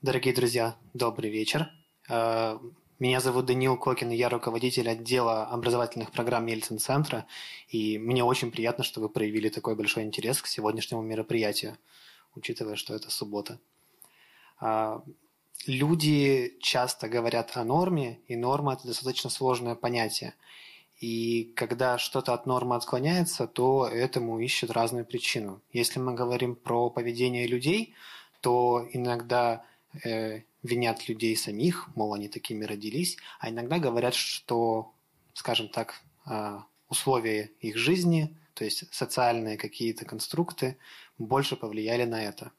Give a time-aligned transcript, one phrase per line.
[0.00, 1.72] Дорогие друзья, добрый вечер.
[2.08, 2.56] Э,
[3.00, 7.26] меня зовут Даниил Кокин, и я руководитель отдела образовательных программ Ельцин-центра,
[7.68, 11.76] и мне очень приятно, что вы проявили такой большой интерес к сегодняшнему мероприятию,
[12.36, 13.58] учитывая, что это суббота.
[14.60, 15.00] Э,
[15.66, 20.34] люди часто говорят о норме, и норма– это достаточно сложное понятие.
[21.00, 25.60] И когда что-то от нормы отклоняется, то этому ищут разную причину.
[25.72, 27.94] Если мы говорим про поведение людей,
[28.40, 29.64] то иногда
[30.04, 34.92] э, винят людей самих, мол, они такими родились, а иногда говорят, что,
[35.34, 36.58] скажем так, э,
[36.88, 40.76] условия их жизни, то есть социальные какие-то конструкты,
[41.18, 42.52] больше повлияли на это.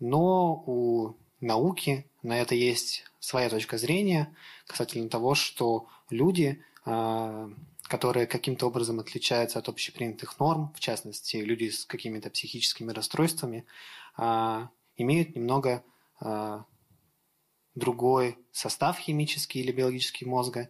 [0.00, 4.34] Но у науки на это есть своя точка зрения
[4.66, 7.50] касательно того, что люди, э,
[7.82, 13.66] которые каким-то образом отличаются от общепринятых норм, в частности, люди с какими-то психическими расстройствами,
[14.16, 15.97] э, имеют немного а,
[17.74, 20.68] другой состав химический или биологический мозга,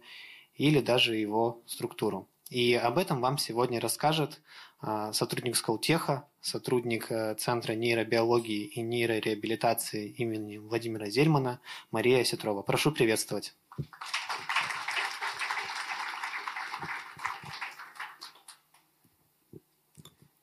[0.53, 2.29] или даже его структуру.
[2.49, 4.41] И об этом вам сегодня расскажет
[4.81, 11.59] а, сотрудник Сколтеха, сотрудник э, Центра нейробиологии и нейрореабилитации имени Владимира Зельмана
[11.91, 12.61] Мария Сетрова.
[12.61, 13.55] Прошу приветствовать.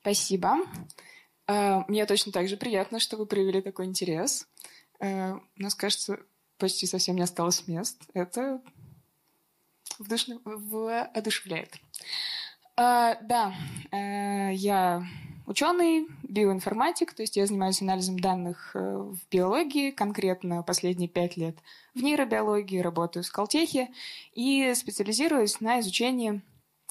[0.03, 0.59] Спасибо.
[1.49, 4.47] Э, мне точно так же приятно, что вы проявили такой интерес.
[5.01, 6.19] Э, у нас, кажется,
[6.59, 8.01] почти совсем не осталось мест.
[8.15, 8.61] Это
[9.99, 11.77] воодушевляет.
[12.77, 13.55] Э, да,
[13.93, 15.07] я
[15.47, 21.57] ученый, биоинформатик, то есть я занимаюсь анализом данных в биологии, конкретно последние пять лет
[21.95, 23.89] в нейробиологии, работаю в Скалтехе
[24.33, 26.43] и специализируюсь на изучении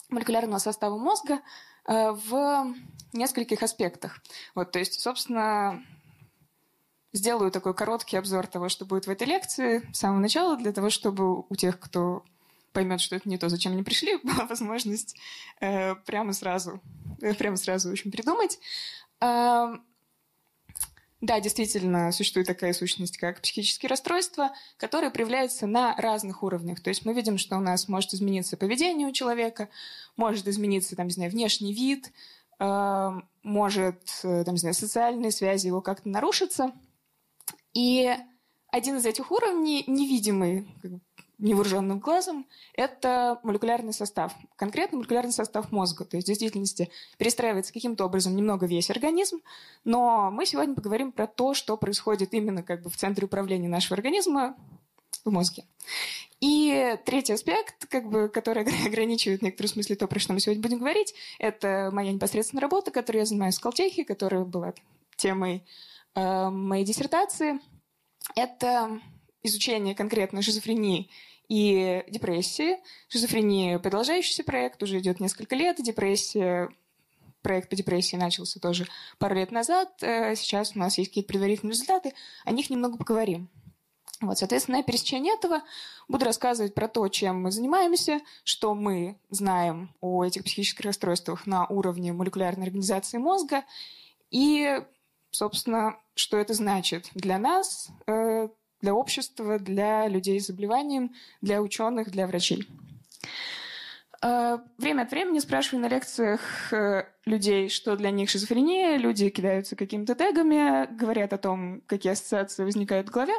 [0.10, 1.42] молекулярного состава мозга
[1.86, 2.74] в
[3.14, 4.22] нескольких аспектах.
[4.56, 5.84] Вот, то есть, собственно,
[7.16, 10.90] сделаю такой короткий обзор того, что будет в этой лекции с самого начала, для того,
[10.90, 12.24] чтобы у тех, кто
[12.74, 15.16] поймет, что это не то, зачем они пришли, была возможность
[15.62, 16.82] э, прямо сразу,
[17.22, 18.60] э, прямо сразу, в общем, придумать.
[19.22, 19.76] Э,
[21.22, 26.84] да, действительно, существует такая сущность, как психические расстройства, которые проявляются на разных уровнях.
[26.84, 29.70] То есть мы видим, что у нас может измениться поведение у человека,
[30.18, 32.12] может измениться, там, не знаю, внешний вид,
[32.58, 36.72] Эм, может, э, там, не знаю, социальные связи его как-то нарушатся.
[37.76, 38.10] И
[38.72, 40.68] один из этих уровней, невидимый
[41.38, 44.34] невооруженным глазом, это молекулярный состав.
[44.56, 46.06] Конкретно молекулярный состав мозга.
[46.06, 49.42] То есть в действительности перестраивается каким-то образом немного весь организм.
[49.84, 53.96] Но мы сегодня поговорим про то, что происходит именно как бы в центре управления нашего
[53.98, 54.56] организма
[55.26, 55.66] в мозге.
[56.40, 60.64] И третий аспект, как бы, который ограничивает в некотором смысле то, про что мы сегодня
[60.64, 64.74] будем говорить, это моя непосредственная работа, которой я занимаюсь в Колтехе, которая была
[65.18, 65.64] темой
[66.16, 67.60] моей диссертации.
[68.36, 69.00] Это
[69.44, 71.10] изучение конкретно шизофрении
[71.48, 72.78] и депрессии.
[73.08, 75.78] Шизофрения– продолжающийся проект, уже идет несколько лет.
[75.82, 76.70] Депрессия
[77.42, 78.88] проект по депрессии начался тоже
[79.20, 79.92] пару лет назад.
[80.02, 82.14] Э, сейчас у нас есть какие-то предварительные результаты.
[82.44, 83.50] О них немного поговорим.
[84.22, 85.62] Вот, соответственно, на пересечении этого
[86.08, 91.68] буду рассказывать про то, чем мы занимаемся, что мы знаем о этих психических расстройствах на
[91.68, 93.64] уровне молекулярной организации мозга
[94.32, 94.82] и,
[95.36, 98.48] собственно, что это значит для нас, э,
[98.82, 102.68] для общества, для людей с заболеванием, для ученых, для врачей.
[104.22, 108.98] Э, время от времени спрашиваю на лекциях э, людей, что для них шизофрения.
[108.98, 113.36] Люди кидаются какими-то тегами, говорят о том, какие ассоциации возникают в голове.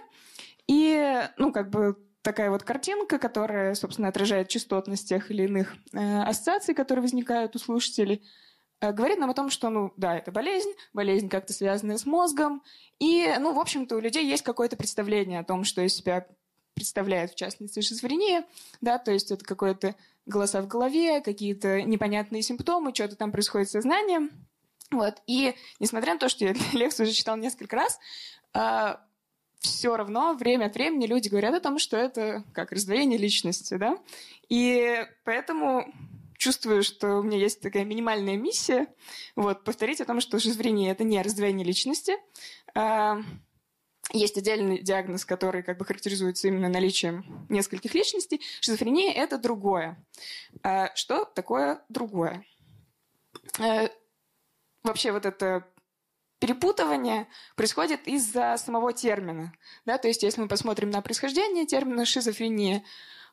[0.66, 6.74] И, ну, как бы такая вот картинка, которая, собственно, отражает частотность тех или иных ассоциаций,
[6.74, 8.24] которые возникают у слушателей,
[8.80, 12.62] говорит нам о том, что, ну, да, это болезнь, болезнь как-то связанная с мозгом,
[12.98, 16.26] и, ну, в общем-то, у людей есть какое-то представление о том, что из себя
[16.74, 18.44] представляет, в частности, шизофрения,
[18.82, 19.94] да, то есть это какое-то
[20.26, 24.30] голоса в голове, какие-то непонятные симптомы, что-то там происходит с сознанием,
[24.90, 27.98] вот, и несмотря на то, что я лекцию уже читал несколько раз,
[28.54, 28.96] э,
[29.60, 33.98] все равно время от времени люди говорят о том, что это как раздвоение личности, да,
[34.48, 35.92] и поэтому
[36.38, 38.86] чувствую, что у меня есть такая минимальная миссия,
[39.34, 42.14] вот, повторить о том, что шизофрения– это не раздвоение личности,
[42.74, 43.18] а,
[44.12, 48.40] есть отдельный диагноз, который как бы характеризуется именно наличием нескольких личностей.
[48.60, 50.02] Шизофрения– это другое.
[50.62, 52.44] А, что такое другое?
[53.58, 53.90] А,
[54.84, 55.66] вообще вот это
[56.38, 59.52] перепутывание происходит из-за самого термина.
[59.84, 59.98] Да?
[59.98, 62.84] То есть, если мы посмотрим на происхождение термина шизофрения,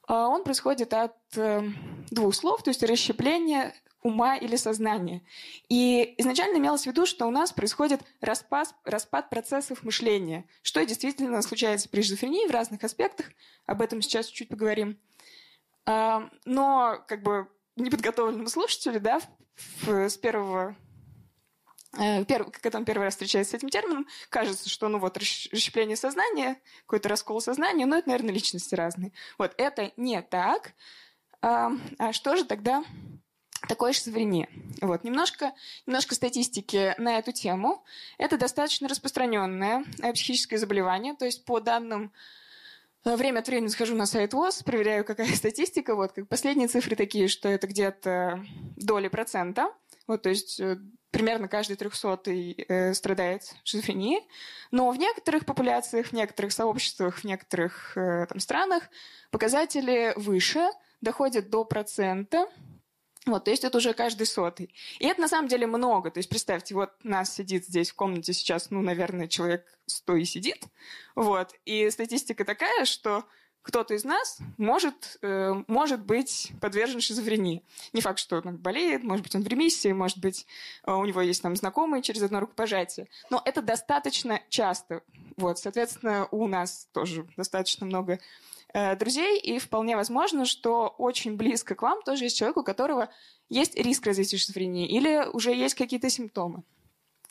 [0.08, 1.62] он происходит от э,
[2.12, 5.22] двух слов, то есть расщепление ума или сознания.
[5.70, 11.42] И изначально имелось в виду, что у нас происходит распад, распад процессов мышления, что действительно
[11.42, 13.28] случается при шизофрении в разных аспектах.
[13.66, 15.00] Об этом сейчас чуть поговорим.
[15.86, 17.48] А, но как бы
[17.78, 19.22] неподготовленному слушателю, да,
[19.86, 20.76] с первого
[21.94, 26.60] Первый, когда он первый раз встречается с этим термином, кажется, что ну вот расщепление сознания,
[26.88, 29.12] какой-то раскол сознания, но это, наверное, личности разные.
[29.38, 30.74] Вот это не так.
[31.44, 32.84] А, а что же тогда
[33.68, 34.48] такое шизофрения?
[34.82, 35.54] Вот, немножко,
[35.86, 37.84] немножко статистики на эту тему.
[38.18, 42.14] Это достаточно распространенное э, психическое заболевание, то есть по данным
[43.06, 45.96] э, Время от времени захожу на сайт ВОЗ, проверяю, какая статистика.
[45.96, 48.44] Вот, как последние цифры такие, что это где-то
[48.78, 49.74] доли процента.
[50.08, 50.62] Вот, то есть
[51.14, 54.28] примерно каждый трехсотый э, страдает шизофренией.
[54.72, 58.90] Но в некоторых популяциях, в некоторых сообществах, в некоторых э, там, странах
[59.30, 60.68] показатели выше,
[61.02, 62.48] доходят до процента.
[63.28, 64.74] Вот, то есть это уже каждый сотый.
[65.00, 66.10] И это на самом деле много.
[66.10, 70.26] То есть представьте, вот нас сидит здесь в комнате сейчас, ну, наверное, человек сто и
[70.26, 70.64] сидит.
[71.16, 71.54] Вот.
[71.64, 73.24] И статистика такая, что
[73.64, 77.64] кто-то из нас может, э, может быть подвержен шизофрении.
[77.94, 80.46] Не факт, что он болеет, может быть, он в ремиссии, может быть,
[80.86, 83.08] э, у него есть там знакомые через одно рукопожатие.
[83.30, 85.02] Но это достаточно часто.
[85.38, 88.20] Вот, соответственно, у нас тоже достаточно много
[88.74, 93.10] э, друзей, и вполне возможно, что очень близко к вам тоже есть человек, у которого
[93.50, 96.64] есть риск развития шизофрении или уже есть какие-то симптомы.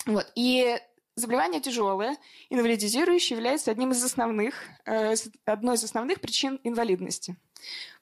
[0.06, 0.26] Вот.
[0.34, 0.78] И
[1.14, 2.16] Заболевание тяжелое,
[2.48, 4.54] инвалидизирующее, является одним из основных,
[4.86, 5.14] э,
[5.44, 7.36] одной из основных причин инвалидности.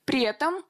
[0.04, 0.64] При этом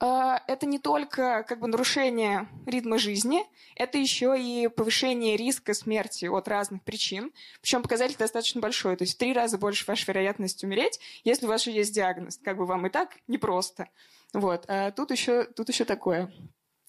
[0.00, 3.42] э, это не только как бы нарушение ритма жизни,
[3.76, 7.32] это еще и повышение риска смерти от разных причин.
[7.62, 11.48] Причем показатель достаточно большой, то есть в три раза больше ваша вероятность умереть, если у
[11.48, 12.38] вас же есть диагноз.
[12.44, 13.88] Как бы вам и так непросто.
[14.34, 14.66] Вот.
[14.68, 16.30] А тут еще, тут еще такое.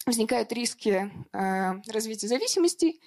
[0.06, 3.00] Возникают риски э, развития зависимостей,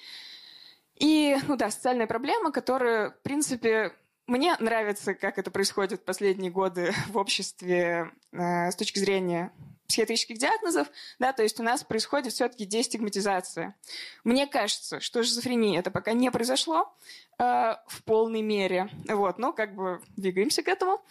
[0.96, 3.93] и, ну да, социальная проблема, которая, в принципе,
[4.26, 9.52] мне нравится, как это происходит в последние годы в обществе э, с точки зрения
[9.87, 10.88] психиатрических диагнозов,
[11.19, 13.76] да, то есть у нас происходит все-таки дестигматизация.
[14.25, 16.97] Мне кажется, что шизофрения это пока не произошло
[17.38, 17.43] э,
[17.87, 21.05] в полной мере, вот, но как бы двигаемся к этому.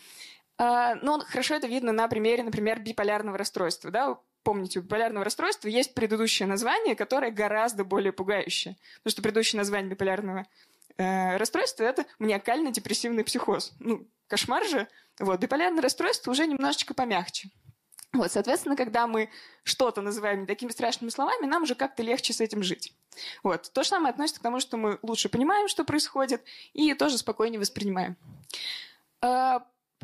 [0.57, 5.68] Э, но хорошо это видно на примере, например, биполярного расстройства, да, помните, у биполярного расстройства
[5.68, 8.78] есть предыдущее название, которое гораздо более пугающее.
[8.98, 10.45] Потому что предыдущее название биполярного
[10.98, 13.74] э, расстройства– это маниакально-депрессивный психоз.
[13.80, 14.88] Ну, кошмар же.
[15.19, 17.50] Вот, биполярное расстройство уже немножечко помягче.
[18.13, 19.30] Вот, соответственно, когда мы
[19.63, 22.94] что-то называем не такими страшными словами, нам уже как-то легче с этим жить.
[23.42, 23.72] Вот.
[23.74, 26.44] То же самое относится к тому, что мы лучше понимаем, что происходит,
[26.74, 28.16] и тоже спокойнее воспринимаем.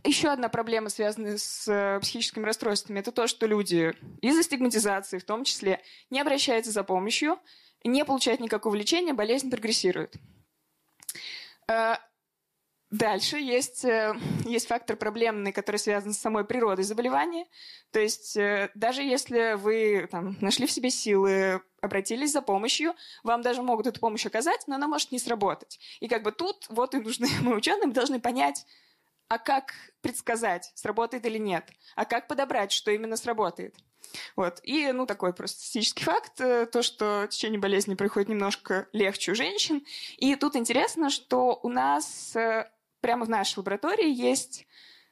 [0.03, 5.25] Еще одна проблема, связанная с э, психическими расстройствами, это то, что люди из-за стигматизации, в
[5.25, 7.39] том числе, не обращаются за помощью,
[7.83, 10.15] не получают никакого лечения, болезнь прогрессирует.
[11.67, 11.95] Э,
[12.89, 14.13] дальше есть, э,
[14.45, 17.45] есть фактор проблемный, который связан с самой природой заболевания.
[17.91, 18.37] То есть
[18.75, 22.93] даже если вы там, нашли в себе силы, обратились за помощью,
[23.23, 25.79] вам даже могут эту помощь оказать, но она может не сработать.
[25.99, 28.65] И как бы тут вот и нужны мы ученые должны понять,
[29.29, 33.75] а как предсказать, сработает или нет, а как подобрать, что именно сработает.
[34.35, 34.59] Вот.
[34.63, 39.35] И, ну, такой просто статистический факт, э, то, что течение болезни проходит немножко легче у
[39.35, 39.85] женщин.
[40.17, 42.69] И тут интересно, что у нас э,
[43.01, 44.65] прямо в нашей лаборатории есть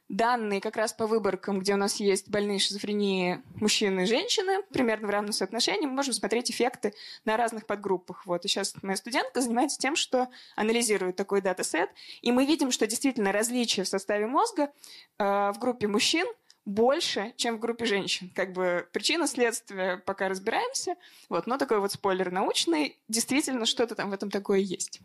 [0.09, 5.07] данные как раз по выборкам, где у нас есть больные шизофрении мужчины и женщины, примерно
[5.07, 6.94] в равном соотношении, мы можем смотреть эффекты
[7.26, 8.26] на разных подгруппах.
[8.26, 8.45] Вот.
[8.45, 11.90] И сейчас моя студентка занимается тем, что анализирует такой датасет,
[12.21, 14.71] и мы видим, что действительно различия в составе мозга
[15.19, 16.28] э, в группе мужчин
[16.66, 18.30] больше, чем в группе женщин.
[18.35, 20.95] Как бы причина следствия пока разбираемся,
[21.30, 24.99] вот, но такой вот спойлер научный, действительно что-то там в этом такое есть.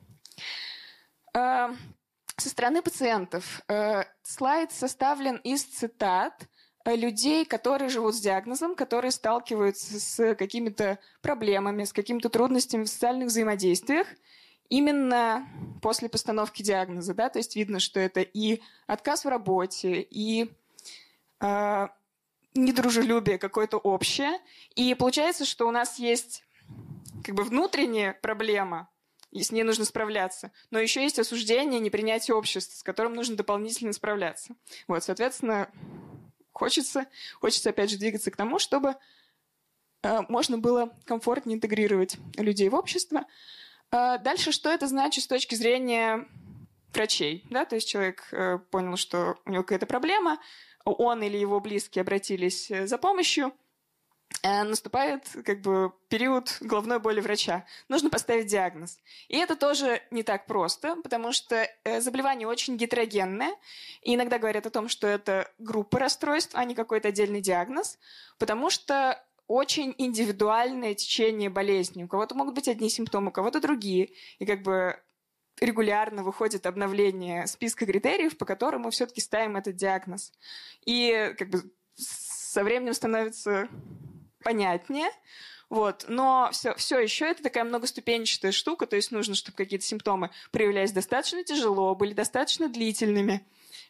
[2.37, 6.49] Со стороны пациентов э, слайд составлен из цитат
[6.85, 12.89] э, людей, которые живут с диагнозом, которые сталкиваются с какими-то проблемами, с какими-то трудностями в
[12.89, 14.07] социальных взаимодействиях
[14.73, 15.47] именно
[15.83, 17.13] после постановки диагноза.
[17.13, 17.29] Да?
[17.29, 20.51] То есть видно, что это и отказ в работе, и
[21.41, 21.89] э,
[22.55, 24.33] недружелюбие какое-то общее.
[24.75, 26.45] И получается, что у нас есть
[27.23, 28.89] как бы внутренняя проблема,
[29.33, 30.53] и с ней нужно справляться.
[30.71, 34.55] Но еще есть осуждение, непринятие общества, с которым нужно дополнительно справляться.
[34.87, 35.69] Вот, соответственно,
[36.53, 37.07] хочется,
[37.41, 38.95] хочется опять же двигаться к тому, чтобы
[40.03, 43.25] э, можно было комфортнее интегрировать людей в общество.
[43.91, 46.29] Э, дальше, что это значит с точки зрения
[46.93, 50.39] врачей, да, то есть человек э, понял, что у него какая-то проблема,
[50.85, 53.53] он или его близкие обратились э, за помощью,
[54.43, 57.65] наступает как бы период головной боли врача.
[57.89, 58.99] Нужно поставить диагноз.
[59.29, 63.55] И это тоже не так просто, потому что э, заболевание очень гетерогенное.
[64.03, 67.99] И иногда говорят о том, что это группа расстройств, а не какой-то отдельный диагноз,
[68.39, 72.05] потому что очень индивидуальное течение болезни.
[72.05, 74.11] У кого-то могут быть одни симптомы, у кого-то другие.
[74.39, 74.99] И как бы
[75.61, 80.33] регулярно выходит обновление списка критериев, по которым мы все-таки ставим этот диагноз.
[80.85, 83.69] И как бы со временем становится
[84.43, 85.09] понятнее,
[85.73, 86.05] вот.
[86.07, 90.93] Но все, все еще это такая многоступенчатая штука, то есть нужно, чтобы какие-то симптомы проявлялись
[90.93, 93.43] достаточно тяжело, были достаточно длительными,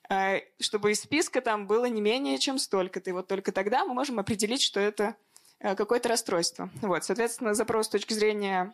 [0.09, 3.11] э, чтобы из списка там было не менее чем столько-то.
[3.11, 5.16] И вот только тогда мы можем определить, что это
[5.59, 6.71] э, какое-то расстройство.
[6.82, 7.02] Вот.
[7.02, 8.73] Соответственно, запрос с точки зрения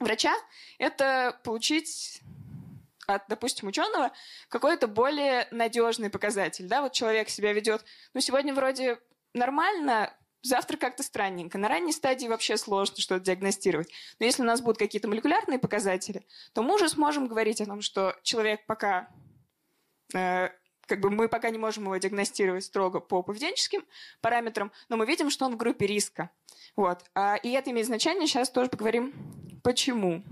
[0.00, 0.34] врача–
[0.78, 2.22] это получить
[3.06, 4.10] от, допустим, ученого
[4.48, 6.66] какой-то более надежный показатель.
[6.66, 6.82] Да?
[6.82, 8.98] Вот человек себя ведет, ну, сегодня вроде
[9.32, 11.58] нормально, завтра как-то странненько.
[11.58, 13.90] На ранней стадии вообще сложно что-то диагностировать.
[14.18, 17.80] Но если у нас будут какие-то молекулярные показатели, то мы уже сможем говорить о том,
[17.80, 19.08] что человек пока
[20.14, 20.50] э,
[20.86, 23.84] как бы мы пока не можем его диагностировать строго по поведенческим
[24.20, 26.30] параметрам, но мы видим, что он в группе риска.
[26.76, 27.04] Вот.
[27.14, 28.26] А, и это имеет значение.
[28.26, 29.14] Сейчас тоже поговорим,
[29.62, 30.22] почему.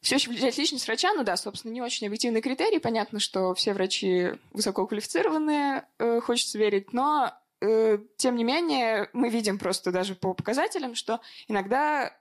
[0.00, 2.78] Все еще влияет личность врача, ну да, собственно, не очень объективный критерий.
[2.78, 9.92] Понятно, что все врачи высококвалифицированные, э, хочется верить, но тем не менее, мы видим просто
[9.92, 12.16] даже по показателям, что иногда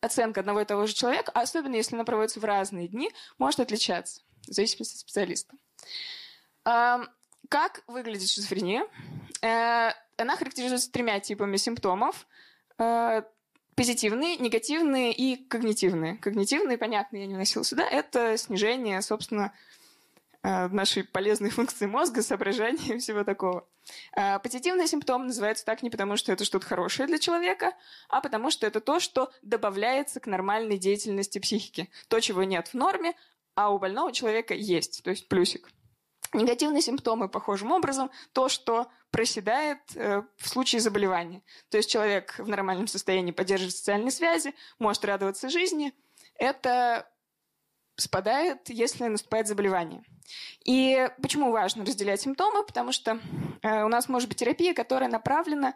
[0.00, 4.22] оценка одного и того же человека, особенно если она проводится в разные дни, может отличаться
[4.46, 5.56] в зависимости от специалиста.
[7.48, 8.84] Как выглядит шизофрения?
[9.42, 12.26] Э, она характеризуется тремя типами симптомов.
[12.78, 13.22] Э,
[13.76, 16.16] позитивные, негативные и когнитивные.
[16.16, 19.52] Когнитивные, понятно, я не вносила сюда, это снижение, собственно,
[20.42, 23.68] нашей полезной функции мозга, соображения и всего такого.
[24.12, 27.74] А, позитивный симптом называется так не потому, что это что-то хорошее для человека,
[28.08, 31.90] а потому что это то, что добавляется к нормальной деятельности психики.
[32.08, 33.14] То, чего нет в норме,
[33.54, 35.68] а у больного человека есть, то есть плюсик.
[36.32, 41.42] Негативные симптомы похожим образом то, что проседает э, в случае заболевания.
[41.70, 45.94] То есть человек в нормальном состоянии поддерживает социальные связи, может радоваться жизни.
[46.34, 47.08] Это
[47.96, 50.02] спадает, если наступает заболевание.
[50.64, 52.64] И почему важно разделять симптомы?
[52.64, 53.20] Потому что
[53.62, 55.74] э, у нас может быть терапия, которая направлена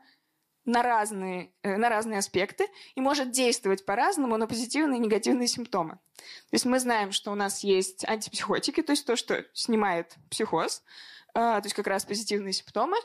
[0.65, 5.95] на разные, э, на разные аспекты и может действовать по-разному на позитивные и негативные симптомы.
[6.17, 10.83] То есть мы знаем, что у нас есть антипсихотики, то есть то, что снимает психоз,
[11.29, 12.97] э, то есть как раз позитивные симптомы.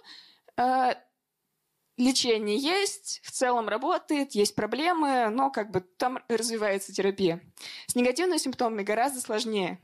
[1.97, 7.41] Лечение есть, в целом работает, есть проблемы, но как бы там развивается терапия.
[7.87, 9.79] С негативными симптомами гораздо сложнее.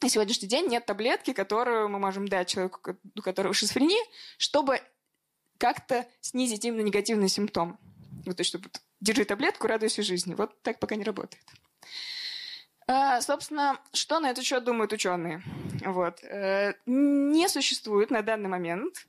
[0.00, 4.02] На сегодняшний день нет таблетки, которую мы можем дать человеку, у которого шизофрения,
[4.38, 4.80] чтобы
[5.58, 7.76] как-то снизить именно негативные симптомы.
[8.24, 10.34] Вот, то есть, чтобы держи таблетку, радуйся жизни.
[10.34, 11.44] Вот так пока не работает.
[12.86, 15.42] А, собственно, что на этот счет думают ученые?
[15.84, 16.22] Вот.
[16.24, 19.06] Э, не существует на данный момент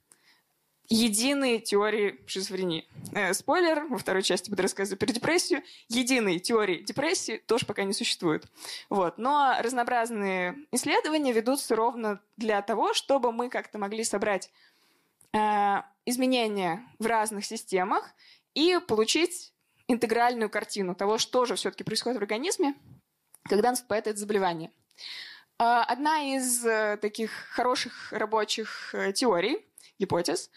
[0.92, 2.88] единой теории шизофрении.
[3.14, 5.64] Э, спойлер, во второй части буду рассказывать про депрессию.
[5.88, 8.46] Единой теории депрессии тоже пока не существует.
[8.90, 9.18] Вот.
[9.18, 14.52] Но разнообразные исследования ведутся ровно для того, чтобы мы как-то могли собрать
[15.34, 15.38] э,
[16.06, 18.12] изменения в разных системах
[18.54, 19.54] и получить
[19.88, 22.76] интегральную картину того, что же все-таки происходит в организме,
[23.44, 24.72] когда наступает это заболевание.
[25.58, 29.66] Э, одна из э, таких хороших рабочих э, теорий,
[30.00, 30.50] гипотез,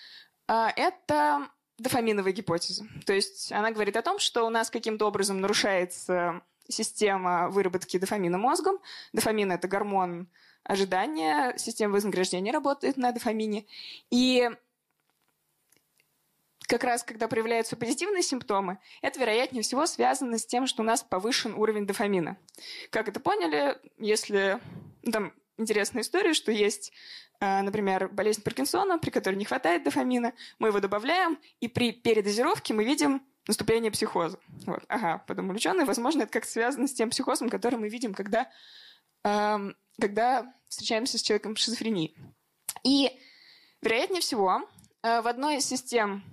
[0.47, 1.49] это
[1.79, 2.87] дофаминовая гипотеза.
[3.07, 8.39] То есть она говорит о том, что у нас каким-то образом нарушается система выработки дофамина
[8.39, 8.79] мозгом.
[9.13, 10.29] Дофамин– это гормон
[10.63, 13.67] ожидания, система вознаграждения работает на дофамине.
[14.11, 14.51] И
[16.67, 21.03] как раз когда проявляются позитивные симптомы, это, вероятнее всего, связано с тем, что у нас
[21.03, 22.39] повышен уровень дофамина.
[22.91, 24.59] Как это поняли, если...
[25.03, 26.93] Ну, там интересная история, что есть
[27.63, 32.85] например, болезнь Паркинсона, при которой не хватает дофамина, мы его добавляем, и при передозировке мы
[32.85, 34.39] видим наступление психоза.
[34.67, 34.85] Вот.
[34.89, 38.51] Ага, подумали ученые, возможно, это как-то связано с тем психозом, который мы видим, когда,
[39.25, 42.17] эм, когда встречаемся с человеком с шизофренией.
[42.85, 43.11] И,
[43.83, 44.63] вероятнее всего,
[45.03, 46.25] э, в одной из систем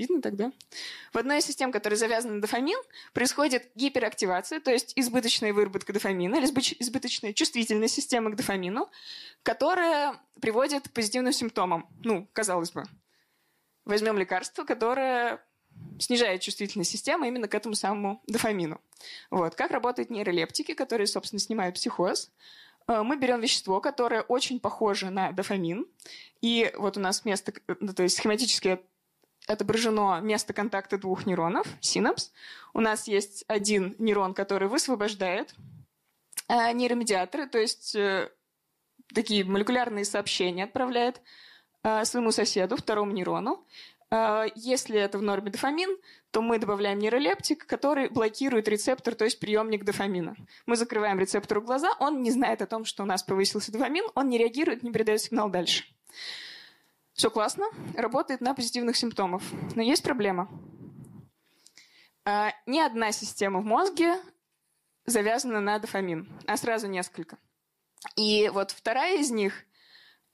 [0.00, 0.50] Видно тогда?
[1.12, 2.78] В одной из систем, которая завязана на дофамин,
[3.12, 8.88] происходит гиперактивация, то есть избыточная выработка дофамина или избыточная чувствительность системы к дофамину,
[9.42, 11.86] которая приводит к позитивным симптомам.
[12.02, 12.84] Ну, казалось бы.
[13.84, 15.44] Возьмем лекарство, которое
[15.98, 18.80] снижает чувствительность системы именно к этому самому дофамину.
[19.30, 19.54] Вот.
[19.54, 22.30] Как работают нейролептики, которые, собственно, снимают психоз?
[22.88, 25.86] Э, мы берем вещество, которое очень похоже на дофамин,
[26.40, 28.80] и вот у нас место, ну, то есть схематически
[29.50, 32.32] отображено место контакта двух нейронов, синапс.
[32.72, 35.54] У нас есть один нейрон, который высвобождает
[36.48, 38.30] э, нейромедиаторы, то есть э,
[39.12, 41.20] такие молекулярные сообщения отправляет
[41.82, 43.66] э, своему соседу, второму нейрону.
[44.56, 45.96] Если это в норме дофамин,
[46.32, 50.34] то мы добавляем нейролептик, который блокирует рецептор, то есть приемник дофамина.
[50.66, 54.28] Мы закрываем рецептору глаза, он не знает о том, что у нас повысился дофамин, он
[54.28, 55.84] не реагирует, не передает сигнал дальше.
[57.20, 59.42] Все классно, работает на позитивных симптомах.
[59.74, 60.48] Но есть проблема.
[62.24, 64.16] А, ни одна система в мозге
[65.04, 67.36] завязана на дофамин, а сразу несколько.
[68.16, 69.52] И вот вторая из них,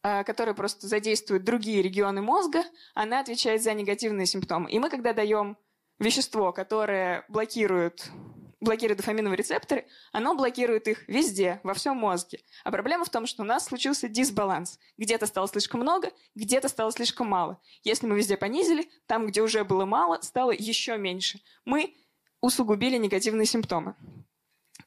[0.04, 2.62] а, которая просто задействует другие регионы мозга,
[2.94, 4.70] она отвечает за негативные симптомы.
[4.70, 5.58] И мы, когда даем
[5.98, 8.08] вещество, которое блокирует
[8.60, 12.40] блокирует дофаминовые рецепторы, оно блокирует их везде, во всем мозге.
[12.64, 14.78] А проблема в том, что у нас случился дисбаланс.
[14.96, 17.60] Где-то стало слишком много, где-то стало слишком мало.
[17.84, 21.40] Если мы везде понизили, там, где уже было мало, стало еще меньше.
[21.64, 21.96] Мы
[22.40, 23.94] усугубили негативные симптомы.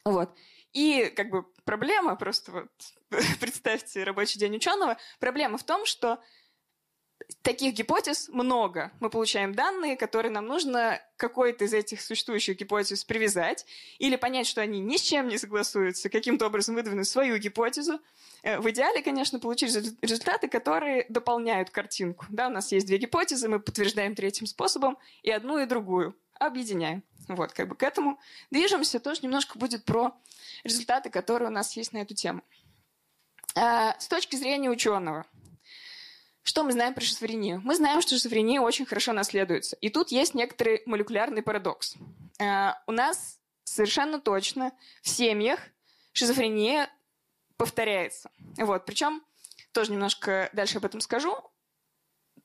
[0.04, 0.34] Вот.
[0.74, 2.70] И как бы проблема, просто вот
[3.40, 6.20] представьте рабочий день ученого, проблема в том, что
[7.42, 8.92] таких гипотез много.
[9.00, 13.66] Мы получаем данные, которые нам нужно какой-то из этих существующих гипотез привязать
[13.98, 18.00] или понять, что они ни с чем не согласуются, каким-то образом выдвинуть свою гипотезу.
[18.44, 22.26] Э, в идеале, конечно, получить результаты, которые дополняют картинку.
[22.30, 27.04] Да, у нас есть две гипотезы, мы подтверждаем третьим способом и одну, и другую объединяем.
[27.28, 29.00] Вот, как бы к этому движемся.
[29.00, 30.16] Тоже немножко будет про
[30.64, 32.42] результаты, которые у нас есть на эту тему.
[33.56, 35.26] А, с точки зрения ученого–
[36.50, 37.62] что мы знаем про шизофрению?
[37.63, 39.75] Мы знаем, что шизофрения очень хорошо наследуется.
[39.82, 41.94] И тут есть некоторый молекулярный парадокс.
[42.39, 44.72] Э, у нас совершенно точно
[45.03, 45.60] в семьях
[46.12, 46.89] шизофрения
[47.56, 48.32] повторяется.
[48.58, 48.88] Вот.
[48.88, 49.24] Причем,
[49.74, 51.38] тоже немножко дальше об этом скажу,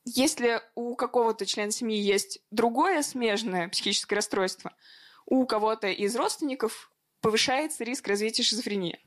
[0.04, 4.75] если у какого-то члена семьи есть другое смежное психическое расстройство,
[5.25, 6.92] у кого-то из родственников
[7.23, 9.00] повышается риск развития шизофрении.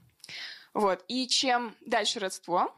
[0.74, 1.06] Вот.
[1.08, 2.76] И чем дальше родство,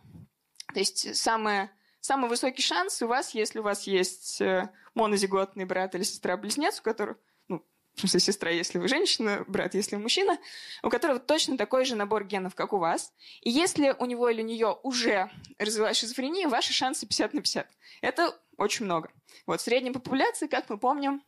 [0.73, 5.95] то есть самое самый высокий шанс у вас, если у вас есть э, монозиготный брат
[5.95, 10.37] или сестра-близнец, у которых, ну, в смысле, сестра, если вы женщина, брат, если вы мужчина,
[10.83, 13.13] у которого точно такой же набор генов, как у вас.
[13.41, 17.67] И если у него или у нее уже развилась шизофрения, ваши шансы 50 на 50.
[18.01, 19.11] Это очень много.
[19.45, 21.23] Вот, в средней популяции, как мы помним,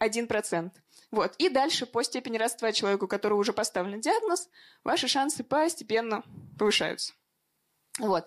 [0.00, 0.70] 1%.
[1.10, 1.34] Вот.
[1.38, 4.48] И дальше, по степени родства человеку, у которого уже поставлен диагноз,
[4.82, 6.24] ваши шансы постепенно
[6.58, 7.14] повышаются.
[7.98, 8.26] Вот.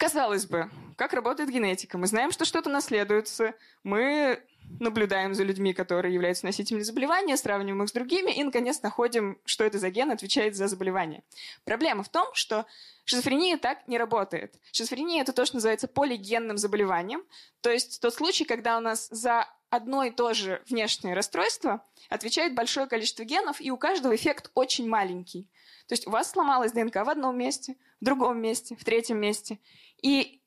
[0.00, 1.98] Казалось бы, как работает генетика?
[1.98, 3.52] Мы знаем, что что-то наследуется,
[3.84, 4.42] мы
[4.78, 9.62] наблюдаем за людьми, которые являются носителями заболевания, сравниваем их с другими и, наконец, находим, что
[9.62, 11.22] это за ген отвечает за заболевание.
[11.66, 12.64] Проблема в том, что
[13.04, 14.54] шизофрения так не работает.
[14.72, 17.22] Шизофрения– это то, что называется полигенным заболеванием,
[17.60, 22.54] то есть тот случай, когда у нас за одно и то же внешнее расстройство отвечает
[22.54, 25.48] большое количество генов, и у каждого эффект очень маленький.
[25.86, 29.58] То есть у вас сломалась ДНК в одном месте, в другом месте, в третьем месте.
[30.02, 30.42] И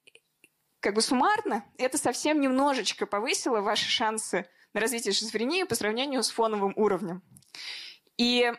[0.79, 6.29] как бы суммарно это совсем немножечко повысило ваши шансы на развитие шизофрении по сравнению с
[6.29, 7.23] фоновым уровнем.
[8.17, 8.51] И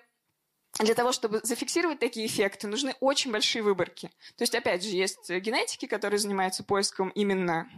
[0.79, 4.09] для того, чтобы зафиксировать такие эффекты, нужны очень большие выборки.
[4.37, 7.69] То есть, опять же, есть генетики, которые занимаются поиском именно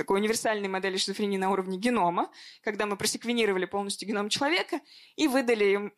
[0.00, 2.30] такой универсальной модели шизофрении на уровне генома,
[2.62, 4.80] когда мы просеквенировали полностью геном человека
[5.16, 5.92] и выдали им,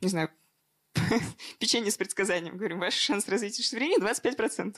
[0.00, 0.30] не знаю,
[1.58, 2.56] печенье с предсказанием.
[2.56, 4.76] Говорим, ваш шанс развития шизофрении 25%.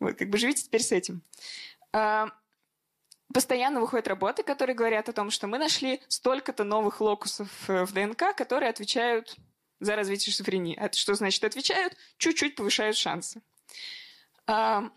[0.00, 1.20] Вот, как бы живите теперь с этим.
[1.92, 2.28] А,
[3.34, 7.92] постоянно выходят работы, которые говорят о том, что мы нашли столько-то новых локусов э, в
[7.92, 9.36] ДНК, которые отвечают
[9.78, 10.74] за развитие шизофрении.
[10.74, 11.94] Это что значит отвечают?
[12.16, 13.42] Чуть-чуть повышают шансы.
[14.46, 14.90] А,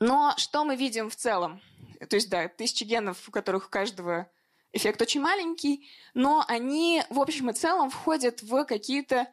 [0.00, 1.62] но что мы видим в целом?
[2.08, 4.30] То есть, да, тысячи генов, у которых у каждого
[4.72, 9.28] эффект очень маленький, но они в общем и целом входят в какие-то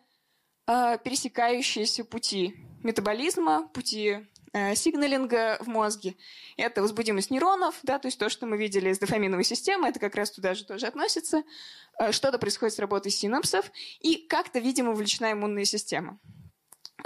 [0.68, 6.16] э, пересекающиеся пути метаболизма, пути э, сигналинга в мозге.
[6.58, 10.16] Это возбудимость нейронов, да, то есть то, что мы видели из дофаминовой системы, это как
[10.16, 11.44] раз туда же тоже относится.
[12.00, 16.20] Э, что-то происходит с работой синапсов, и как-то, видимо, увлечена иммунная система.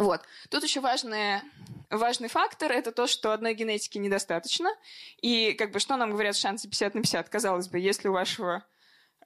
[0.02, 0.22] Вот.
[0.50, 1.44] Тут еще важное,
[1.90, 4.70] важный фактор– это то, что одной генетики недостаточно.
[5.22, 7.30] И как бы что нам говорят шансы 50 на 50?
[7.30, 8.64] Казалось бы, если у вашего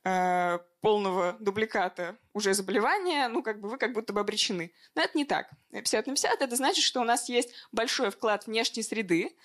[0.07, 4.71] Э, полного дубликата уже заболевания, ну, как бы вы как будто бы обречены.
[4.93, 5.49] Но это не так.
[5.71, 9.35] 50 на 50 это значит, что у нас есть большой вклад внешней среды,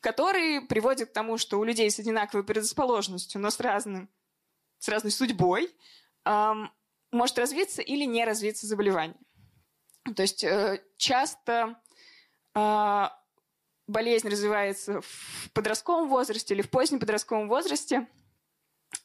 [0.00, 4.08] который приводит к тому, что у людей с одинаковой предрасположенностью, но с разным
[4.80, 5.72] с разной судьбой
[6.24, 9.16] может развиться или не развиться заболевание.
[10.14, 11.80] То есть э, часто
[12.54, 13.18] а,
[13.86, 18.06] болезнь развивается в подростковом возрасте или в позднем подростковом возрасте,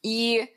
[0.01, 0.49] и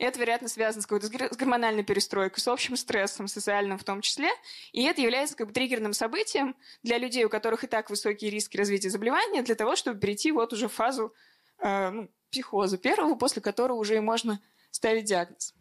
[0.00, 4.30] это, вероятно, связано с какой-то с гормональной перестройкой, с общим стрессом, социальным в том числе.
[4.72, 8.56] И это является как бы триггерным событием для людей, у которых и так высокие риски
[8.56, 11.14] развития заболевания, для того, чтобы перейти вот уже в фазу
[11.58, 15.54] э, ну, психоза первого, после которого уже и можно ставить диагноз.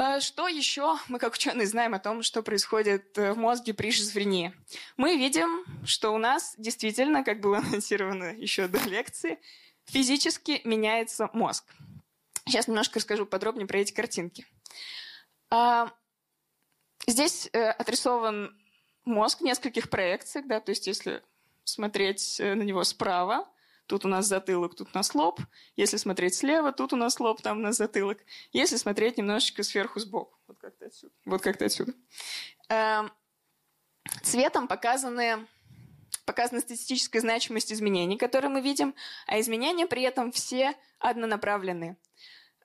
[0.00, 3.90] А что еще мы, как ученые, знаем о том, что происходит э, в мозге при
[3.90, 4.54] шизофрении?
[4.96, 9.40] Мы видим, что у нас действительно, как было анонсировано еще до лекции,
[9.86, 11.64] физически меняется мозг.
[12.46, 14.46] Сейчас немножко расскажу подробнее про эти картинки.
[15.50, 15.92] А,
[17.08, 18.56] здесь э, отрисован
[19.04, 21.24] мозг в нескольких проекциях, да, то есть если
[21.64, 23.48] смотреть э, на него справа,
[23.88, 25.40] Тут у нас затылок, тут у нас лоб.
[25.74, 28.18] Если смотреть слева, тут у нас лоб, там у нас затылок.
[28.52, 30.38] Если смотреть немножечко сверху сбоку.
[30.46, 31.14] Вот как-то отсюда.
[31.24, 31.94] Вот как-то отсюда.
[32.68, 33.10] Эм,
[34.22, 35.46] цветом показаны
[36.26, 38.94] показана статистическая значимость изменений, которые мы видим,
[39.26, 41.96] а изменения при этом все однонаправленные.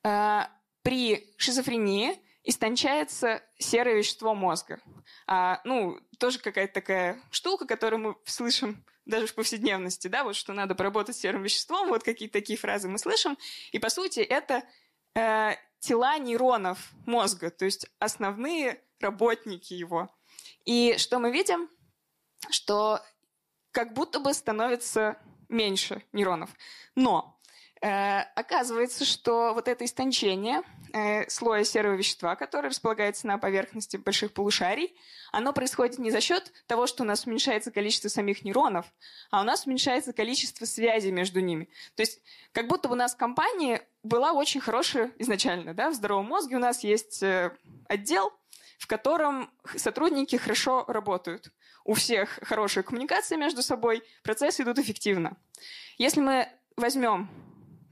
[0.04, 0.48] Э,
[0.82, 4.82] при шизофрении истончается серое вещество мозга.
[5.26, 10.54] А, ну, тоже какая-то такая штука, которую мы слышим даже в повседневности, да, вот что
[10.54, 13.38] надо поработать с серым веществом, вот какие-то такие фразы мы слышим.
[13.72, 14.64] И, по сути, это
[15.16, 20.10] э, тела нейронов мозга, то есть основные работники его.
[20.66, 21.70] И что мы видим?
[22.50, 23.02] Что
[23.72, 25.18] как будто бы становится
[25.50, 26.50] меньше нейронов.
[26.96, 27.40] Но
[27.82, 30.62] э, оказывается, что вот это истончение
[30.94, 34.96] э, слоя серого вещества, который располагается на поверхности больших полушарий,
[35.32, 38.86] оно происходит не за счет того, что у нас уменьшается количество самих нейронов,
[39.32, 41.70] а у нас уменьшается количество связей между ними.
[41.96, 46.28] То есть как будто у нас в компании была очень хорошая изначально, да, в здоровом
[46.28, 47.52] мозге у нас есть э,
[47.88, 48.32] отдел,
[48.78, 51.52] в котором сотрудники хорошо работают.
[51.86, 55.38] У всех хорошая коммуникация между собой, процессы идут эффективно.
[55.98, 57.30] Если мы возьмем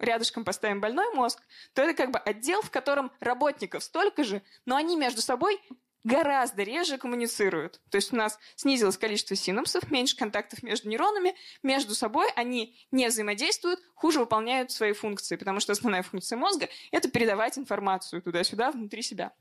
[0.02, 1.42] рядышком поставим больной мозг,
[1.74, 5.62] то это как бы отдел, в котором работников столько же, но они между собой
[6.04, 7.80] гораздо реже коммуницируют.
[7.90, 13.08] То есть у нас снизилось количество синапсов, меньше контактов между нейронами, между собой они не
[13.08, 19.04] взаимодействуют, хуже выполняют свои функции, потому что основная функция мозга– это передавать информацию туда-сюда, внутри
[19.04, 19.32] себя.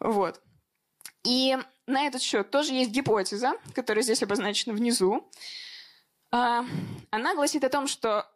[0.00, 0.40] Вот.
[1.22, 5.28] И на этот счет тоже есть гипотеза, которая здесь обозначена внизу.
[6.30, 6.64] А,
[7.10, 8.28] она гласит о том, что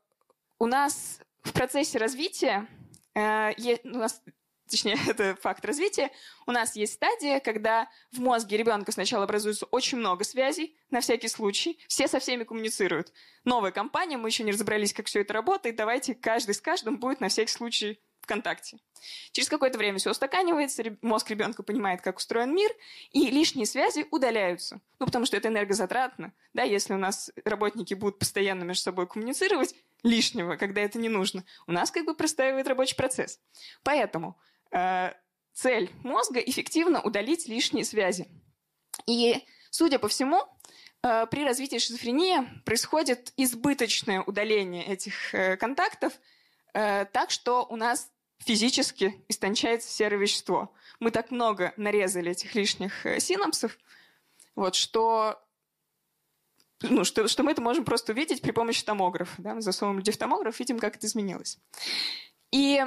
[0.59, 2.67] у нас в процессе развития
[3.15, 3.53] э,
[3.85, 4.23] у нас
[4.71, 6.11] точнее, это факт развития,
[6.47, 11.29] у нас есть стадия, когда в мозге ребенка сначала образуется очень много связей, на всякий
[11.29, 13.13] случай, все со всеми коммуницируют.
[13.45, 17.21] Новая компания, мы еще не разобрались, как все это работает, давайте каждый с каждым будет
[17.21, 18.79] на всякий случай в контакте.
[19.33, 22.71] Через какое-то время все устаканивается, мозг ребенка понимает, как устроен мир,
[23.13, 24.81] и лишние связи удаляются.
[24.99, 26.33] Ну, потому что это энергозатратно.
[26.53, 31.45] Да, если у нас работники будут постоянно между собой коммуницировать, лишнего, когда это не нужно,
[31.67, 33.41] у нас как бы простаивает рабочий процесс.
[33.83, 34.37] Поэтому
[34.71, 35.13] Э,
[35.53, 38.29] цель мозга эффективно удалить лишние связи.
[39.07, 40.45] И, судя по всему,
[41.03, 46.13] э, при развитии шизофрении происходит избыточное удаление этих э, контактов,
[46.73, 50.73] так что у нас физически истончается серое вещество.
[51.01, 53.77] Мы так много нарезали этих лишних синапсов,
[54.55, 55.43] вот, что,
[56.83, 59.41] ну, что, что мы это можем просто увидеть при помощи томографа.
[59.43, 59.55] Да?
[59.55, 61.59] Мы засовываем людей в томограф, видим, как это изменилось.
[62.53, 62.85] И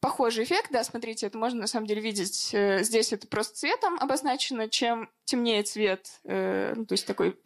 [0.00, 2.50] похожий эффект, да, смотрите, это можно на самом деле видеть.
[2.52, 4.68] Э, здесь это просто цветом обозначено.
[4.68, 7.38] Чем темнее цвет, э, ну, то есть такой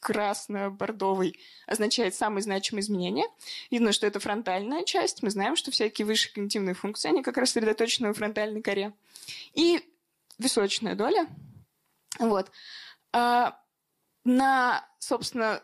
[0.00, 3.26] красно-бордовый, означает самые значимые изменения.
[3.70, 5.22] Видно, что это фронтальная часть.
[5.22, 8.92] Мы знаем, что всякие высшие когнитивные функции, они как раз сосредоточены в фронтальной коре.
[9.54, 9.80] И
[10.38, 11.26] височная доля.
[12.18, 12.50] Вот.
[13.12, 13.58] А
[14.26, 15.62] на, собственно,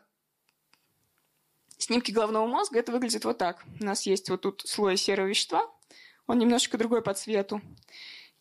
[1.78, 3.64] снимке головного мозга это выглядит вот так.
[3.80, 5.68] У нас есть вот тут слой серого вещества,
[6.26, 7.60] он немножечко другой по цвету.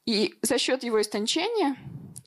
[0.06, 1.76] И за счет его истончения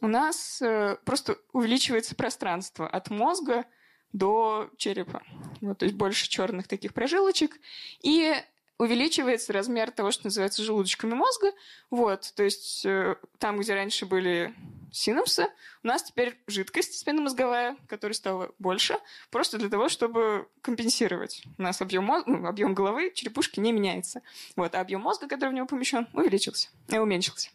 [0.00, 3.64] у нас э, просто увеличивается пространство от мозга
[4.12, 5.22] до черепа.
[5.60, 7.58] Вот, то есть больше черных таких прожилочек.
[8.02, 8.34] И
[8.78, 11.52] увеличивается размер того, что называется желудочками мозга.
[11.90, 14.54] Вот, то есть э, там, где раньше были
[14.92, 15.46] синапсы,
[15.82, 18.98] у нас теперь жидкость спинномозговая, которая стала больше,
[19.30, 21.44] просто для того, чтобы компенсировать.
[21.58, 24.22] У нас объем, мозга, ну, объем головы, черепушки не меняется.
[24.56, 27.50] Вот, а объем мозга, который в него помещен, увеличился, и уменьшился.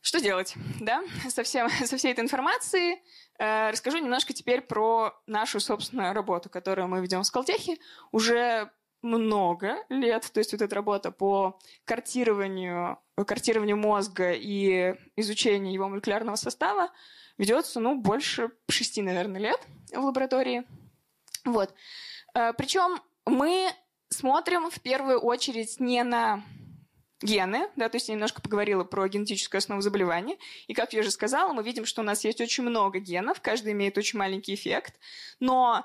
[0.00, 3.02] Что делать, да, со, всем, со всей этой информацией?
[3.38, 7.78] Э, расскажу немножко теперь про нашу собственную работу, которую мы ведем в Скалтехе
[8.12, 8.70] уже
[9.04, 16.36] много лет, то есть вот эта работа по картированию, картированию мозга и изучению его молекулярного
[16.36, 16.90] состава
[17.38, 19.60] ведется, ну, больше шести, наверное, лет
[19.92, 20.64] в лаборатории.
[21.44, 21.74] Вот.
[22.34, 23.70] Э, Причем мы
[24.08, 26.42] смотрим в первую очередь не на
[27.20, 30.36] гены, да, то есть я немножко поговорила про генетическую основу заболевания,
[30.66, 33.72] и, как я уже сказала, мы видим, что у нас есть очень много генов, каждый
[33.72, 34.98] имеет очень маленький эффект,
[35.40, 35.84] но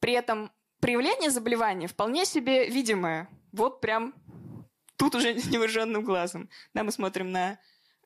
[0.00, 0.50] при этом
[0.82, 4.14] проявление заболевания вполне себе видимое, вот прям
[4.96, 6.50] тут уже невооруженным глазом.
[6.74, 7.58] Да, мы смотрим на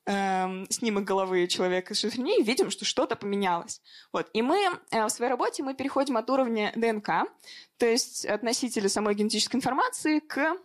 [0.05, 3.81] э, снимок головы человека с шизофренией, видим, что что-то поменялось.
[4.13, 4.29] Вот.
[4.35, 4.59] И мы
[4.91, 7.29] э, в своей работе мы переходим от уровня ДНК,
[7.79, 8.43] то есть от
[8.91, 10.57] самой генетической информации, к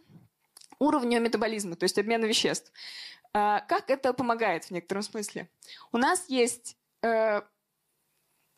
[0.79, 2.73] уровню метаболизма, то есть обмена веществ.
[3.33, 5.49] Э, как это помогает в некотором смысле?
[5.93, 7.41] У нас есть э,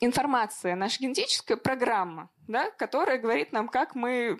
[0.05, 4.39] информация, наша генетическая программа, да, которая говорит нам, как мы,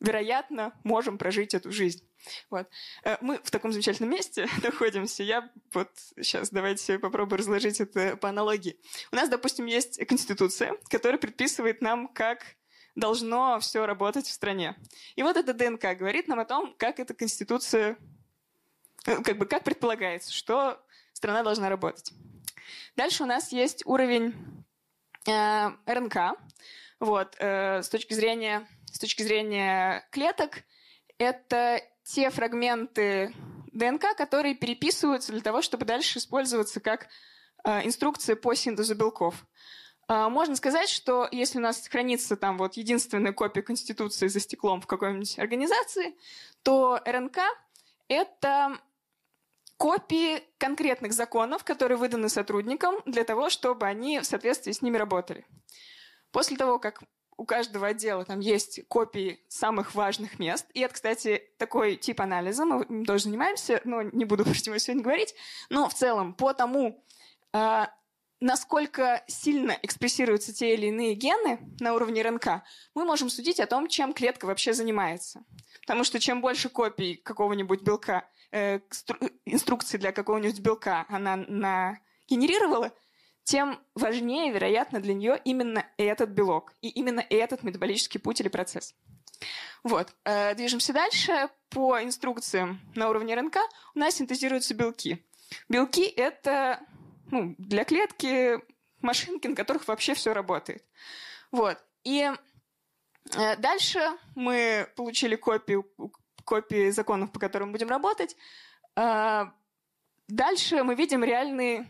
[0.00, 2.08] вероятно, можем прожить эту жизнь.
[2.50, 2.68] Вот.
[3.04, 5.22] Э, мы в таком замечательном месте находимся.
[5.22, 5.90] Я вот
[6.20, 8.78] сейчас давайте попробую разложить это по аналогии.
[9.12, 12.44] У нас, допустим, есть Конституция, которая предписывает нам, как
[12.94, 14.76] должно все работать в стране.
[15.14, 17.96] И вот эта ДНК говорит нам о том, как эта Конституция,
[19.06, 22.12] э, как бы как предполагается, что страна должна работать.
[22.96, 24.34] Дальше у нас есть уровень
[25.28, 26.38] э, РНК.
[27.00, 30.64] Вот, э, с точки зрения с точки зрения клеток,
[31.18, 33.34] это те фрагменты
[33.72, 37.08] ДНК, которые переписываются для того, чтобы дальше использоваться как
[37.64, 39.46] э, инструкция по синтезу белков.
[40.08, 44.80] Э, можно сказать, что если у нас хранится там вот единственная копия Конституции за стеклом
[44.80, 46.16] в какой-нибудь организации,
[46.62, 47.38] то РНК—
[48.08, 48.78] это
[49.78, 55.46] копии конкретных законов, которые выданы сотрудникам для того, чтобы они в соответствии с ними работали.
[56.32, 57.02] После того, как
[57.38, 60.66] у каждого отдела там есть копии самых важных мест.
[60.74, 65.04] И это, кстати, такой тип анализа, мы тоже занимаемся, но не буду про него сегодня
[65.04, 65.34] говорить.
[65.70, 67.04] Но в целом по тому,
[67.52, 67.86] э,
[68.40, 72.64] насколько сильно экспрессируются те или иные гены на уровне РНК,
[72.94, 75.44] мы можем судить о том, чем клетка вообще занимается.
[75.82, 78.80] Потому что чем больше копий какого-нибудь белка, э,
[79.44, 82.92] инструкции для какого-нибудь белка она нагенерировала,
[83.44, 88.94] тем важнее, вероятно, для нее именно этот белок и именно этот метаболический путь или процесс.
[89.82, 90.14] Вот.
[90.24, 91.48] Э, движемся дальше.
[91.70, 93.56] По инструкциям на уровне РНК
[93.94, 95.24] у нас синтезируются белки.
[95.68, 96.80] Белки— это
[97.30, 98.60] ну, для клетки
[99.00, 100.84] машинки, на которых вообще все работает.
[101.50, 101.78] Вот.
[102.04, 102.30] И
[103.36, 104.00] э, дальше
[104.34, 105.86] мы получили копию,
[106.48, 108.36] копии законов, по которым будем работать.
[108.96, 109.44] Э,
[110.28, 111.86] дальше мы видим реальные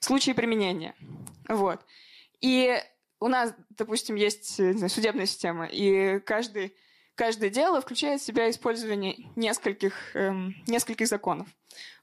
[0.00, 0.94] случаи применения.
[1.48, 1.80] Вот.
[2.40, 2.78] И
[3.20, 6.76] у нас, допустим, есть знаю, судебная система, и каждый,
[7.14, 11.48] каждое дело включает в себя использование нескольких, эм, нескольких законов.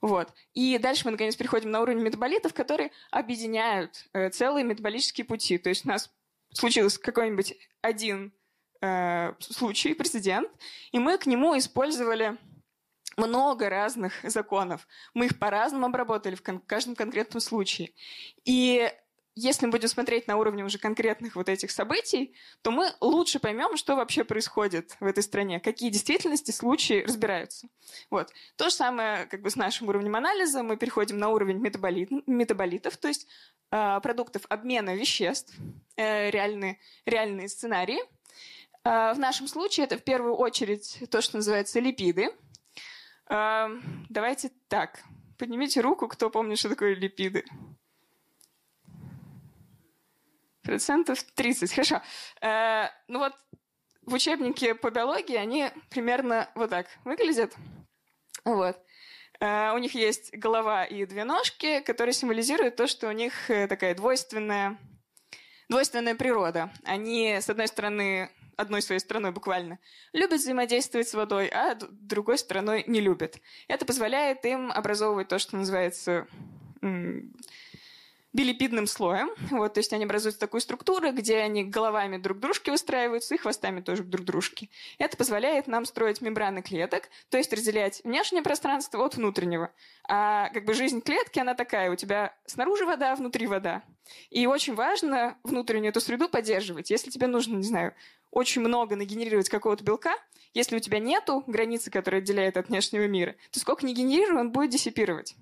[0.02, 0.34] Вот.
[0.56, 5.60] И дальше мы, наконец, переходим на уровень метаболитов, которые объединяют э, целые метаболические пути.
[5.60, 6.12] То есть у нас
[6.54, 8.34] случился какой-нибудь один
[8.82, 10.50] э, случай, прецедент,
[10.92, 12.38] и мы к нему использовали
[13.18, 14.88] много разных законов.
[15.14, 17.92] Мы их по-разному обработали в кон- каждом конкретном случае.
[18.46, 18.92] И
[19.36, 23.78] если мы будем смотреть на уровне уже конкретных вот этих событий, то мы лучше поймем,
[23.78, 27.68] что вообще происходит в этой стране, какие действительности случаи разбираются.
[28.10, 28.32] Вот.
[28.58, 30.64] То же самое как бы с нашим уровнем анализа.
[30.64, 33.28] Мы переходим на уровень метаболит, метаболитов, то есть
[33.72, 35.54] э, продуктов обмена веществ,
[35.96, 38.00] э, реальные, реальные сценарии.
[38.84, 42.30] Э, в нашем случае это в первую очередь то, что называется липиды–
[43.32, 45.04] Давайте так.
[45.38, 47.46] Поднимите руку, кто помнит, что такое липиды.
[50.64, 51.72] Процентов 30.
[51.74, 52.02] Хорошо.
[52.42, 53.34] Э, ну вот
[54.02, 57.56] в учебнике по биологии они примерно вот так выглядят.
[58.44, 58.78] Вот.
[59.40, 63.96] У них есть голова и две ножки, которые символизируют то, что у них э, такая
[63.96, 64.78] двойственная,
[65.70, 66.70] двойственная природа.
[66.84, 68.30] Они, с одной стороны,
[68.62, 69.80] одной своей стороной буквально,
[70.14, 73.40] любят взаимодействовать с водой, а другой стороной не любят.
[73.68, 76.28] Это позволяет им образовывать то, что называется
[78.34, 79.30] билипидным слоем.
[79.52, 83.38] Вот, то есть они образуют такую структуру, где они головами друг к дружке выстраиваются и
[83.38, 84.70] хвостами тоже друг к дружке.
[84.98, 89.72] Это позволяет нам строить мембраны клеток, то есть разделять внешнее пространство от внутреннего.
[90.08, 93.84] А как бы жизнь клетки, она такая, у тебя снаружи вода, внутри вода.
[94.30, 96.90] И очень важно внутреннюю эту среду поддерживать.
[96.90, 97.94] Если тебе нужно, не знаю,
[98.32, 100.16] очень много нагенерировать какого-то белка,
[100.54, 104.52] если у тебя нету границы, которая отделяет от внешнего мира, то сколько не генерируй, он
[104.52, 105.36] будет диссипировать.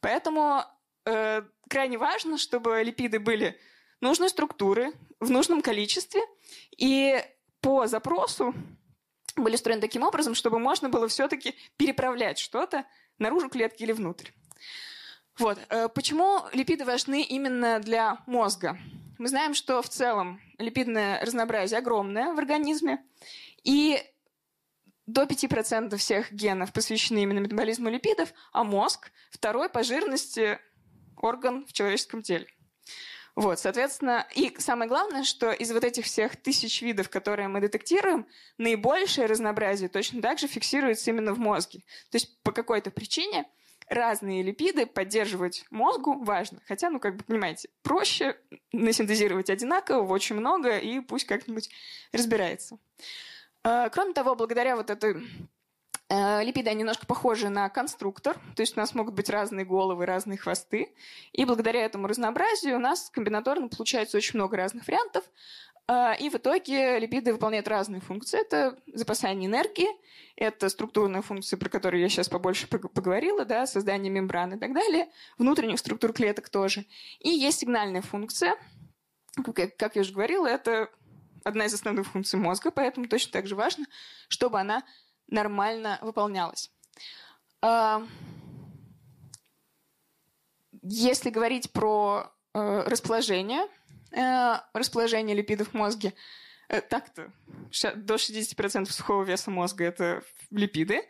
[0.00, 0.64] Поэтому
[1.06, 3.58] э, крайне важно, чтобы липиды были
[4.00, 6.20] нужной структуры, в нужном количестве,
[6.76, 7.24] и
[7.60, 8.54] по запросу
[9.36, 12.84] были устроены таким образом, чтобы можно было все-таки переправлять что-то
[13.18, 14.30] наружу клетки или внутрь.
[15.38, 15.58] Вот.
[15.68, 18.78] Э, почему липиды важны именно для мозга?
[19.18, 23.04] Мы знаем, что в целом липидное разнообразие огромное в организме,
[23.62, 24.00] и
[25.06, 30.58] до 5% всех генов посвящены именно метаболизму липидов, а мозг– второй по жирности
[31.24, 32.46] орган в человеческом теле.
[33.36, 38.26] Вот, соответственно, и самое главное, что из вот этих всех тысяч видов, которые мы детектируем,
[38.58, 41.80] наибольшее разнообразие точно так же фиксируется именно в мозге.
[42.10, 43.44] То есть по какой-то причине
[43.88, 46.60] разные липиды поддерживать мозгу важно.
[46.66, 48.36] Хотя, ну, как бы, понимаете, проще
[48.72, 51.70] насинтезировать одинаково, очень много, и пусть как-нибудь
[52.12, 52.78] разбирается.
[53.64, 55.20] А, кроме того, благодаря вот этой э,
[56.10, 60.36] Липиды они немножко похожи на конструктор, то есть у нас могут быть разные головы, разные
[60.36, 60.94] хвосты.
[61.32, 65.24] И благодаря этому разнообразию у нас комбинаторно получается очень много разных вариантов.
[65.86, 68.40] А, и в итоге липиды выполняют разные функции.
[68.40, 69.88] Это запасание энергии,
[70.36, 75.08] это структурная функция, про которую я сейчас побольше поговорила, да, создание мембран и так далее,
[75.36, 76.86] внутренних структур клеток тоже.
[77.20, 78.56] И есть сигнальная функция,
[79.76, 80.90] как я уже говорила, это
[81.44, 83.84] одна из основных функций мозга, поэтому точно так же важно,
[84.28, 84.84] чтобы она
[85.28, 86.70] нормально выполнялась.
[87.62, 88.02] А,
[90.82, 93.66] если говорить про э, расположение,
[94.12, 96.12] э, расположение липидов в мозге,
[96.68, 97.32] э, так-то
[97.96, 101.02] до 60% сухого веса мозга это липиды.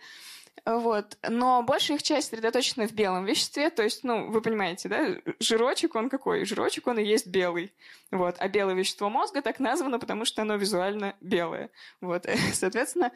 [0.65, 1.19] Вот.
[1.29, 5.95] Но большая их часть сосредоточена в белом веществе, то есть, ну, вы понимаете, да, жирочек,
[5.95, 6.45] он какой?
[6.47, 7.75] Жирочек, он и есть белый.
[8.11, 8.37] Вот.
[8.39, 11.71] А белое вещество мозга так названо, потому что оно визуально белое.
[12.01, 12.27] Вот.
[12.55, 13.13] Соответственно,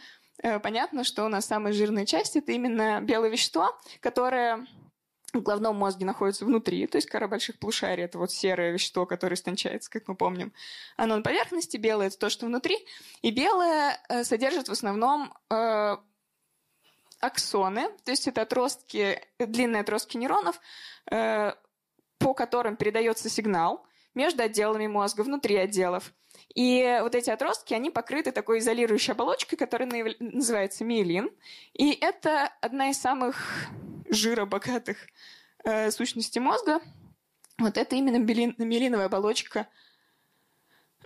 [0.63, 4.67] понятно, что у нас самая жирная часть– это именно белое вещество, которое
[5.33, 9.35] в головном мозге находится внутри, то есть кора больших полушарий, это вот серое вещество, которое
[9.35, 10.53] истончается, как мы помним.
[10.97, 12.79] Оно на поверхности, белое– это то, что внутри,
[13.21, 15.97] и белое э, содержит в основном э,
[17.21, 20.61] аксоны, то есть это отростки, длинные отростки нейронов,
[21.11, 21.53] э,
[22.19, 26.13] по которым передается сигнал между отделами мозга, внутри отделов.
[26.55, 31.31] И вот эти отростки, они покрыты такой изолирующей оболочкой, которая называется миелин.
[31.75, 33.67] И это одна из самых
[34.09, 34.97] жиробогатых
[35.65, 36.81] э, сущностей мозга.
[37.59, 39.69] Вот это именно миелиновая оболочка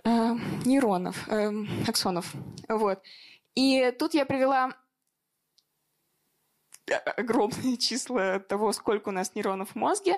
[0.03, 0.09] э,
[0.65, 1.51] нейронов, э,
[1.87, 2.33] аксонов.
[2.67, 3.01] Вот.
[3.55, 4.73] И тут я привела
[6.91, 10.17] огромные числа того, сколько у нас нейронов в мозге.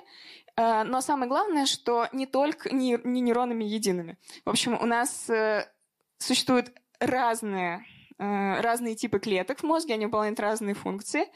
[0.56, 4.18] Э, но самое главное, что не только не, не нейронами едиными.
[4.46, 5.70] В общем, у нас э,
[6.18, 7.86] существуют разные,
[8.18, 11.28] э, разные типы клеток в мозге, они выполняют разные функции.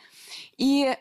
[0.58, 0.96] И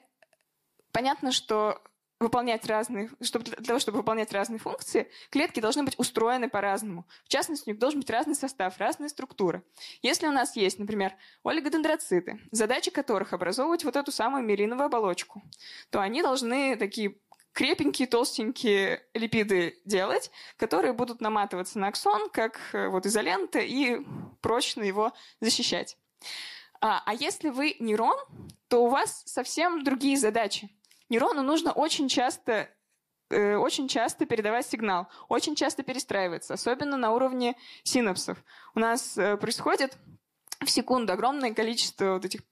[0.92, 1.82] понятно, что
[2.20, 7.06] выполнять разные, чтобы, для того, чтобы выполнять разные функции, клетки должны быть устроены по-разному.
[7.24, 9.62] В частности, у них должен быть разный состав, разная структура.
[10.02, 15.42] Если у нас есть, например, олигодендроциты, задача которых образовывать вот эту самую миелиновую оболочку,
[15.90, 17.18] то они должны такие
[17.52, 23.98] крепенькие, толстенькие липиды делать, которые будут наматываться на аксон, как э, вот изолента, и
[24.40, 25.96] прочно его защищать.
[26.80, 28.16] А, а если вы нейрон,
[28.68, 30.70] то у вас совсем другие задачи.
[31.08, 32.68] Нейрону нужно очень часто
[33.30, 38.38] э, очень часто передавать сигнал, очень часто перестраиваться, особенно на уровне синапсов.
[38.74, 39.96] У нас э, происходит
[40.60, 42.42] в секунду огромное количество вот этих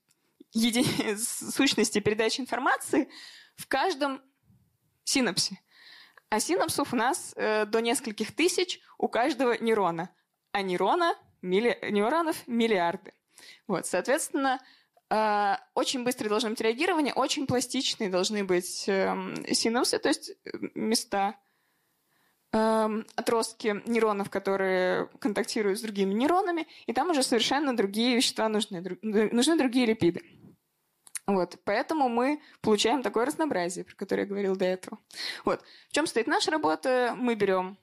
[0.53, 0.85] еди...
[1.17, 3.11] сущностей передачи информации
[3.57, 4.23] в каждом
[5.05, 5.61] синапсе.
[6.29, 10.11] А синапсов у нас э, до нескольких тысяч у каждого нейрона.
[10.53, 11.79] А нейрона, милли...
[11.91, 13.13] нейронов миллиарды.
[13.67, 14.61] Вот, соответственно,
[15.09, 21.37] очень быстрое должно быть реагирование, очень пластичные должны быть эм, синапсы, то есть э, места,
[22.53, 28.99] эм, отростки нейронов, которые контактируют с другими нейронами, и там уже совершенно другие вещества нужны,
[29.03, 30.23] нужны другие липиды.
[31.27, 34.99] Вот, поэтому мы получаем такое разнообразие, про которое я говорил до этого.
[35.45, 35.63] Вот.
[35.89, 37.15] В чем стоит наша работа?
[37.17, 37.79] Мы берем,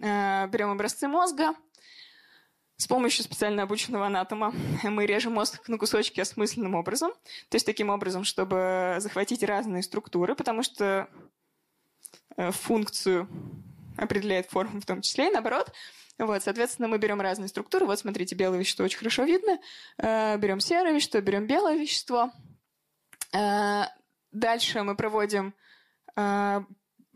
[0.00, 1.54] э, берем образцы мозга,
[2.78, 7.10] с помощью специально обученного анатома мы режем мозг на кусочки осмысленным образом,
[7.48, 11.08] то есть таким образом, чтобы захватить разные структуры, потому что
[12.36, 13.28] э, функцию
[13.96, 15.72] определяет форму в том числе, и наоборот.
[16.18, 17.86] Вот, соответственно, мы берем разные структуры.
[17.86, 19.58] Вот, смотрите, белое вещество очень хорошо видно.
[19.98, 22.30] Э, берем серое вещество, берем белое вещество.
[23.32, 23.86] Э,
[24.30, 25.54] дальше мы проводим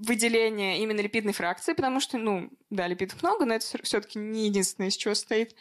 [0.07, 4.89] выделение именно липидной фракции, потому что, ну, да, липидов много, но это все-таки не единственное,
[4.89, 5.55] из чего состоит,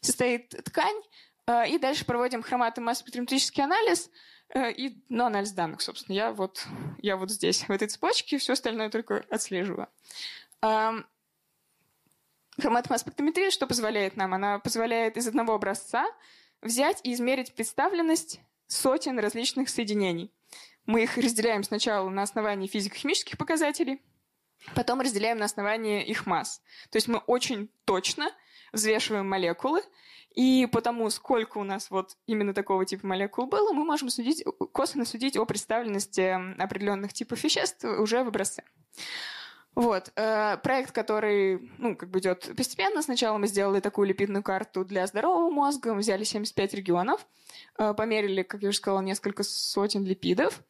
[0.00, 1.00] состоит ткань.
[1.46, 4.10] А, и дальше проводим хроматомассоспектрометрический анализ
[4.54, 6.14] э, и, ну, анализ данных, собственно.
[6.14, 6.66] Я вот,
[6.98, 9.88] я вот здесь, в этой цепочке, все остальное только отслеживаю.
[12.60, 14.34] Хроматомассоспектрометрия что позволяет нам?
[14.34, 16.06] Она позволяет из одного образца
[16.60, 20.30] взять и измерить представленность сотен различных соединений.
[20.86, 24.02] Мы их разделяем сначала на основании физико-химических показателей,
[24.74, 26.60] потом разделяем на основании их масс.
[26.90, 28.30] То есть мы очень точно
[28.72, 29.82] взвешиваем молекулы,
[30.34, 35.04] и потому, сколько у нас вот именно такого типа молекул было, мы можем судить, косвенно
[35.04, 38.64] судить о представленности определенных типов веществ уже в образце.
[39.74, 40.12] Вот.
[40.16, 43.00] Э, проект, который, ну, как бы идет постепенно.
[43.00, 45.94] Сначала мы сделали такую липидную карту для здорового мозга.
[45.94, 47.26] Мы взяли 75 регионов,
[47.78, 50.62] э, померили, как я уже сказала, несколько сотен липидов.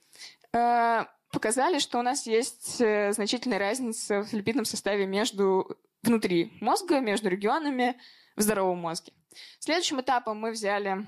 [0.52, 7.28] Э, показали, что у нас есть значительная разница в липидном составе между внутри мозга, между
[7.28, 7.96] регионами
[8.36, 9.12] в здоровом мозге.
[9.58, 11.06] Следующим этапом мы взяли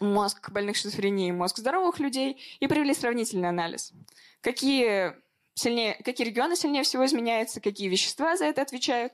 [0.00, 3.92] мозг больных шизофренией, мозг здоровых людей и провели сравнительный анализ.
[4.40, 5.16] Какие
[5.54, 9.12] сильнее, какие регионы сильнее всего изменяются, какие вещества за это отвечают.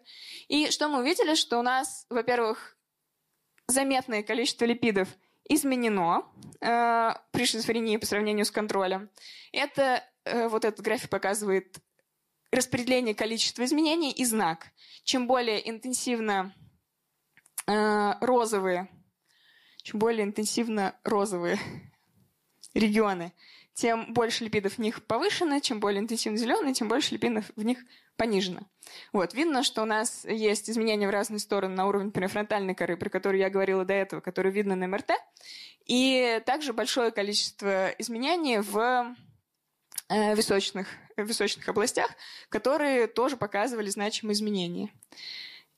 [0.48, 2.76] И что мы увидели, что у нас, во-первых,
[3.68, 5.08] заметное количество липидов
[5.48, 6.24] изменено
[6.60, 9.10] э, при шизофрении по сравнению с контролем.
[9.52, 11.78] Это э, вот этот график показывает
[12.50, 14.68] распределение количества изменений и знак.
[15.04, 16.54] Чем более интенсивно
[17.66, 18.88] э, розовые,
[19.82, 21.58] чем более интенсивно розовые
[22.74, 23.32] регионы,
[23.76, 27.78] тем больше липидов в них повышено, чем более интенсивно зеленые, тем больше липидов в них
[28.16, 28.60] понижено.
[29.12, 33.10] Вот, видно, что у нас есть изменения в разные стороны на уровне префронтальной коры, про
[33.10, 35.10] которую я говорила до этого, которые видно на МРТ,
[35.84, 39.14] и также большое количество изменений в
[40.08, 42.10] э, височных, височных областях,
[42.48, 44.88] которые тоже показывали значимые изменения.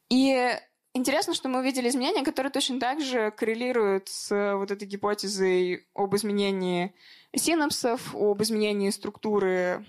[0.08, 0.56] И
[0.94, 6.16] Интересно, что мы увидели изменения, которые точно так же коррелируют с вот этой гипотезой об
[6.16, 6.94] изменении
[7.36, 9.84] синапсов, об изменении структуры,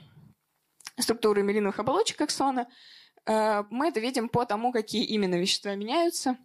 [0.97, 2.67] структуры мелиновых оболочек аксона.
[3.25, 6.37] Э, мы это видим по тому, какие именно вещества меняются.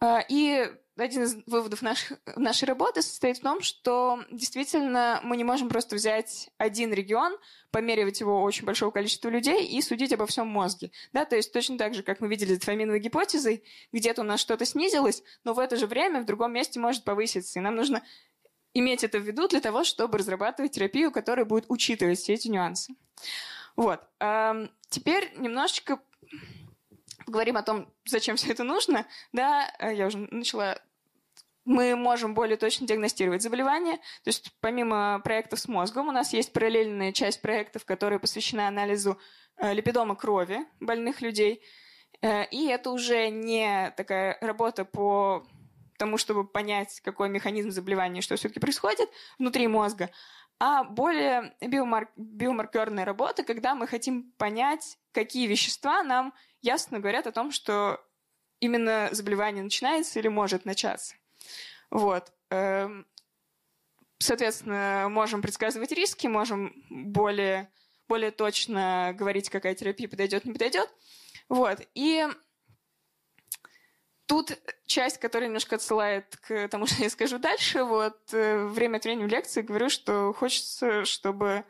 [0.00, 5.44] Э, и один из выводов наших, нашей работы состоит в том, что действительно мы не
[5.44, 7.36] можем просто взять один регион,
[7.70, 10.90] померивать его очень большого количества людей и судить обо всем мозге.
[11.12, 14.40] Да, то есть точно так же, как мы видели с дофаминовой гипотезой, где-то у нас
[14.40, 17.58] что-то снизилось, но в это же время в другом месте может повыситься.
[17.58, 18.02] И нам нужно
[18.74, 22.94] иметь это в виду для того, чтобы разрабатывать терапию, которая будет учитывать все эти нюансы.
[23.76, 24.00] Вот.
[24.90, 26.00] Теперь немножечко
[27.24, 29.06] поговорим о том, зачем все это нужно.
[29.32, 30.78] Да, э, я уже начала
[31.64, 33.96] мы можем более точно диагностировать заболевания.
[34.24, 39.16] То есть помимо проектов с мозгом у нас есть параллельная часть проектов, которая посвящена анализу
[39.56, 41.62] э, липидома крови больных людей.
[42.20, 45.46] Э, и это уже не такая работа по
[46.02, 50.10] тому, чтобы понять, какой механизм заболевания, что все-таки происходит внутри мозга,
[50.58, 52.10] а более биомар...
[52.16, 58.04] биомаркерная работа, когда мы хотим понять, какие вещества нам ясно говорят о том, что
[58.58, 61.14] именно заболевание начинается или может начаться.
[61.88, 62.32] Вот.
[62.50, 63.06] Эм,
[64.18, 67.70] соответственно, можем предсказывать риски, можем более,
[68.08, 70.92] более точно говорить, какая терапия подойдет, не подойдет.
[71.48, 71.78] Вот.
[71.94, 72.26] И
[74.32, 77.84] Тут часть, которая немножко отсылает к тому, что я скажу дальше.
[77.84, 81.64] Вот э, время от времени в лекции говорю, что хочется, чтобы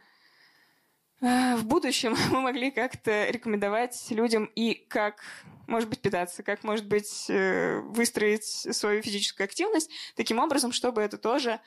[1.21, 5.25] э, в будущем мы могли как-то рекомендовать людям и как,
[5.67, 11.19] может быть, питаться, как, может быть, э, выстроить свою физическую активность таким образом, чтобы это
[11.19, 11.59] тоже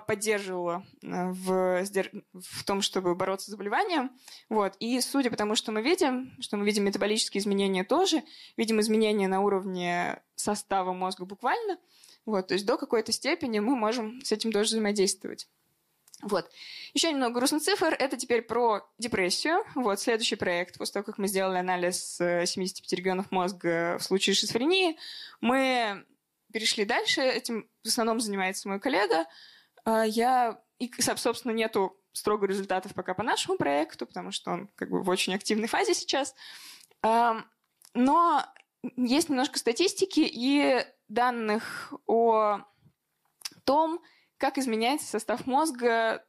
[0.00, 1.84] поддерживала а, в,
[2.34, 4.10] в том, чтобы бороться с заболеванием.
[4.48, 4.74] Вот.
[4.80, 8.22] И судя по тому, что мы видим, что мы видим метаболические изменения тоже,
[8.56, 11.78] видим изменения на уровне состава мозга буквально,
[12.24, 15.48] вот, то есть до какой-то степени мы можем с этим тоже взаимодействовать.
[16.22, 16.50] Вот.
[16.94, 17.94] Еще немного грустных цифр.
[17.98, 19.58] Это теперь про депрессию.
[19.74, 20.78] Вот, следующий проект.
[20.78, 24.96] После того, как мы сделали анализ 75 э, регионов мозга в случае шизофрении,
[25.40, 26.06] мы
[26.52, 27.20] перешли дальше.
[27.20, 29.26] Этим в основном занимается мой коллега.
[29.86, 34.90] А, я, и, собственно, нету строго результатов пока по нашему проекту, потому что он как
[34.90, 36.34] бы в очень активной фазе сейчас.
[37.02, 38.44] Но
[38.96, 42.60] есть немножко статистики и данных о
[43.64, 44.02] том,
[44.38, 46.24] как изменяется состав мозга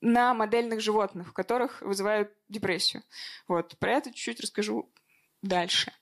[0.00, 3.02] на модельных животных, в которых вызывают депрессию.
[3.46, 4.92] Вот, про это чуть-чуть расскажу
[5.42, 5.92] дальше.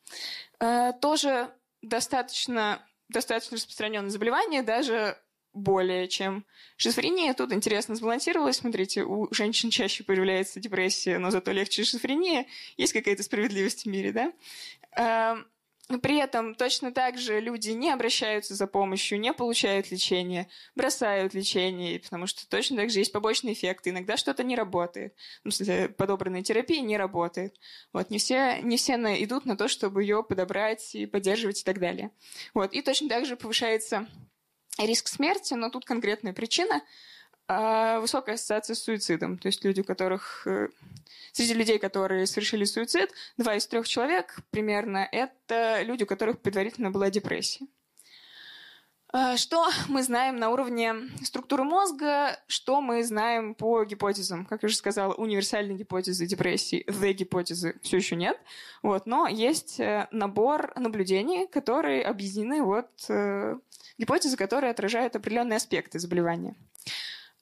[0.61, 5.17] А, тоже достаточно, достаточно распространенное заболевание, даже
[5.53, 6.45] более чем
[6.77, 7.35] шизофрения.
[7.35, 8.57] Тут интересно сбалансировалось.
[8.57, 12.47] Смотрите, у женщин чаще появляется депрессия, но зато легче шизофрения.
[12.77, 14.33] Есть какая-то справедливость в мире, да?
[14.97, 15.47] Эм,
[16.03, 21.99] при этом точно так же люди не обращаются за помощью, не получают лечение, бросают лечение,
[21.99, 23.89] потому что точно так же есть побочные эффекты.
[23.89, 25.15] Иногда что-то не работает.
[25.45, 27.57] В смысле, подобранная терапия не работает.
[27.95, 31.79] Вот, не все, не все идут на то, чтобы ее подобрать и поддерживать и так
[31.79, 32.11] далее.
[32.53, 34.07] Вот, и точно так же повышается
[34.87, 36.83] риск смерти, но тут конкретная причина
[37.51, 39.39] а высокая ассоциация с суицидом.
[39.39, 40.69] То есть люди, у которых э,
[41.33, 46.91] среди людей, которые совершили суицид, два из трех человек примерно это люди, у которых предварительно
[46.91, 47.67] была депрессия.
[49.11, 54.45] А что мы знаем на уровне структуры мозга, что мы знаем по гипотезам?
[54.45, 58.39] Как я уже сказала, универсальной гипотезы депрессии, the гипотезы все еще нет.
[58.83, 63.57] Вот, но есть э, набор наблюдений, которые объединены вот э,
[63.97, 66.55] гипотезы, которые отражают определенные аспекты заболевания.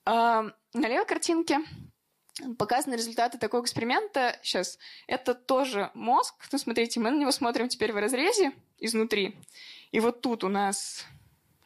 [0.04, 0.42] А,
[0.72, 1.58] на левой картинке
[2.58, 4.38] показаны результаты такого эксперимента.
[4.42, 4.78] Сейчас.
[5.06, 6.34] Это тоже мозг.
[6.52, 9.36] Ну, смотрите, мы на него смотрим теперь в разрезе изнутри.
[9.90, 11.06] И вот тут у нас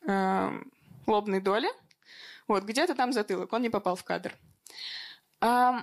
[0.06, 0.50] э,
[1.06, 1.68] лобные доли.
[2.48, 3.52] Вот, где-то там затылок.
[3.52, 4.36] Он не попал в кадр.
[5.40, 5.80] Э,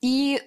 [0.00, 0.40] и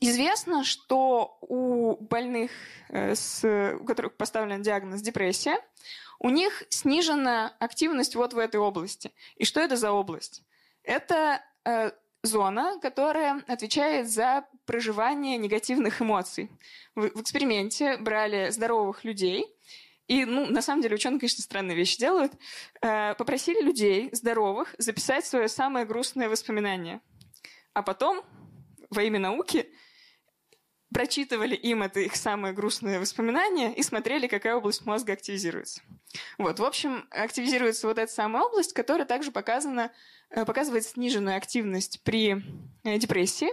[0.00, 2.50] известно, что у больных,
[2.88, 3.44] э, с,
[3.80, 5.58] у которых поставлен диагноз депрессия,
[6.18, 9.12] у них снижена активность вот в этой области.
[9.36, 10.42] И что это за область?
[10.84, 11.90] Это э,
[12.22, 16.50] зона, которая отвечает за проживание негативных эмоций.
[16.94, 19.46] В, в эксперименте брали здоровых людей,
[20.12, 22.34] и, ну, на самом деле, ученые, конечно, странные вещи делают.
[22.82, 27.00] Э, попросили людей здоровых записать свое самое грустное воспоминание.
[27.72, 28.22] А потом,
[28.90, 29.72] во имя науки,
[30.92, 35.80] прочитывали им это их самое грустное воспоминание и смотрели, какая область мозга активизируется.
[36.36, 39.92] Вот, в общем, активизируется вот эта самая область, которая также показана,
[40.28, 42.42] э, показывает сниженную активность при
[42.84, 43.48] э, депрессии.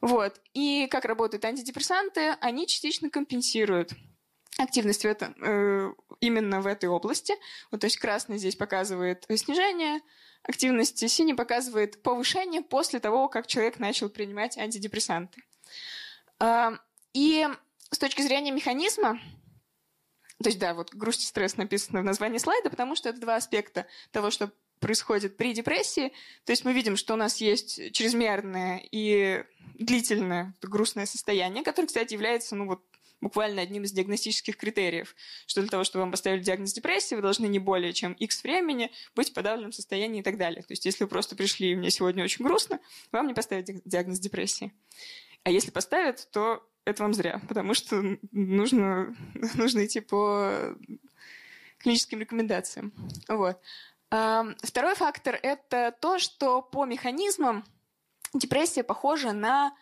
[0.00, 0.40] Вот.
[0.54, 3.92] И как работают антидепрессанты, они частично компенсируют
[4.58, 7.34] активность в этом, э, именно в этой области.
[7.70, 10.00] Вот, то есть красный здесь показывает снижение
[10.42, 15.40] активности, синий показывает повышение после того, как человек начал принимать антидепрессанты.
[17.14, 17.48] И
[17.90, 19.20] с точки зрения механизма,
[20.42, 23.36] то есть, да, вот грусть и стресс написано в названии слайда, потому что это два
[23.36, 24.50] аспекта того, что
[24.80, 26.12] происходит при депрессии.
[26.44, 29.44] То есть мы видим, что у нас есть чрезмерное и
[29.74, 32.84] длительное грустное состояние, которое, кстати, является, ну вот,
[33.22, 35.14] буквально одним из диагностических критериев,
[35.46, 38.90] что для того, чтобы вам поставили диагноз депрессии, вы должны не более чем X времени
[39.14, 40.62] быть в подавленном состоянии и так далее.
[40.62, 42.80] То есть если вы просто пришли, и мне сегодня очень грустно,
[43.12, 44.72] вам не поставят диагноз депрессии.
[45.44, 48.02] А если поставят, то это вам зря, потому что
[48.32, 49.16] нужно,
[49.54, 50.76] нужно идти по
[51.78, 52.92] клиническим рекомендациям.
[53.28, 53.58] Вот.
[54.08, 57.64] Второй фактор– это то, что по механизмам
[58.34, 59.74] депрессия похожа на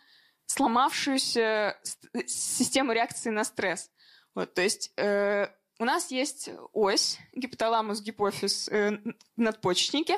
[0.51, 1.79] сломавшуюся
[2.27, 3.89] систему реакции на стресс.
[4.35, 5.47] Вот, то есть э,
[5.79, 8.99] у нас есть ось гипоталамус, гипофиз, э,
[9.37, 10.15] надпочечники,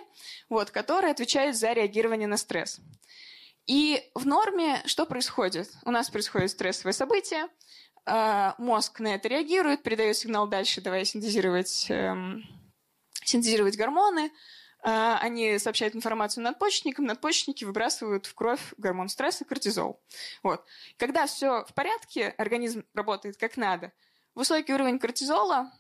[0.48, 2.80] вот, которая отвечает за реагирование на стресс.
[3.66, 5.70] И в норме что происходит?
[5.84, 7.48] У нас происходит стрессовое событие,
[8.06, 12.42] а, мозг на это реагирует, передает сигнал дальше, давай синтезировать, эм,
[13.22, 14.32] синтезировать гормоны,
[14.82, 20.02] они сообщают информацию надпочечникам, надпочечники выбрасывают в кровь гормон стресса, кортизол.
[20.42, 20.64] Вот.
[20.96, 23.92] Когда все в порядке, организм работает как надо,
[24.34, 25.72] высокий уровень кортизола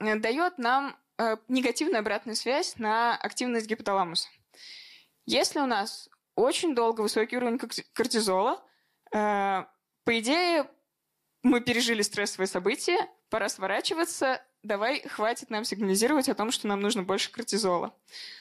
[0.00, 4.28] э, дает нам э, негативную обратную связь на активность гипоталамуса.
[5.24, 7.58] Если у нас очень долго высокий уровень
[7.92, 8.62] кортизола.
[9.12, 9.64] Э,
[10.04, 10.68] по идее,
[11.42, 17.02] мы пережили стрессовые события, пора сворачиваться, давай, хватит нам сигнализировать о том, что нам нужно
[17.02, 17.94] больше кортизола.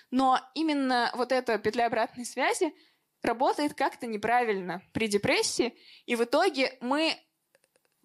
[0.10, 2.74] Но именно вот эта петля обратной связи
[3.22, 7.16] работает как-то неправильно при депрессии, и в итоге мы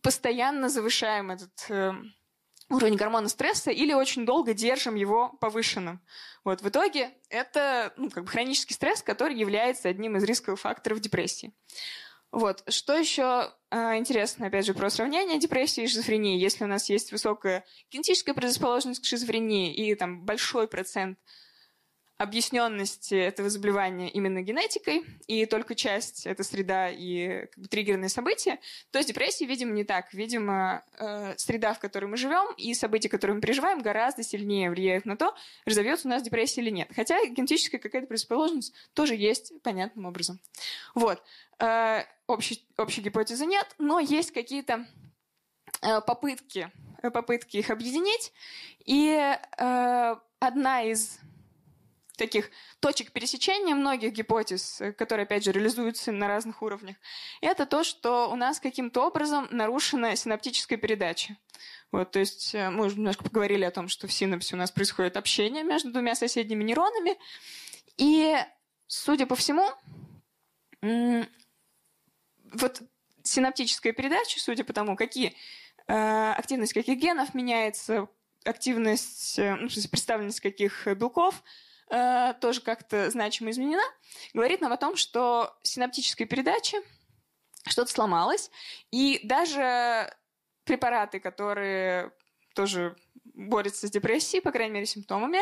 [0.03, 1.93] постоянно завышаем этот э,
[2.71, 6.01] уровень гормона стресса или очень долго держим его повышенным.
[6.45, 11.01] Вот в итоге это ну, как бы хронический стресс, который является одним из рисковых факторов
[11.01, 11.53] депрессии.
[12.31, 12.63] Вот.
[12.69, 16.39] Что еще э, интересно, опять же, про сравнение депрессии и шизофрении.
[16.39, 21.19] Если у нас есть высокая генетическая предрасположенность к шизофрении и там большой процент
[22.19, 28.59] объясненности этого заболевания именно генетикой, и только часть— это среда и как бы, триггерные события,
[28.91, 30.13] то с депрессией, видимо, не так.
[30.13, 35.07] Видимо, э, среда, в которой мы живем, и события, которые мы переживаем, гораздо сильнее влияют
[35.07, 35.33] на то,
[35.65, 36.89] разовьется у нас депрессия или нет.
[36.95, 40.41] Хотя генетическая какая-то предрасположенность тоже есть понятным образом.
[40.97, 41.23] Вот.
[41.61, 44.87] Э, общей, общей гипотезы нет, но есть какие-то
[45.83, 48.33] э, попытки, попытки их объединить.
[48.85, 51.21] И э, одна из
[52.19, 52.51] таких
[52.81, 56.97] точек пересечения многих гипотез, э, которые, опять же, реализуются на разных уровнях,
[57.41, 61.37] это то, что у нас каким-то образом нарушена синаптическая передача.
[61.91, 64.71] Вот, то есть э, мы уже немножко поговорили о том, что в синапсе у нас
[64.71, 67.17] происходит общение между двумя соседними нейронами,
[67.97, 68.37] и,
[68.87, 69.67] судя по всему,
[70.81, 72.83] вот
[73.23, 75.35] синаптическая передача, судя по тому, какие
[75.87, 78.09] э, активность каких генов меняется,
[78.45, 81.43] активность, ну, представленность каких белков
[81.91, 83.83] э, тоже как-то значимо изменена,
[84.35, 86.77] говорит нам о том, что синаптической передачи
[87.67, 88.51] что-то сломалось,
[88.91, 90.13] и даже
[90.65, 92.13] препараты, которые
[92.55, 92.97] тоже
[93.35, 95.41] борются с депрессией, по крайней мере, симптомами,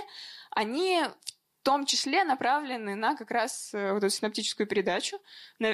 [0.51, 1.03] они
[1.61, 5.19] в том числе направлены на как раз э, вот эту синаптическую передачу.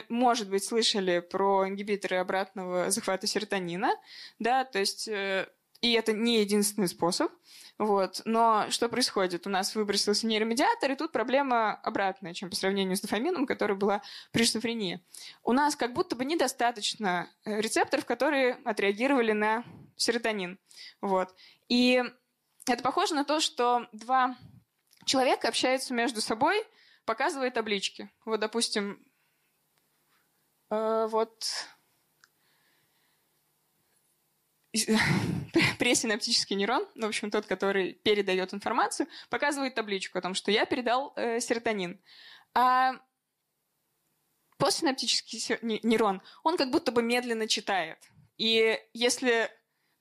[0.08, 3.92] Может быть, слышали про ингибиторы обратного захвата серотонина,
[4.38, 5.48] да, то есть э,
[5.82, 7.30] и это не единственный способ.
[7.76, 8.22] Вот.
[8.24, 9.46] Но что происходит?
[9.46, 14.00] У нас выбросился нейромедиатор, и тут проблема обратная, чем по сравнению с дофамином, который была
[14.30, 15.04] при шизофрении.
[15.42, 19.64] У нас как будто бы недостаточно э, рецепторов, которые отреагировали на
[19.96, 20.60] серотонин.
[21.00, 21.34] Вот.
[21.68, 22.02] И
[22.66, 24.36] это похоже на то, что два
[25.04, 26.64] человека общаются между собой,
[27.04, 28.08] показывая таблички.
[28.24, 29.04] Вот, допустим,
[30.70, 31.44] э, вот
[35.78, 41.12] пресинаптический нейрон, в общем, тот, который передает информацию, показывает табличку о том, что я передал
[41.16, 42.00] э, серотонин.
[42.54, 42.94] А
[44.56, 47.98] постсинаптический нейрон, он как будто бы медленно читает.
[48.38, 49.50] И если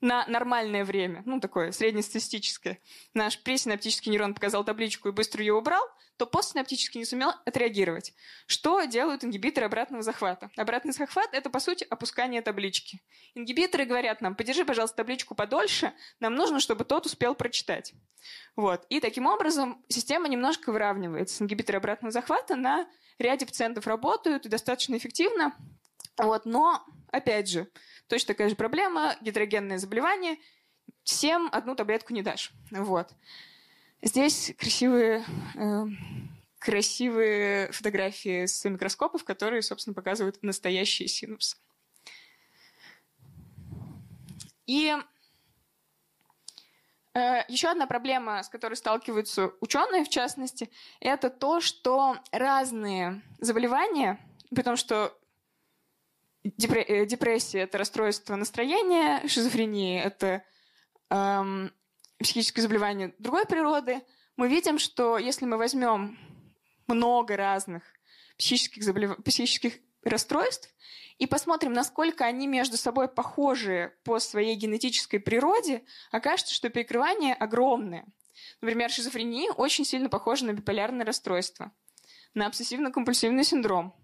[0.00, 2.80] на нормальное время, ну, такое среднестатистическое,
[3.14, 5.84] наш пресинаптический нейрон показал табличку и быстро ее убрал,
[6.22, 8.14] то постсинаптический не сумел отреагировать.
[8.46, 10.50] Что делают ингибиторы обратного захвата?
[10.56, 13.02] Обратный захват– это, по сути, опускание таблички.
[13.34, 17.92] Ингибиторы говорят нам, подержи, пожалуйста, табличку подольше, нам нужно, чтобы тот успел прочитать.
[18.54, 18.86] Вот.
[18.88, 21.42] И таким образом система немножко выравнивается.
[21.42, 22.86] Ингибиторы обратного захвата на
[23.18, 25.56] ряде пациентов работают и достаточно эффективно.
[26.18, 26.46] Вот.
[26.46, 27.66] Но, опять же,
[28.12, 30.36] Точно такая же проблема, гетерогенное заболевание.
[31.02, 32.52] Всем одну таблетку не дашь.
[32.70, 33.08] Вот.
[34.02, 35.24] Здесь красивые,
[35.54, 35.84] э,
[36.58, 41.56] красивые фотографии с микроскопов, которые, собственно, показывают настоящие синапсы.
[44.66, 44.94] И
[47.14, 54.18] э, еще одна проблема, с которой сталкиваются ученые, в частности, это то, что разные заболевания,
[54.50, 55.16] потому что
[56.44, 60.44] Э, депрессия– это расстройство настроения, шизофрения– это
[61.10, 61.72] эм,
[62.22, 64.02] психическое заболевание другой природы.
[64.36, 66.18] Мы видим, что если мы возьмем
[66.86, 67.82] много разных
[68.38, 69.22] психических, заболев...
[69.22, 70.74] психических расстройств
[71.18, 78.06] и посмотрим, насколько они между собой похожи по своей генетической природе, окажется, что перекрывание огромное.
[78.60, 81.72] Например, шизофрения очень сильно похожа на биполярное расстройство,
[82.34, 83.94] на обсессивно-компульсивный синдром–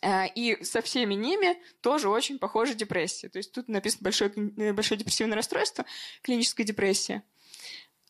[0.00, 3.28] Э, и со всеми ними тоже очень похожа депрессия.
[3.28, 5.84] То есть тут написано большое, э, большое депрессивное расстройство,
[6.22, 7.22] клиническая депрессия.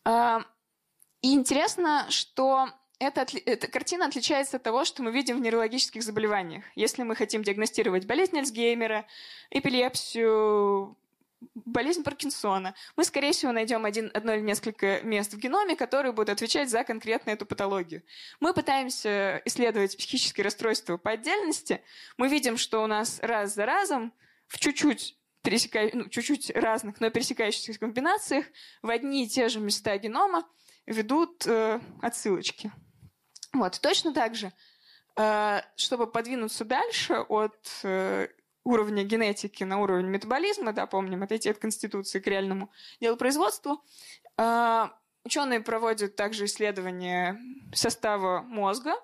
[0.05, 6.65] И интересно, что эта, эта картина отличается от того, что мы видим в нейрологических заболеваниях.
[6.75, 9.07] Если мы хотим диагностировать болезнь Альцгеймера,
[9.51, 10.97] эпилепсию,
[11.55, 16.31] болезнь Паркинсона, мы, скорее всего, найдем один, одно или несколько мест в геноме, которые будут
[16.31, 18.03] отвечать за конкретно эту патологию.
[18.41, 21.83] Мы пытаемся исследовать психические расстройства по отдельности.
[22.17, 24.13] Мы видим, что у нас раз за разом
[24.47, 25.91] в чуть-чуть пересека...
[25.93, 28.47] ну, чуть-чуть разных, но пересекающихся комбинациях
[28.83, 30.49] в одни и те же места генома
[30.87, 32.73] ведут э, отсылочки.
[33.53, 34.53] Вот, точно так же,
[35.17, 38.29] э, чтобы подвинуться дальше от э,
[38.65, 42.71] уровня генетики на уровень метаболизма, да, помним, отойти от конституции к реальному
[43.01, 43.83] делопроизводству.
[44.37, 47.39] А, ученые проводят также исследования
[47.75, 48.95] состава мозга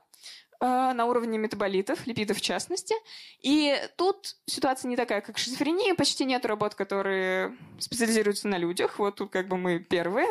[0.60, 2.94] на уровне метаболитов, липидов в частности.
[3.40, 5.94] И тут ситуация не такая, как шизофрения.
[5.94, 8.98] Почти нет работ, которые специализируются на людях.
[8.98, 10.28] Вот тут как бы мы первые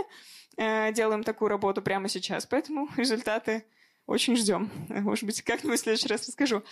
[0.58, 3.66] э, делаем такую работу прямо сейчас, поэтому результаты
[4.08, 4.72] очень ждем.
[4.90, 6.64] Может быть, как-нибудь в следующий раз расскажу.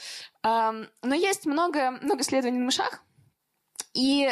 [0.43, 3.03] Но есть много, много исследований на мышах,
[3.93, 4.29] и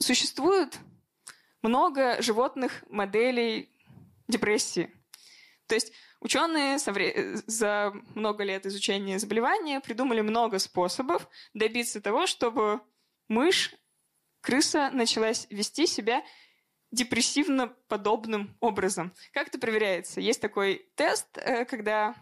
[0.00, 0.78] существует
[1.62, 3.70] много животных моделей
[4.28, 4.90] депрессии.
[5.66, 12.80] То есть ученые за много лет изучения заболевания придумали много способов добиться того, чтобы
[13.28, 13.74] мышь,
[14.40, 16.22] крыса началась вести себя
[16.90, 19.12] депрессивно подобным образом.
[19.32, 20.20] Как это проверяется?
[20.20, 22.14] Есть такой тест, э, когда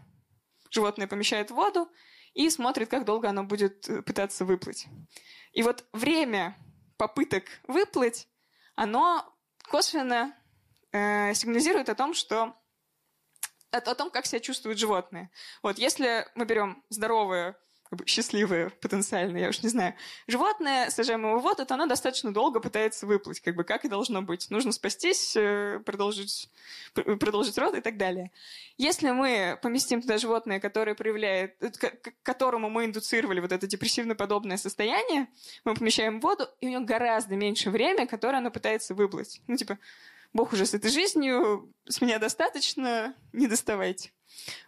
[0.71, 1.89] животное помещает в воду
[2.35, 4.87] и смотрит, как долго оно будет э, пытаться выплыть.
[5.53, 6.57] И вот время
[6.99, 8.29] попыток выплыть,
[8.75, 9.25] оно
[9.65, 10.37] косвенно
[10.93, 12.55] э, сигнализирует о том, что
[13.71, 15.31] о, о том, как себя чувствует животное.
[15.63, 16.83] Вот если мы берем
[17.91, 19.95] бы, счастливое потенциально, я уж не знаю.
[20.27, 24.21] Животное, сажаемое в воду, то оно достаточно долго пытается выплыть, как бы как и должно
[24.23, 24.51] быть.
[24.51, 26.51] Нужно спастись, э, продолжить,
[26.95, 28.31] продолжить род и так далее.
[28.77, 34.59] Если мы поместим туда животное, которое проявляет, э, к которому мы индуцировали вот это депрессивно-подобное
[34.59, 35.29] состояние,
[35.65, 39.41] мы помещаем в воду, и у него гораздо меньше время, которое оно пытается выплыть.
[39.47, 39.79] Ну, типа,
[40.33, 44.13] Бог уже с этой жизнью, с меня достаточно, не доставайте.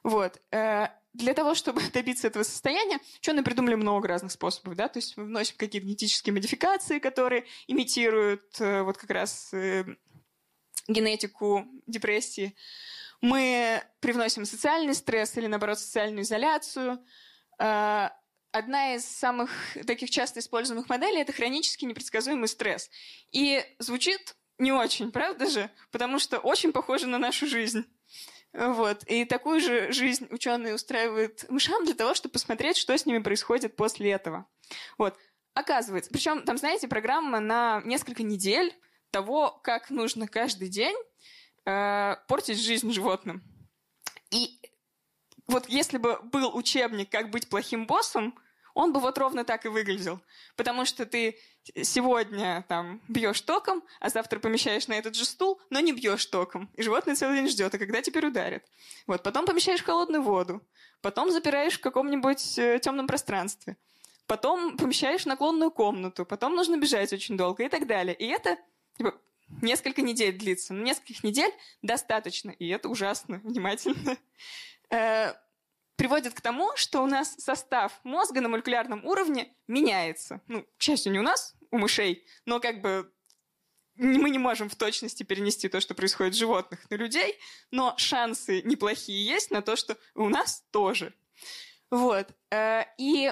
[0.03, 0.41] Вот.
[0.53, 5.17] Э, для того, чтобы добиться этого состояния, ученые придумали много разных способов, да, то есть
[5.17, 9.85] мы вносим какие-то генетические модификации, которые имитируют э, вот как раз э,
[10.89, 12.57] генетику депрессии.
[13.21, 17.05] Мы привносим социальный стресс или, наоборот, социальную изоляцию.
[17.59, 19.51] Одна из самых
[19.87, 22.91] таких часто используемых моделей– это хронический непредсказуемый стресс.
[23.31, 25.71] И звучит не очень, правда же?
[25.91, 27.85] Потому что очень похоже на нашу жизнь.
[28.53, 29.05] Вот.
[29.05, 33.77] И такую же жизнь ученые устраивают мышам для того, чтобы посмотреть, что с ними происходит
[33.77, 34.47] после этого.
[34.99, 35.17] Вот.
[35.55, 38.75] Оказывается, причем там, знаете, программа на несколько недель
[39.11, 40.97] того, как нужно каждый день
[41.65, 43.43] э, портить жизнь животным.
[44.31, 44.61] И
[45.47, 48.39] вот если бы был учебник «Как быть плохим боссом»,
[48.75, 50.21] он бы вот ровно так и выглядел.
[50.57, 51.39] Потому что ты
[51.83, 56.71] сегодня там бьешь током, а завтра помещаешь на этот же стул, но не бьешь током.
[56.75, 58.65] И животное целый день ждет, а когда теперь ударит.
[59.07, 60.63] Вот, потом помещаешь в холодную воду,
[61.01, 63.77] потом запираешь в каком-нибудь э, темном пространстве,
[64.27, 68.15] потом помещаешь в наклонную комнату, потом нужно бежать очень долго и так далее.
[68.15, 68.57] И это
[68.97, 69.15] типа,
[69.63, 70.75] несколько недель длится.
[70.75, 71.53] Но нескольких недель
[71.83, 74.17] достаточно, и это ужасно внимательно.
[76.01, 80.41] Приводит к тому, что у нас состав мозга на молекулярном уровне меняется.
[80.47, 83.13] Ну, к счастью, не у нас, у мышей, но как бы
[83.97, 87.39] мы не можем в точности перенести то, что происходит с животных, на людей,
[87.71, 91.13] но шансы неплохие есть на то, что у нас тоже.
[91.91, 92.29] Вот.
[92.51, 93.31] Э, и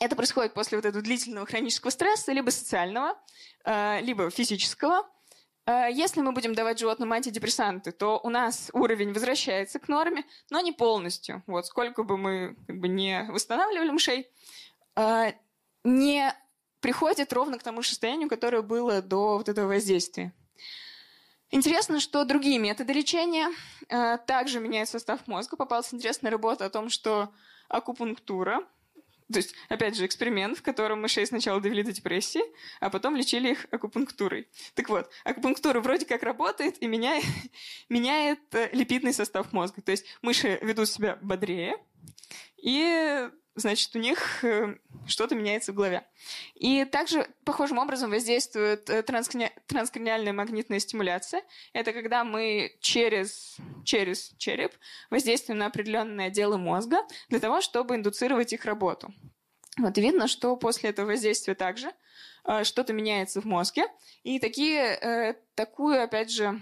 [0.00, 3.16] это происходит после вот этого длительного хронического стресса, либо социального,
[3.64, 5.08] э, либо физического.
[5.66, 10.60] Э, если мы будем давать животным антидепрессанты, то у нас уровень возвращается к норме, но
[10.60, 11.42] не полностью.
[11.46, 14.28] Вот сколько бы мы как бы, не восстанавливали мышей,
[14.96, 15.32] э,
[15.84, 16.34] не
[16.80, 20.32] приходит ровно к тому состоянию, которое было до вот этого воздействия.
[21.50, 23.48] Интересно, что другие методы лечения
[23.88, 25.56] э, также меняют состав мозга.
[25.56, 27.32] Попалась интересная работа о том, что
[27.68, 28.66] акупунктура
[29.32, 32.42] то есть, опять же, эксперимент, в котором мышей сначала довели до депрессии,
[32.80, 34.48] а потом лечили их акупунктурой.
[34.74, 37.24] Так вот, акупунктура вроде как работает и меняет,
[37.88, 39.82] меняет э, липидный состав мозга.
[39.82, 41.76] То есть мыши ведут себя бодрее,
[42.56, 44.76] и значит, у них э,
[45.06, 46.06] что-то меняется в голове.
[46.54, 51.42] И также похожим образом воздействует э, транскраниальная магнитная стимуляция.
[51.72, 54.72] Это когда мы через, через череп
[55.10, 56.98] воздействуем на определенные отделы мозга
[57.28, 59.12] для того, чтобы индуцировать их работу.
[59.78, 61.92] Вот, видно, что после этого воздействия также
[62.44, 63.84] э, что-то меняется в мозге.
[64.22, 66.60] И такие, такую, опять же,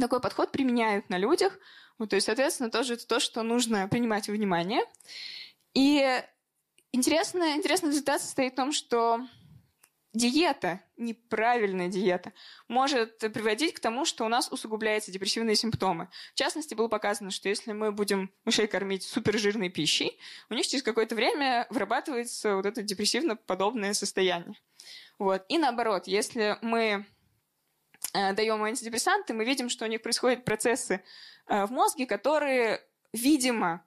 [0.00, 1.58] такой подход применяют на людях.
[1.98, 4.82] Вот, то есть, соответственно, тоже это то, что нужно принимать во внимание.
[5.74, 6.22] И
[6.92, 9.20] интересная, интересный результат состоит в том, что
[10.12, 12.32] диета, неправильная диета,
[12.68, 16.08] может приводить к тому, что у нас усугубляются депрессивные симптомы.
[16.34, 20.18] В частности, было показано, что если мы будем мышей кормить супержирной пищей,
[20.50, 24.54] у них через какое-то время вырабатывается вот это депрессивно-подобное состояние.
[25.18, 25.44] Вот.
[25.48, 27.06] И наоборот, если мы
[28.12, 31.02] э, даем антидепрессанты, мы видим, что у них происходят процессы
[31.46, 33.82] э, в мозге, которые, видимо,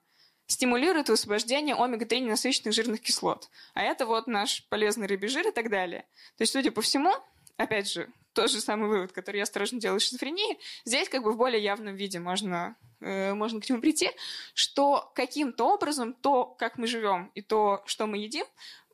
[0.46, 3.50] стимулирует высвобождение омега-3 ненасыщенных жирных кислот.
[3.74, 6.02] А это вот наш полезный рыбий жир и так далее.
[6.36, 7.12] То есть, судя по всему,
[7.56, 11.32] опять же, тот же самый вывод, который я осторожно делаю из шизофрении, здесь как бы
[11.32, 14.10] в более явном виде можно, э, можно к нему прийти,
[14.54, 18.44] что каким-то образом то, как мы живем и то, что мы едим,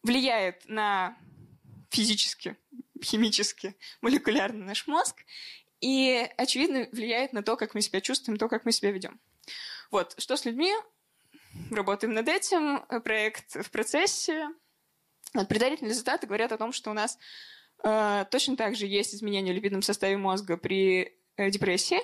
[0.03, 1.16] влияет на
[1.90, 2.57] физически,
[3.03, 5.16] химически, молекулярно наш мозг,
[5.80, 9.20] и, очевидно, влияет на то, как мы себя чувствуем, то, как мы себя ведем.
[9.90, 10.72] Вот, что с людьми?
[11.70, 14.48] Работаем над этим, проект в процессе.
[15.32, 17.18] Предварительные результаты говорят о том, что у нас
[17.82, 22.00] э, точно так же есть изменения в липидном составе мозга при э, депрессии,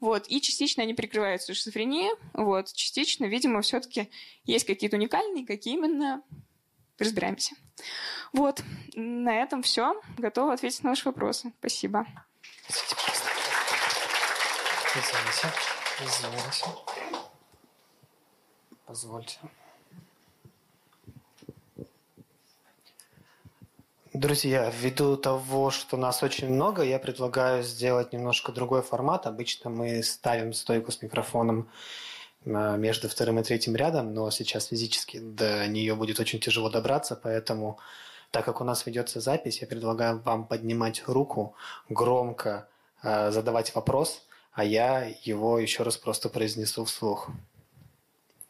[0.00, 4.10] вот, и частично они прикрываются шизофренией, вот, частично, видимо, все-таки
[4.44, 6.22] есть какие-то уникальные, какие именно,
[6.98, 7.54] разбираемся.
[8.32, 8.62] Вот,
[8.94, 10.00] на этом все.
[10.18, 11.52] Готова ответить на ваши вопросы.
[11.60, 12.06] Спасибо.
[14.94, 15.52] Извините,
[16.00, 17.21] извините.
[18.92, 19.38] Позвольте.
[24.12, 29.26] Друзья, ввиду того, что нас очень много, я предлагаю сделать немножко другой формат.
[29.26, 31.70] Обычно мы ставим стойку с микрофоном
[32.44, 37.16] э, между вторым и третьим рядом, но сейчас физически до нее будет очень тяжело добраться,
[37.16, 37.78] поэтому,
[38.30, 41.54] так как у нас ведется запись, я предлагаю вам поднимать руку,
[41.88, 42.68] громко
[43.02, 47.30] э, задавать вопрос, а я его еще раз просто произнесу вслух.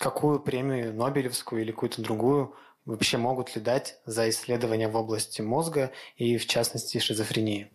[0.00, 5.92] какую премию Нобелевскую или какую-то другую вообще могут ли дать за исследования в области мозга
[6.16, 7.70] и, в частности, шизофрении?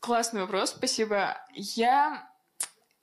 [0.00, 1.38] Классный вопрос, спасибо.
[1.54, 2.28] Я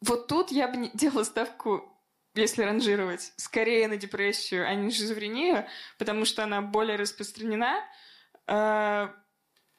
[0.02, 1.98] вот тут я бы делала ставку,
[2.36, 5.66] если ранжировать, скорее на депрессию, а не на шизофрению,
[5.98, 7.78] потому что она более распространена,
[8.48, 9.08] э,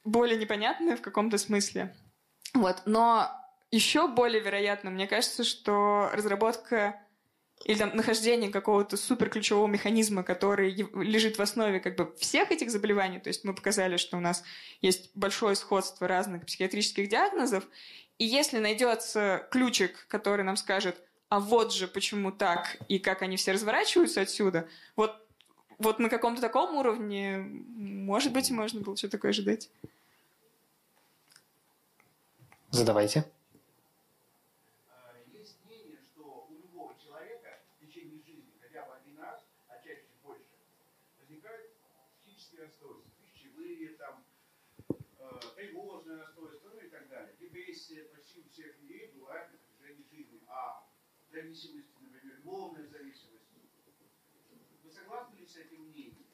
[0.05, 1.95] более непонятная в каком-то смысле.
[2.55, 2.83] Вот.
[2.87, 3.31] Но
[3.71, 6.99] еще более вероятно, мне кажется, что разработка
[7.65, 13.19] или там нахождение какого-то суперключевого механизма, который лежит в основе как бы всех этих заболеваний,
[13.19, 14.43] то есть мы показали, что у нас
[14.81, 17.65] есть большое сходство разных психиатрических диагнозов,
[18.19, 23.37] и если найдется ключик, который нам скажет, а вот же почему так, и как они
[23.37, 25.15] все разворачиваются отсюда, вот,
[25.79, 29.71] вот на каком-то таком уровне, может быть, можно было что-то такое ожидать.
[32.71, 33.25] Задавайте.
[51.31, 53.47] Зависимости, например, любовная зависимость.
[54.83, 56.27] Вы согласны ли с этим мнением?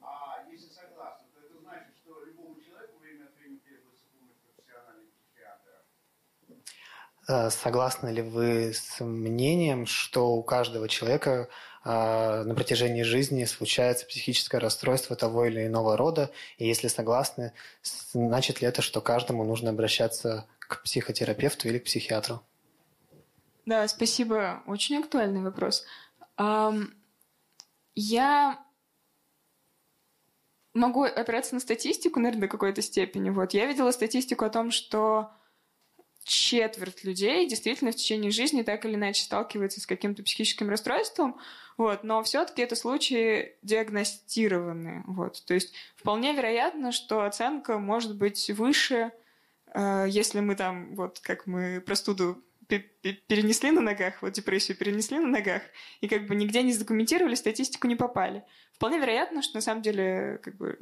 [0.00, 5.08] А если согласны, то это значит, что любому человеку время от времени требуется помощь профессионального
[5.10, 5.82] психиатра.
[7.28, 11.48] Э, согласны ли вы с мнением, что у каждого человека
[11.84, 16.30] э, на протяжении жизни случается психическое расстройство того или иного рода?
[16.58, 17.52] И если согласны,
[17.82, 22.42] значит ли это, что каждому нужно обращаться к психотерапевту или к психиатру?
[23.66, 24.62] Да, спасибо.
[24.66, 25.84] Очень актуальный вопрос.
[27.94, 28.64] Я
[30.74, 33.30] могу опираться на статистику, наверное, до какой-то степени.
[33.30, 33.52] Вот.
[33.52, 35.30] Я видела статистику о том, что
[36.24, 41.38] четверть людей действительно в течение жизни так или иначе сталкивается с каким-то психическим расстройством,
[41.76, 45.02] вот, но все-таки это случаи диагностированные.
[45.06, 45.44] Вот.
[45.44, 49.10] То есть вполне вероятно, что оценка может быть выше,
[49.74, 52.42] э, если мы там, вот как мы простуду
[52.78, 55.62] перенесли на ногах, вот депрессию перенесли на ногах,
[56.00, 58.44] и как бы нигде не задокументировали, статистику не попали.
[58.74, 60.78] Вполне вероятно, что на самом деле как бы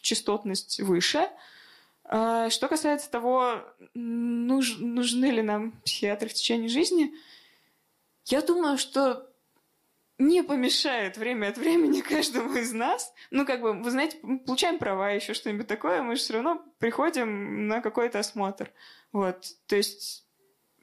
[0.00, 1.28] частотность выше.
[2.04, 3.62] А, что касается того,
[3.94, 7.12] нуж, нужны ли нам психиатры в течение жизни,
[8.26, 9.28] я думаю, что
[10.18, 13.12] не помешает время от времени каждому из нас.
[13.30, 16.62] Ну, как бы, вы знаете, мы получаем права, еще что-нибудь такое, мы же все равно
[16.78, 18.72] приходим на какой-то осмотр.
[19.12, 20.27] Вот, то есть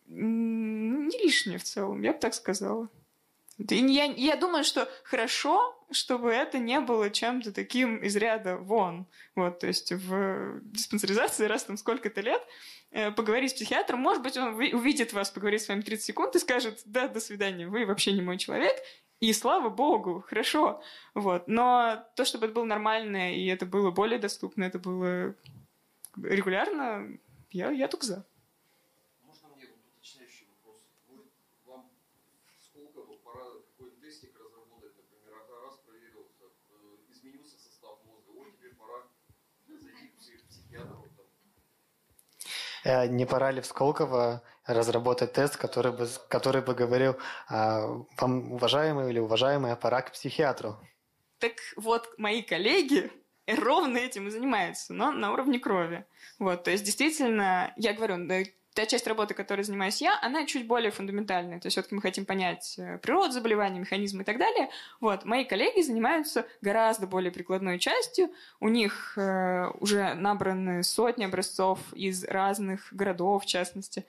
[0.08, 2.90] не лишнее в целом, я бы так сказала.
[3.58, 9.08] Я, я думаю, что хорошо, чтобы это не было чем-то таким из ряда вон.
[9.34, 12.42] Вот, то есть в диспансеризации раз там сколько-то лет
[12.92, 16.40] э, поговорить с психиатром, может быть, он увидит вас, поговорит с вами 30 секунд и
[16.40, 18.76] скажет, да, до свидания, вы вообще не мой человек,
[19.22, 20.84] и слава богу, хорошо.
[21.14, 21.48] Вот.
[21.48, 25.34] Но то, чтобы это было нормально, и это было более доступно, это было
[26.18, 27.18] регулярно,
[27.52, 28.26] я, я только за.
[42.86, 47.88] Э, не пора ли в Сколково разработать тест, который бы, который бы говорил, а,
[48.18, 50.78] вам, уважаемый или уважаемая, пора к психиатру?
[51.40, 53.12] Так вот, мои коллеги
[53.48, 56.06] ровно этим и занимаются, но на уровне крови.
[56.38, 58.18] Вот, то есть, действительно, я говорю,
[58.76, 61.60] та часть работы, которой занимаюсь я, она чуть более фундаментальная.
[61.60, 64.70] То есть все-таки мы хотим понять э, природу заболевания, механизмы и так далее.
[65.00, 65.24] Вот.
[65.24, 68.30] Мои коллеги занимаются гораздо более прикладной частью.
[68.60, 74.06] У них э, уже набраны сотни образцов из разных городов, в частности.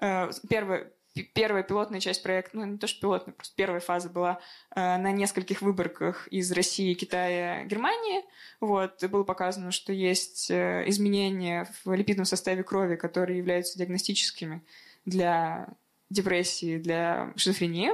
[0.00, 0.90] Э, первое,
[1.22, 4.40] первая пилотная часть проекта, ну не то что пилотная, просто первая фаза была
[4.74, 8.24] э, на нескольких выборках из России, Китая, Германии.
[8.60, 14.62] Вот, было показано, что есть э, изменения в липидном составе крови, которые являются диагностическими
[15.04, 15.68] для
[16.10, 17.92] депрессии, для шизофрении.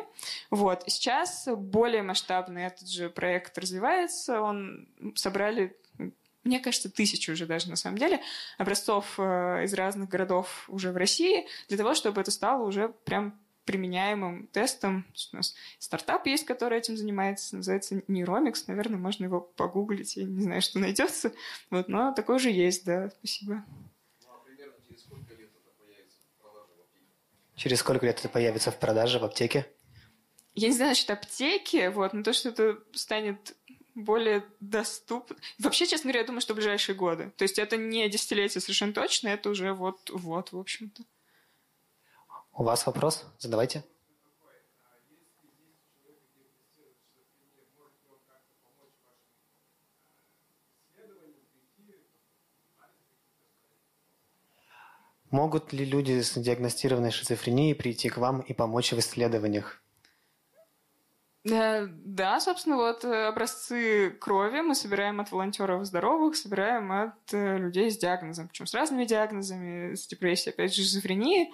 [0.50, 0.84] Вот.
[0.86, 4.40] Сейчас более масштабный этот же проект развивается.
[4.40, 5.76] Он собрали
[6.44, 8.20] мне кажется, тысячи уже даже на самом деле
[8.58, 13.38] образцов э, из разных городов уже в России, для того, чтобы это стало уже прям
[13.64, 15.06] применяемым тестом.
[15.32, 18.64] У нас стартап есть, который этим занимается, называется Neuromics.
[18.66, 21.32] Наверное, можно его погуглить, я не знаю, что найдется.
[21.70, 23.64] Вот, но такой же есть, да, спасибо.
[24.22, 24.30] Ну,
[27.54, 29.66] а через сколько лет это появится в продаже в аптеке?
[30.54, 33.56] Я не знаю насчет аптеки, вот, но то, что это станет
[33.94, 35.36] более доступно.
[35.58, 37.32] Вообще, честно говоря, я думаю, что в ближайшие годы.
[37.36, 41.02] То есть это не десятилетие совершенно точно, это уже вот-вот, в общем-то.
[42.52, 43.24] У вас вопрос?
[43.38, 43.84] Задавайте.
[55.30, 59.83] Могут ли люди с диагностированной шизофренией прийти к вам и помочь в исследованиях?
[61.50, 67.58] Э, да, собственно, вот э, образцы крови мы собираем от волонтеров здоровых, собираем от э,
[67.58, 71.52] людей с диагнозом, причем с разными диагнозами, с депрессией, опять же, шизофренией.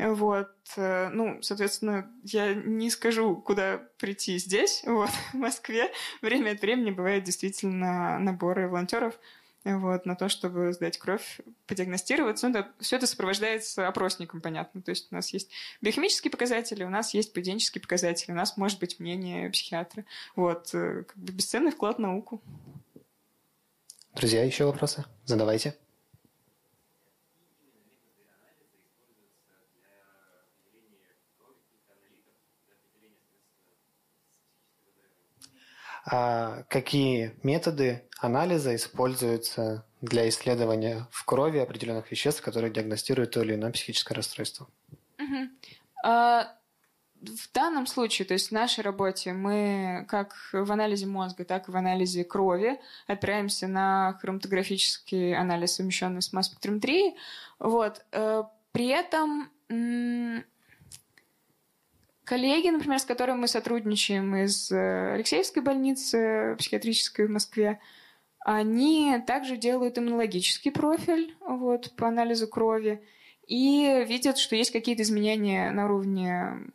[0.00, 5.90] Вот, ну, соответственно, я не скажу, куда прийти здесь, вот, в Москве.
[6.22, 9.18] Время от времени бывает действительно наборы волонтеров,
[9.64, 12.48] вот, на то, чтобы сдать кровь, подиагностироваться.
[12.48, 14.82] Ну, да, все это сопровождается опросником, понятно.
[14.82, 15.50] То есть у нас есть
[15.80, 20.04] биохимические показатели, у нас есть поведенческие показатели, у нас может быть мнение психиатра.
[20.36, 22.40] Вот, э, как бы бесценный вклад в науку.
[24.14, 25.04] Друзья, еще вопросы?
[25.24, 25.76] Задавайте.
[36.68, 43.72] Какие методы анализа используются для исследования в крови определенных веществ, которые диагностируют то или иное
[43.72, 44.68] психическое расстройство?
[45.18, 45.48] Угу.
[46.04, 46.52] А,
[47.20, 51.72] в данном случае, то есть в нашей работе, мы как в анализе мозга, так и
[51.72, 57.16] в анализе крови опираемся на хроматографический анализ, совмещенный с масс-спектрометрией.
[57.58, 58.04] Вот.
[58.12, 59.50] Э, при этом
[62.28, 67.80] коллеги, например, с которыми мы сотрудничаем из э, Алексеевской больницы психиатрической в Москве,
[68.40, 73.02] они также делают иммунологический профиль вот, по анализу крови
[73.46, 76.70] и видят, что есть какие-то изменения на уровне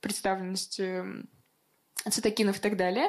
[0.00, 1.02] представленности
[2.08, 3.08] цитокинов и так далее.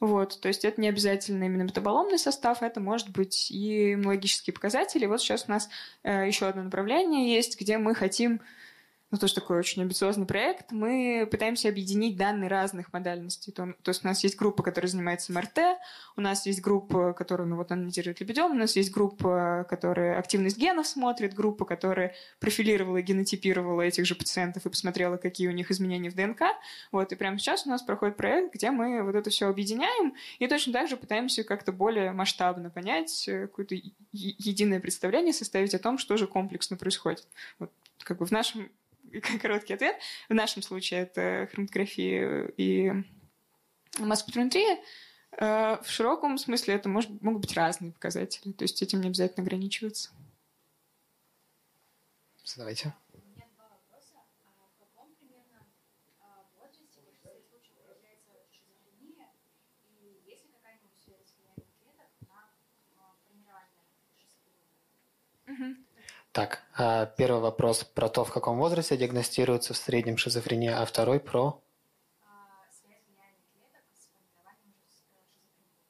[0.00, 5.06] Вот, то есть это не обязательно именно метаболомный состав, это может быть и иммунологические показатели.
[5.06, 5.68] Вот сейчас у нас
[6.02, 8.40] э, еще одно направление есть, где мы хотим
[9.10, 13.52] ну, тоже такой очень амбициозный проект, мы пытаемся объединить данные разных модальностей.
[13.52, 15.58] То, то есть у нас есть группа, которая занимается МРТ,
[16.16, 20.58] у нас есть группа, которая ну, вот, анализирует либидом, у нас есть группа, которая активность
[20.58, 25.70] генов смотрит, группа, которая профилировала и генотипировала этих же пациентов и посмотрела, какие у них
[25.72, 26.42] изменения в ДНК.
[26.92, 30.46] Вот, и прямо сейчас у нас проходит проект, где мы вот это все объединяем и
[30.46, 33.74] точно так же пытаемся как-то более масштабно понять, э, какое-то
[34.12, 37.26] единое представление составить о том, что же комплексно происходит.
[37.58, 37.72] Вот,
[38.04, 38.70] как бы в нашем
[39.42, 39.96] короткий ответ.
[40.28, 42.92] В нашем случае это хроматография и
[43.98, 44.78] масс-спектрометрия.
[45.38, 48.52] Э, в широком смысле это может, могут быть разные показатели.
[48.52, 50.10] То есть этим не обязательно ограничиваться.
[52.44, 52.94] Задавайте.
[66.32, 71.18] Так, а первый вопрос про то, в каком возрасте диагностируется в среднем шизофрения, а второй
[71.18, 71.60] про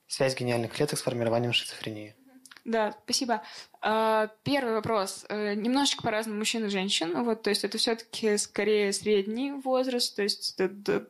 [0.06, 2.16] связь гениальных клеток с формированием шизофрении.
[2.64, 3.42] Да, спасибо.
[3.80, 5.24] А, первый вопрос.
[5.28, 7.22] Э, немножечко по-разному мужчин и женщин.
[7.22, 11.08] Вот, то есть это все-таки скорее средний возраст, то есть это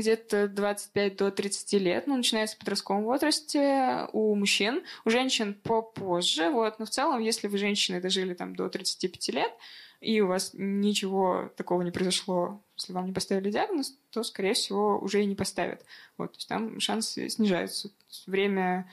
[0.00, 6.50] где-то 25 до 30 лет, ну, начинается в подростковом возрасте у мужчин, у женщин попозже,
[6.50, 9.52] вот, но в целом, если вы женщины дожили там до 35 лет,
[10.00, 14.98] и у вас ничего такого не произошло, если вам не поставили диагноз, то, скорее всего,
[14.98, 15.84] уже и не поставят.
[16.16, 17.90] Вот, то есть там шансы снижаются.
[18.26, 18.90] Время,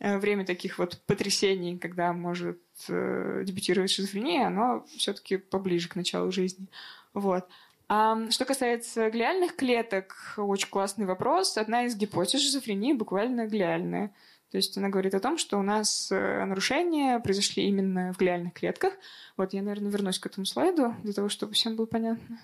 [0.00, 6.32] э, время таких вот потрясений, когда может э, дебютировать шизофрения, оно все-таки поближе к началу
[6.32, 6.66] жизни.
[7.14, 7.46] Вот.
[7.90, 11.56] Что касается глиальных клеток, очень классный вопрос.
[11.56, 14.14] Одна из гипотез шизофрении буквально глиальная.
[14.52, 18.52] То есть она говорит о том, что у нас э, нарушения произошли именно в глиальных
[18.52, 18.92] клетках.
[19.36, 22.40] Вот я, наверное, вернусь к этому слайду, для того, чтобы всем было понятно.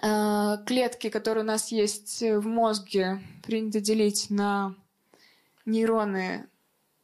[0.00, 4.76] А, клетки, которые у нас есть в мозге, принято делить на
[5.64, 6.48] нейроны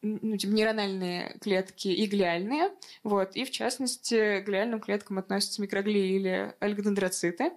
[0.05, 2.71] ну, типа, нейрональные клетки и глиальные.
[3.03, 3.35] Вот.
[3.37, 7.53] И, в частности, к глиальным клеткам относятся микроглии или альгодендроциты.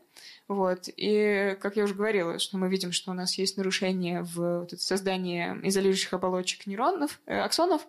[0.47, 0.87] Вот.
[0.95, 4.71] И, как я уже говорила, что мы видим, что у нас есть нарушение в вот
[4.79, 7.85] создании изолирующих оболочек нейронов, э, аксонов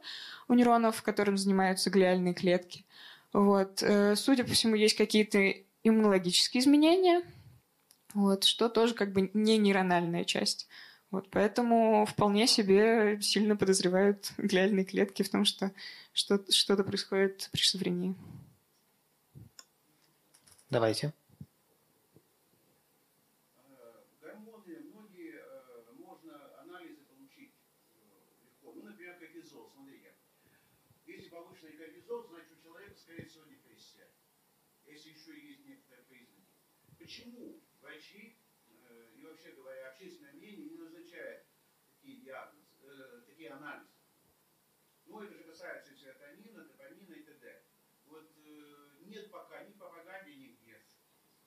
[0.48, 2.84] у нейронов, которым занимаются глиальные клетки.
[3.32, 3.82] Вот.
[3.82, 5.54] Э, судя по всему, есть какие-то
[5.84, 7.22] иммунологические изменения,
[8.14, 10.68] вот, что тоже как бы не нейрональная часть.
[11.11, 15.72] Вот, поэтому вполне себе сильно подозревают глиальные клетки в том, что
[16.12, 18.14] что-то происходит при шизофрении.
[20.68, 21.14] Давайте.
[24.20, 25.32] Гормоны многие
[25.96, 26.48] можно
[31.28, 34.09] если повышенный кортизол, значит у человека, скорее всего, депрессия.
[34.86, 36.54] Если еще есть некоторые признаки.
[36.98, 38.38] Почему врачи
[38.70, 41.46] э, и вообще говоря, общественное мнение не назначает
[41.90, 43.90] такие диагнозы, э, такие анализы?
[45.06, 47.62] Ну, это же касается и серотонина, допамина и т.д.
[48.06, 50.82] Вот э, нет пока ни пропаганды нигде.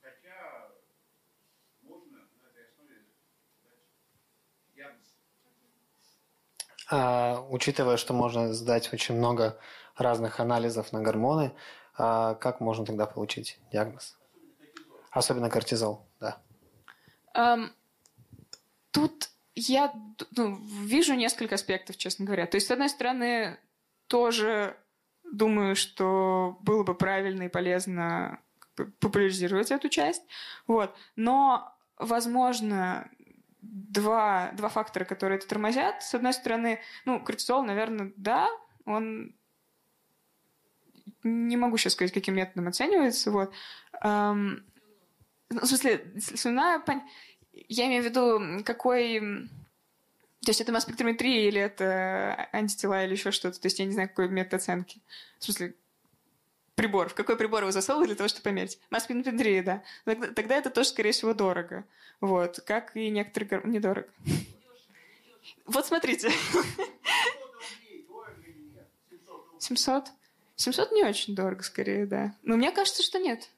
[0.00, 0.74] Хотя
[1.80, 3.06] можно на этой основе
[3.62, 3.78] дать
[4.74, 5.16] диагноз.
[6.94, 9.58] А, учитывая, что можно сдать очень много
[9.96, 11.54] разных анализов на гормоны,
[11.96, 14.18] а как можно тогда получить диагноз?
[15.10, 16.36] Особенно кортизол, да.
[17.34, 17.72] Эм,
[18.90, 19.94] тут я
[20.36, 22.46] ну, вижу несколько аспектов, честно говоря.
[22.46, 23.58] То есть, с одной стороны,
[24.06, 24.76] тоже
[25.24, 28.38] думаю, что было бы правильно и полезно
[29.00, 30.22] популяризировать эту часть.
[30.66, 30.94] Вот.
[31.16, 33.08] Но, возможно,
[33.62, 36.02] два, два фактора, которые это тормозят.
[36.02, 38.48] С одной стороны, ну, кортизол, наверное, да,
[38.84, 39.34] он
[41.22, 43.30] не могу сейчас сказать, каким методом оценивается.
[43.30, 43.52] Вот.
[44.02, 44.64] Эм,
[45.50, 46.82] ну, в смысле, слюна,
[47.52, 49.48] я имею в виду, какой...
[50.44, 53.60] То есть это масс-спектрометрия или это антитела или еще что-то?
[53.60, 55.00] То есть я не знаю, какой метод оценки.
[55.38, 55.76] В смысле,
[56.74, 57.08] прибор.
[57.08, 58.78] В какой прибор вы засовывали для того, чтобы померить?
[58.90, 59.82] Масс-спектрометрия, да.
[60.04, 61.84] Тогда, тогда это тоже, скорее всего, дорого.
[62.20, 62.60] Вот.
[62.66, 63.62] Как и некоторые...
[63.64, 64.08] Недорого.
[65.66, 66.30] Вот смотрите.
[66.30, 68.86] 700 рублей, дорого или нет?
[69.10, 69.60] 700 рублей.
[69.60, 70.04] 700?
[70.56, 72.34] 700 не очень дорого, скорее, да.
[72.42, 73.48] Но мне кажется, что нет.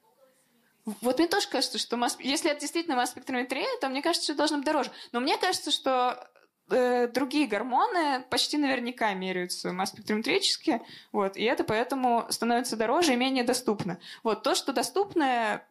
[0.85, 2.17] Вот мне тоже кажется, что масс...
[2.21, 4.91] если это действительно масс-спектрометрия, то мне кажется, что должно быть дороже.
[5.13, 6.29] Но мне кажется, что
[6.69, 10.81] другие гормоны почти наверняка меряются масс-спектрометрически,
[11.13, 13.99] вот, и это поэтому становится дороже и менее доступно.
[14.23, 15.63] Вот то, что доступно,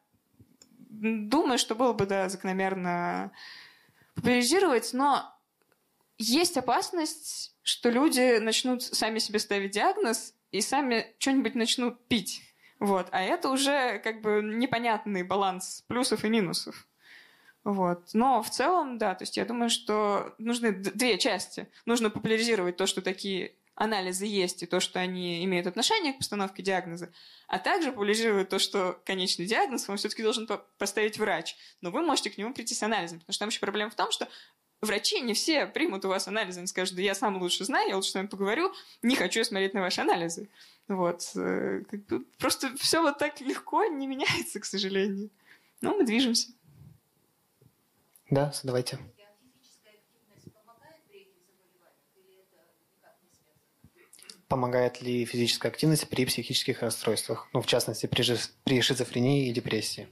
[0.90, 3.32] думаю, что было бы, да, закономерно
[4.16, 5.34] популяризировать, но
[6.18, 12.42] есть опасность, что люди начнут сами себе ставить диагноз и сами что-нибудь начнут пить.
[12.80, 13.08] Вот.
[13.12, 16.88] А это уже как бы непонятный баланс плюсов и минусов.
[17.64, 18.10] Вот.
[18.14, 21.68] Но в целом, да, то есть я думаю, что нужны две части.
[21.86, 26.62] Нужно популяризировать то, что такие анализы есть, и то, что они имеют отношение к постановке
[26.62, 27.12] диагноза,
[27.48, 31.56] а также популяризировать то, что конечный диагноз вам все-таки должен по- поставить врач.
[31.82, 34.12] Но вы можете к нему прийти с анализом, потому что там еще проблема в том,
[34.12, 34.28] что
[34.82, 37.96] врачи не все примут у вас анализы, они скажут, да я сам лучше знаю, я
[37.96, 40.50] лучше с вами поговорю, не хочу я смотреть на ваши анализы.
[40.88, 41.32] Вот.
[41.36, 41.82] э,
[42.38, 45.32] Просто все вот так легко не меняется, к сожалению.
[45.82, 46.52] Но мы движемся.
[46.52, 46.64] Да, задавайте.
[46.70, 47.12] А физическая активность
[47.50, 48.74] помогает при этих заболеваниях или это никак не связано?
[54.48, 57.48] Помогает ли физическая активность при психических расстройствах?
[57.54, 58.24] Ну, в частности, при,
[58.64, 60.08] при шизофрении и депрессии.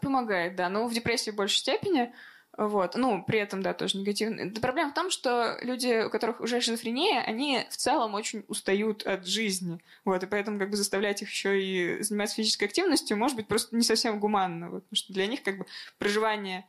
[0.00, 0.68] Помогает, да.
[0.68, 2.12] Но в депрессии в большей степени.
[2.56, 2.94] Вот.
[2.96, 4.50] Ну, при этом, да, тоже негативно.
[4.50, 9.02] Да, Проблема в том, что люди, у которых уже шизофрения, они в целом очень устают
[9.06, 9.78] от жизни.
[10.04, 13.74] Вот, и поэтому как бы заставлять их еще и заниматься физической активностью может быть просто
[13.74, 14.70] не совсем гуманно.
[14.70, 15.66] Вот, потому что для них как бы
[15.98, 16.66] проживание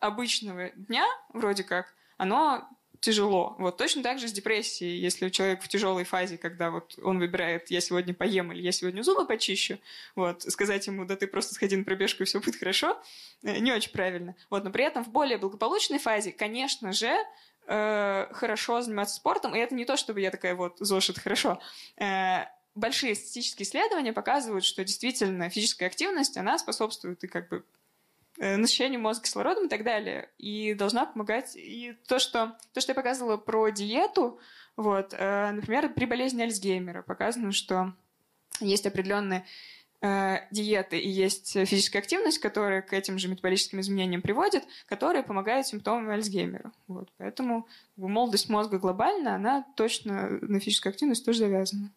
[0.00, 2.68] обычного дня, вроде как, оно
[3.00, 3.54] тяжело.
[3.58, 4.98] Вот точно так же с депрессией.
[4.98, 9.02] Если человек в тяжелой фазе, когда вот он выбирает, я сегодня поем или я сегодня
[9.02, 9.78] зубы почищу,
[10.14, 13.00] вот, сказать ему, да ты просто сходи на пробежку и все будет хорошо,
[13.42, 14.34] э, не очень правильно.
[14.50, 17.14] Вот, но при этом в более благополучной фазе, конечно же,
[17.66, 21.60] э, хорошо заниматься спортом, и это не то, чтобы я такая вот, ЗОЖ, это хорошо.
[21.96, 27.64] Э, большие статистические исследования показывают, что действительно физическая активность, она способствует и как бы
[28.38, 30.30] насыщению мозга кислородом и так далее.
[30.38, 31.56] И должна помогать.
[31.56, 34.38] И то, что, то, что я показывала про диету,
[34.76, 37.94] вот, э, например, при болезни Альцгеймера показано, что
[38.60, 39.46] есть определенные
[40.02, 45.66] э, диеты и есть физическая активность, которая к этим же метаболическим изменениям приводит, которые помогают
[45.66, 46.72] симптомам Альцгеймера.
[46.86, 47.10] Вот.
[47.16, 51.92] Поэтому молодость мозга глобально, она точно на физическую активность тоже завязана.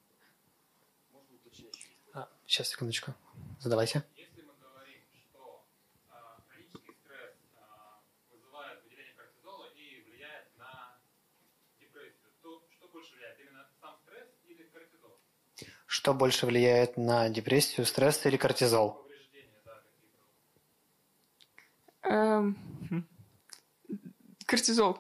[1.46, 1.88] Уточнить?
[2.14, 3.14] А, сейчас, секундочку.
[3.60, 4.04] Задавайте.
[4.16, 5.66] Если мы говорим, что
[6.10, 8.02] а, хронический стресс а,
[8.32, 10.98] вызывает выделение кортизола и влияет на
[11.80, 13.40] депрессию, то что больше влияет?
[13.40, 15.20] Именно сам стресс или кортизол?
[16.00, 18.94] Что больше влияет на депрессию, стресс или кортизол?
[18.94, 19.74] Повреждения, да,
[22.02, 22.16] какие-то.
[22.16, 23.06] Эм.
[24.46, 24.98] Кортизол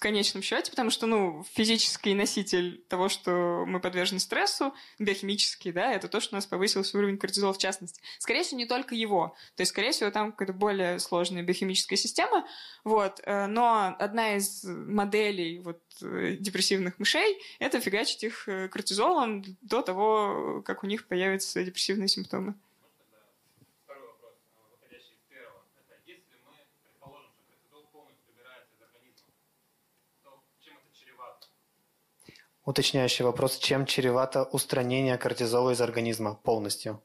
[0.00, 5.92] в конечном счете, потому что, ну, физический носитель того, что мы подвержены стрессу, биохимический, да,
[5.92, 8.00] это то, что у нас повысился уровень кортизола в частности.
[8.18, 9.36] Скорее всего, не только его.
[9.56, 12.46] То есть, скорее всего, там какая-то более сложная биохимическая система,
[12.82, 13.20] вот.
[13.24, 19.82] э, Но одна из моделей вот э, депрессивных мышей– это фигачить их э, кортизолом до
[19.82, 22.54] того, как у них появятся депрессивные симптомы.
[22.80, 23.18] Может, тогда
[23.84, 25.60] второй вопрос, а, выходящий из первого.
[25.76, 29.28] Это если мы предположим, что кортизол полностью убирается из организма,
[30.22, 31.48] то чем это чревато?
[32.64, 33.58] Уточняющий вопрос.
[33.58, 37.02] Чем чревато устранение кортизола из организма полностью?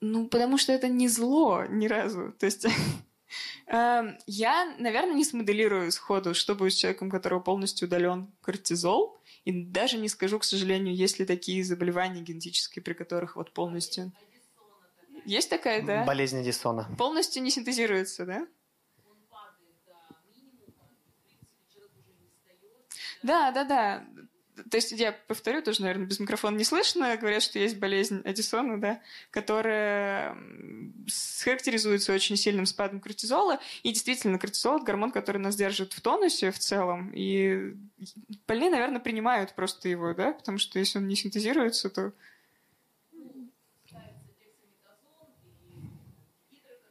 [0.00, 2.32] Ну, потому что это не зло ни разу.
[2.32, 2.66] То есть
[3.66, 9.18] эм, я, наверное, не смоделирую сходу, что будет с человеком, у которого полностью удален кортизол.
[9.44, 14.12] И даже не скажу, к сожалению, есть ли такие заболевания генетические, при которых вот полностью...
[15.24, 16.04] Есть такая, да?
[16.04, 16.88] Болезнь Эдисона.
[16.98, 18.46] Полностью не синтезируется, да?
[23.22, 24.06] Да, да, да.
[24.70, 27.16] То есть я повторю, тоже, наверное, без микрофона не слышно.
[27.16, 29.00] Говорят, что есть болезнь Эдисона, да,
[29.30, 30.36] которая
[31.44, 33.60] характеризуется очень сильным спадом кортизола.
[33.82, 37.12] И действительно, кортизол– это гормон, который нас держит в тонусе в целом.
[37.14, 37.74] И
[38.46, 42.12] больные, наверное, принимают просто его, да, потому что если он не синтезируется, то.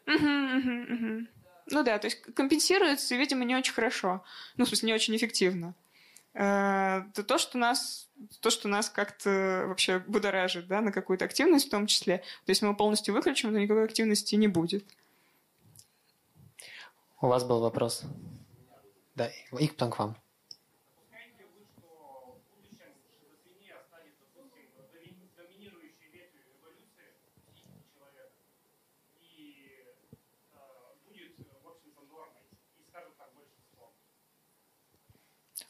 [0.08, 4.24] Ну да, то есть компенсируется, видимо, не очень хорошо.
[4.56, 5.74] Ну, в смысле, не очень эффективно.
[6.36, 8.10] Это то, что нас,
[8.42, 12.18] то, что нас как-то вообще будоражит, да, на какую-то активность в том числе.
[12.46, 14.86] То есть мы полностью выключим, то никакой активности не будет.
[17.22, 18.04] У вас был вопрос?
[19.16, 20.18] Да, и к вам.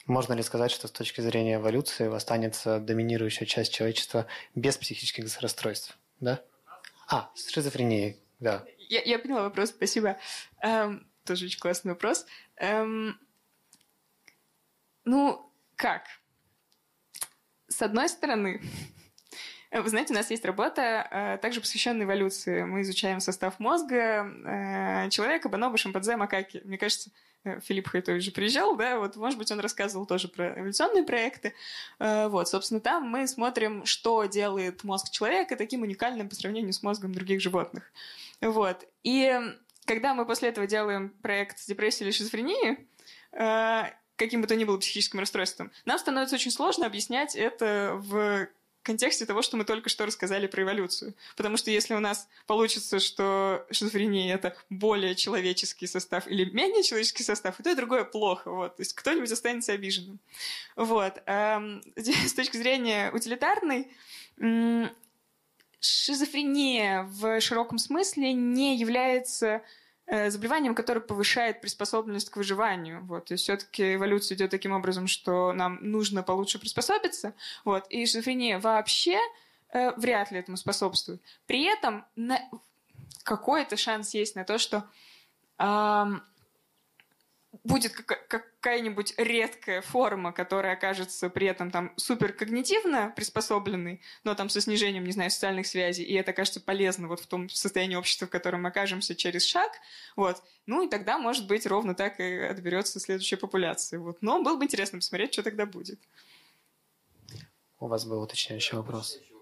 [0.06, 5.98] Можно ли сказать, что с точки зрения эволюции останется доминирующая часть человечества без психических расстройств?
[6.20, 6.42] Да?
[7.08, 8.64] А, с шизофренией, да.
[8.88, 10.16] Я, я поняла вопрос, спасибо.
[10.62, 12.24] Эм, тоже очень классный вопрос.
[12.56, 13.18] Эм,
[15.04, 16.04] ну, как?
[17.68, 18.62] С одной стороны,
[19.82, 22.62] вы знаете, у нас есть работа, э, также посвященная эволюции.
[22.62, 26.62] Мы изучаем состав мозга э, человека, бонобо, шимпанзе, макаки.
[26.64, 27.10] Мне кажется,
[27.46, 31.54] Э, Филипп Хайтович же приезжал, да, вот, может быть, он рассказывал тоже про эволюционные проекты.
[31.98, 36.82] Э, вот, собственно, там мы смотрим, что делает мозг человека таким уникальным по сравнению с
[36.82, 37.84] мозгом других животных.
[38.40, 38.84] Вот.
[39.02, 39.40] И
[39.86, 42.86] когда мы после этого делаем проект депрессии или шизофрении,
[43.32, 43.82] э,
[44.16, 48.48] каким бы то ни было психическим расстройством, нам становится очень сложно объяснять это в
[48.86, 51.14] контексте того, что мы только что рассказали про эволюцию.
[51.36, 57.24] Потому что если у нас получится, что шизофрения— это более человеческий состав или менее человеческий
[57.24, 58.50] состав, и то и другое плохо.
[58.50, 58.76] Вот.
[58.76, 60.20] То есть кто-нибудь останется обиженным.
[60.76, 61.20] Вот.
[61.26, 63.88] Эм, с точки зрения утилитарной,
[65.80, 69.62] шизофрения в широком смысле не является
[70.06, 73.04] заболеванием, которое повышает приспособленность к выживанию.
[73.06, 73.30] Вот.
[73.30, 77.34] Есть все-таки эволюция идет таким образом, что нам нужно получше приспособиться.
[77.64, 77.86] Вот.
[77.88, 79.18] И шизофрения вообще
[79.72, 81.20] э, вряд ли этому способствует.
[81.46, 82.40] При этом на...
[83.24, 84.84] какой-то шанс есть на то, что
[85.58, 86.04] э,
[87.64, 95.04] будет какая-нибудь редкая форма, которая окажется при этом там суперкогнитивно приспособленной, но там со снижением,
[95.04, 98.62] не знаю, социальных связей, и это окажется полезно вот в том состоянии общества, в котором
[98.62, 99.72] мы окажемся через шаг,
[100.16, 104.18] вот, ну и тогда, может быть, ровно так и отберется следующая популяция, вот.
[104.20, 106.00] Но было бы интересно посмотреть, что тогда будет.
[107.78, 109.16] У вас был уточняющий вопрос.
[109.16, 109.35] это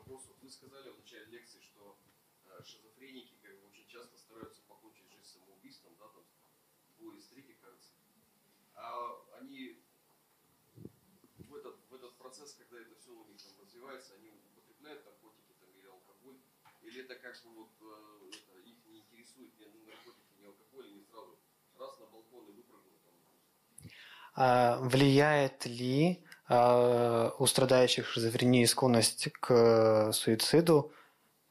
[17.43, 21.39] бы вот э, это, их не интересует ни наркотики, ни алкоголь, ни сразу
[21.79, 23.91] раз на балкон и выпрыгнул там.
[24.37, 30.93] А, влияет ли а, у страдающих шизофренией склонность к суициду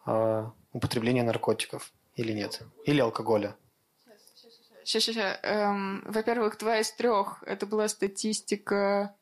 [0.05, 2.61] а, употребление наркотиков или нет?
[2.85, 3.55] Или алкоголя?
[4.05, 4.21] Сейчас,
[4.81, 5.39] сейчас, сейчас.
[5.43, 7.41] Эм, во-первых, два из трех.
[7.45, 9.15] Это была статистика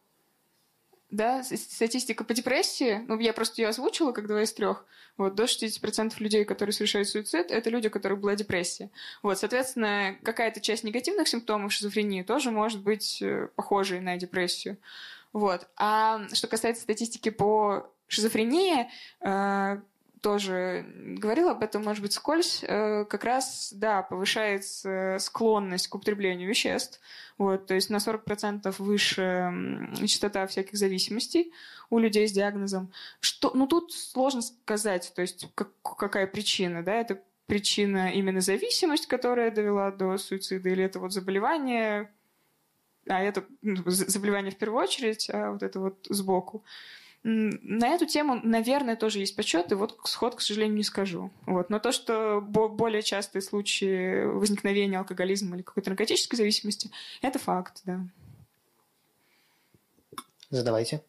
[1.12, 4.86] да, статистика по депрессии, ну, я просто ее озвучила как два из трех.
[5.18, 8.90] Вот, до 60% людей, которые совершают суицид, это люди, у которых была депрессия.
[9.22, 14.78] Вот, соответственно, какая-то часть негативных симптомов шизофрении тоже может быть э, похожей на депрессию.
[15.34, 15.68] Вот.
[15.76, 18.90] А что касается статистики по шизофрении,
[19.20, 19.82] э,
[20.22, 26.48] тоже говорил об этом, может быть, скользь, э, как раз, да, повышается склонность к употреблению
[26.48, 27.00] веществ.
[27.38, 29.52] Вот, то есть на 40% выше
[30.06, 31.52] частота всяких зависимостей
[31.90, 32.92] у людей с диагнозом.
[33.20, 39.08] Что, ну, тут сложно сказать, то есть как, какая причина, да, это причина именно зависимость,
[39.08, 42.12] которая довела до суицида, или это вот заболевание,
[43.08, 46.64] а это ну, заболевание в первую очередь, а вот это вот сбоку.
[47.24, 49.76] На эту тему, наверное, тоже есть подсчеты.
[49.76, 51.32] Вот сход, к сожалению, не скажу.
[51.46, 51.70] Вот.
[51.70, 56.90] Но то, что более частые случаи возникновения алкоголизма или какой-то наркотической зависимости,
[57.22, 58.02] это факт, да.
[60.50, 61.04] Задавайте.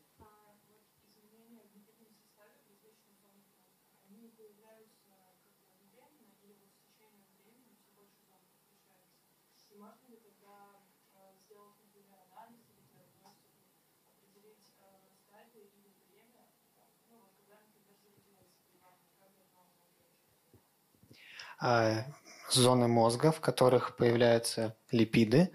[22.51, 25.51] Зоны мозга, в которых появляются липиды,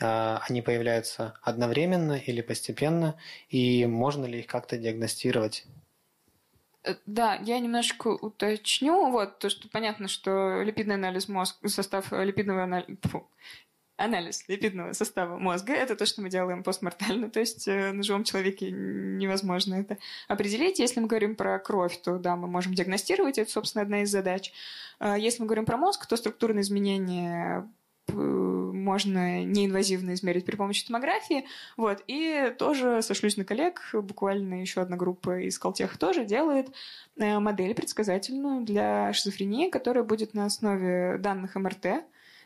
[0.00, 3.16] а, они появляются одновременно или постепенно,
[3.48, 5.66] и можно ли их как-то диагностировать?
[6.84, 9.10] Э, Да, я немножечко уточню.
[9.10, 12.98] Вот, то, что понятно, что липидный анализ мозга, состав липидного анализа,
[14.00, 18.24] анализ липидного состава мозга, это то, что мы делаем постмортально, то есть э, на живом
[18.24, 20.78] человеке невозможно это определить.
[20.78, 24.52] Если мы говорим про кровь, то да, мы можем диагностировать, это, собственно, одна из задач.
[24.98, 27.68] А Если мы говорим про мозг, то структурные изменения
[28.06, 31.44] п- можно неинвазивно измерить при помощи томографии.
[31.76, 32.02] Вот.
[32.06, 36.72] И тоже сошлюсь на коллег, буквально еще одна группа из Колтеха тоже делает
[37.18, 42.04] э, модель предсказательную для шизофрении, которая будет на основе данных МРТ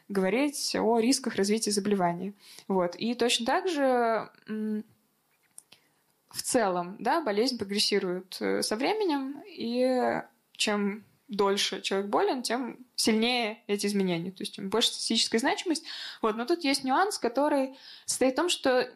[0.09, 2.35] говорить о рисках развития заболевания.
[2.69, 2.97] Вот.
[2.97, 4.31] И точно так же
[6.35, 10.21] в целом да, болезнь прогрессирует э, со временем, и
[10.57, 15.85] чем дольше человек болен, тем сильнее эти изменения, то есть тем больше статистическая значимость.
[16.23, 16.37] Вот.
[16.37, 18.91] Но тут есть нюанс, который состоит в том, что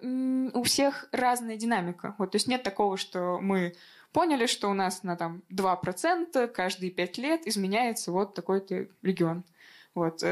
[0.52, 2.14] у всех разная динамика.
[2.18, 2.32] Вот.
[2.32, 3.74] То есть нет такого, что мы
[4.12, 9.44] поняли, что у нас на там, 2% каждые 5 лет изменяется вот такой-то регион.
[9.94, 10.22] Вот.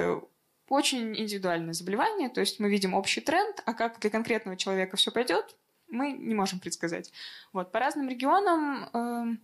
[0.68, 4.96] Э, Очень индивидуальное заболевание, то есть мы видим общий тренд, а как для конкретного человека
[4.96, 5.56] все пойдет,
[5.88, 7.12] мы не можем предсказать.
[7.52, 7.70] Вот.
[7.72, 9.38] По разным регионам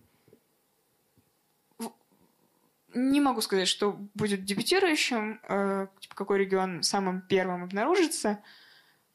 [1.79, 1.93] в-
[2.93, 8.39] не могу сказать, что будет дебютирующим, э, типа, какой регион самым первым обнаружится,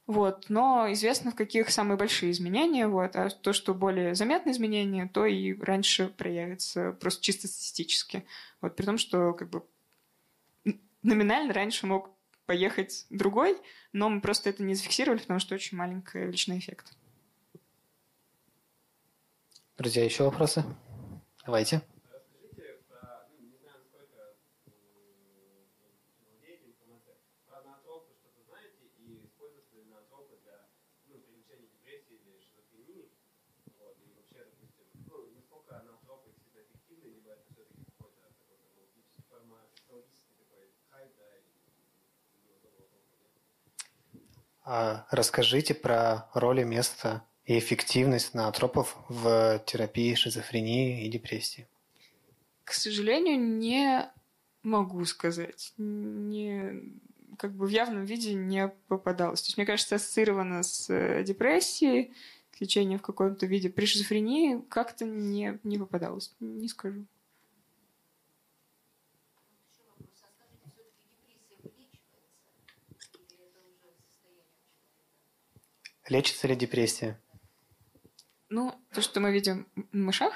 [0.06, 5.06] вот, но известно, в каких самые большие изменения, вот, а то, что более заметные изменения,
[5.06, 8.24] то и раньше проявится просто чисто статистически.
[8.62, 9.62] Вот, при том, что как бы
[11.02, 12.10] номинально раньше мог
[12.46, 13.58] поехать другой,
[13.92, 16.92] но мы просто это не зафиксировали, потому что очень маленькая величина эффекта.
[19.76, 20.64] Друзья, еще вопросы?
[21.44, 21.82] Давайте.
[22.10, 24.34] Расскажите про, ну, не знаю, насколько
[24.66, 24.74] м,
[26.26, 27.16] владеете информацией,
[27.46, 30.66] про ноотропы что-то знаете и используются ли ноотропы для
[31.06, 33.06] ну, при лечении депрессии или шизофрении?
[33.78, 39.22] Вот, и вообще, допустим, ну, насколько ноотропы действительно эффективны, либо это все-таки какой-то такой фармакологический,
[39.30, 41.46] фармакологический такой хайп, да, и
[42.42, 43.30] не особо толку нет.
[44.57, 44.57] А
[45.10, 51.66] Расскажите про роль и место и эффективность ноотропов в терапии шизофрении и депрессии.
[52.64, 54.10] К сожалению, не
[54.62, 55.72] могу сказать.
[55.78, 56.92] Не,
[57.38, 59.40] как бы в явном виде не попадалось.
[59.40, 62.12] То есть, мне кажется, ассоциировано с э, депрессией,
[62.52, 63.70] с лечением в каком-то виде.
[63.70, 66.34] При шизофрении как-то не, не попадалось.
[66.40, 67.06] Не скажу.
[69.72, 70.10] Еще вопрос.
[70.22, 72.50] А скажите, все-таки депрессия вылечивается?
[73.30, 75.90] Или это уже состояние человека?
[76.08, 77.20] Лечится ли депрессия?
[78.48, 80.32] Ну, то, что мы видим в мышах,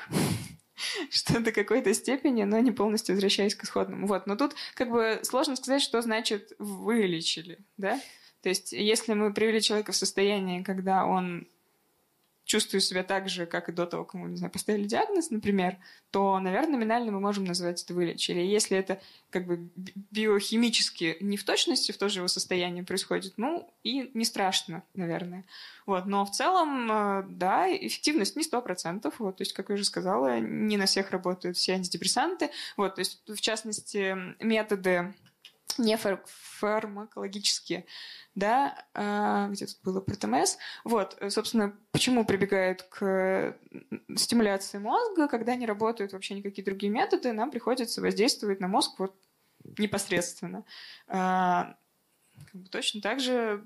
[1.10, 4.06] что до какой-то степени, но не полностью возвращаясь к исходному.
[4.06, 4.26] Вот.
[4.26, 8.00] Но тут как бы сложно сказать, что значит вылечили, да?
[8.42, 11.48] То есть если мы привели человека в состояние, когда он
[12.52, 15.78] чувствует себя так же, как и до того, кому, не знаю, поставили диагноз, например,
[16.10, 18.40] то, наверное, номинально мы можем назвать это вылечили.
[18.40, 19.00] Если это
[19.30, 24.10] как бы би- биохимически не в точности в то же его состояние происходит, ну, и
[24.12, 25.46] не страшно, наверное.
[25.86, 29.14] Вот, но в целом, э, да, эффективность не 100%.
[29.18, 32.50] Вот, то есть, как я уже сказала, не на всех работают все антидепрессанты.
[32.76, 34.14] Вот, то есть, в частности,
[34.44, 35.14] методы
[35.78, 37.86] не фар- фармакологические,
[38.34, 40.56] да, а, где тут было про ТМС.
[40.84, 43.56] Вот, собственно, почему прибегают к
[44.16, 49.14] стимуляции мозга, когда не работают вообще никакие другие методы, нам приходится воздействовать на мозг вот
[49.78, 50.64] непосредственно.
[51.08, 51.76] А,
[52.50, 53.64] как бы точно так же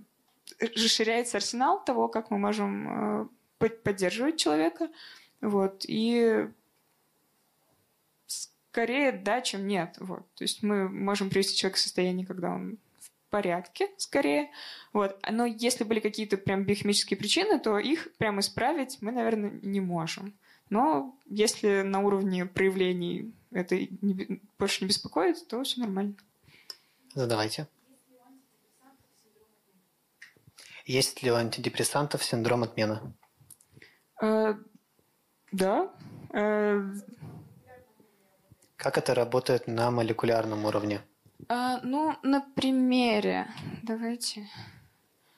[0.61, 3.29] расширяется арсенал того, как мы можем э,
[3.59, 4.89] под- поддерживать человека.
[5.41, 5.85] Вот.
[5.87, 6.49] И
[8.77, 9.97] скорее да, чем нет.
[10.01, 10.21] Вот.
[10.35, 14.51] То есть мы можем привести человека в состояние, когда он в порядке, скорее.
[14.93, 15.19] Вот.
[15.31, 20.35] Но если были какие-то прям биохимические причины, то их прям исправить мы, наверное, не можем.
[20.69, 26.15] Но если на уровне проявлений это не больше не беспокоит, то все нормально.
[27.15, 27.69] Задавайте.
[30.85, 33.01] Есть ли у антидепрессантов синдром отмены?
[34.21, 34.55] Э,
[35.51, 35.91] да.
[36.35, 36.93] Э,
[38.87, 41.01] Как это работает на молекулярном уровне?
[41.49, 43.49] А, ну, на примере.
[43.83, 44.49] Давайте.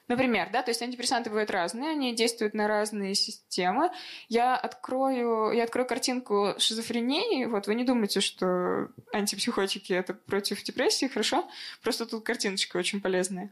[0.07, 3.91] Например, да, то есть антидепрессанты бывают разные, они действуют на разные системы.
[4.29, 7.47] Я открою, я открою картинку шизофрении.
[7.47, 11.49] Вот вы не думайте, что антипсихотики это против депрессии, хорошо?
[11.83, 13.51] Просто тут картиночка очень полезная.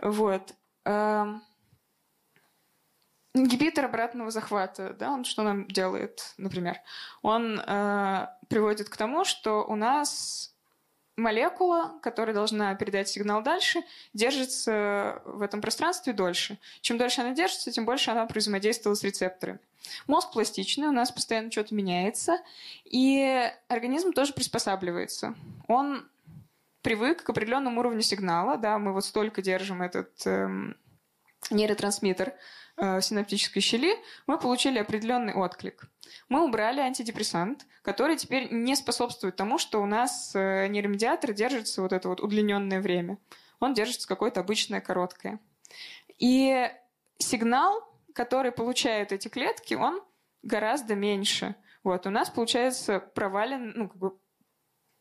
[0.00, 0.54] Вот.
[3.34, 6.80] Ингибитор обратного захвата, да, он что нам делает, например?
[7.22, 10.52] Он э, приводит к тому, что у нас
[11.16, 13.82] молекула, которая должна передать сигнал дальше,
[14.12, 16.58] держится в этом пространстве дольше.
[16.80, 19.58] Чем дольше она держится, тем больше она взаимодействовала с рецепторами.
[20.06, 22.38] Мозг пластичный, у нас постоянно что-то меняется,
[22.84, 25.34] и организм тоже приспосабливается.
[25.68, 26.06] Он
[26.82, 30.76] привык к определенному уровню сигнала, да, мы вот столько держим этот эм,
[31.50, 32.34] нейротрансмиттер
[32.76, 33.96] э, синаптической щели,
[34.26, 35.90] мы получили определенный отклик.
[36.28, 41.92] Мы убрали антидепрессант, который теперь не способствует тому, что у нас э, нейромедиатор держится вот
[41.92, 43.18] это вот удлиненное время.
[43.60, 45.40] Он держится какое-то обычное короткое.
[46.18, 46.70] И
[47.18, 47.82] сигнал,
[48.14, 50.02] который получают эти клетки, он
[50.42, 51.54] гораздо меньше.
[51.84, 54.18] Вот, у нас получается провален, ну, как бы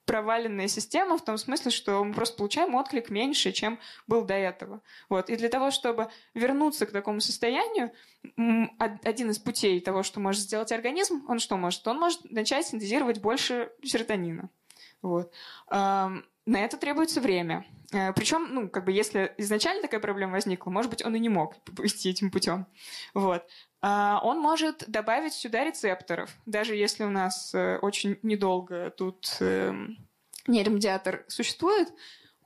[0.05, 4.81] проваленная система в том смысле, что мы просто получаем отклик меньше, чем был до этого.
[5.09, 5.29] Вот.
[5.29, 7.91] И для того, чтобы вернуться к такому состоянию,
[8.35, 11.87] один из путей того, что может сделать организм, он что может?
[11.87, 14.49] Он может начать синтезировать больше серотонина.
[15.01, 15.33] Вот.
[15.69, 17.65] На это требуется время.
[17.91, 21.29] Э, Причем, ну, как бы, если изначально такая проблема возникла, может быть, он и не
[21.29, 22.67] мог идти этим путем.
[23.13, 23.45] Вот.
[23.81, 29.97] А, он может добавить сюда рецепторов, даже если у нас э, очень недолго тут эм,
[30.47, 31.91] нейромедиатор существует,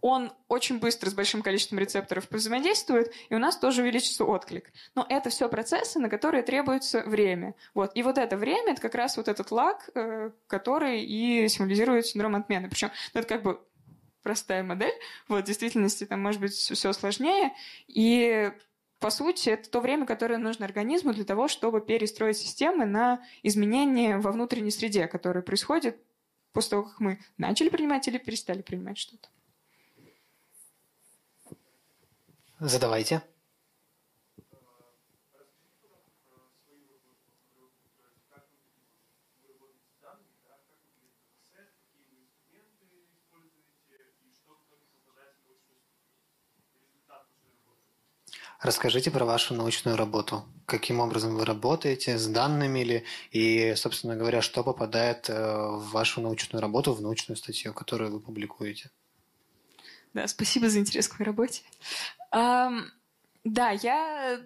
[0.01, 4.71] он очень быстро с большим количеством рецепторов взаимодействует, и у нас тоже увеличится отклик.
[4.93, 7.55] Но это все процессы, на которые требуется время.
[7.73, 7.91] Вот.
[7.95, 12.35] И вот это время, это как раз вот этот лаг, э, который и символизирует синдром
[12.35, 12.69] отмены.
[12.69, 13.59] Причем ну, это как бы
[14.25, 14.93] простая модель.
[15.27, 17.53] Вот, в действительности там может быть все сложнее.
[17.87, 18.51] И
[18.99, 24.17] по сути, это то время, которое нужно организму для того, чтобы перестроить системы на изменения
[24.17, 25.95] во внутренней среде, которые происходят
[26.53, 29.29] после того, как мы начали принимать или перестали принимать что-то.
[32.59, 33.21] Задавайте.
[48.65, 50.43] Расскажите про вашу научную работу.
[50.65, 56.19] Каким образом вы работаете, с данными ли, и, собственно говоря, что попадает э, в вашу
[56.19, 58.89] научную работу, в научную статью, которую вы публикуете?
[60.15, 61.61] Да, спасибо за интерес к моей работе.
[62.33, 62.85] Um,
[63.43, 64.41] да, я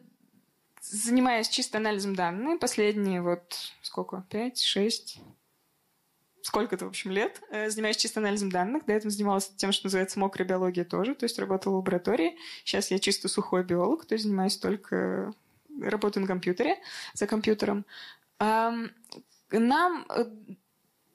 [0.82, 5.20] занимаюсь чисто анализом данных последние вот сколько, пять, шесть,
[6.42, 7.42] сколько-то, в общем, лет.
[7.50, 8.86] Э, занимаюсь чисто анализом данных.
[8.86, 12.38] До этого занималась тем, что называется мокрая биология тоже, то есть работала в лаборатории.
[12.64, 15.34] Сейчас я чисто сухой биолог, то есть занимаюсь только...
[15.82, 16.78] Работаю на компьютере,
[17.14, 17.86] за компьютером.
[18.40, 20.26] Нам э,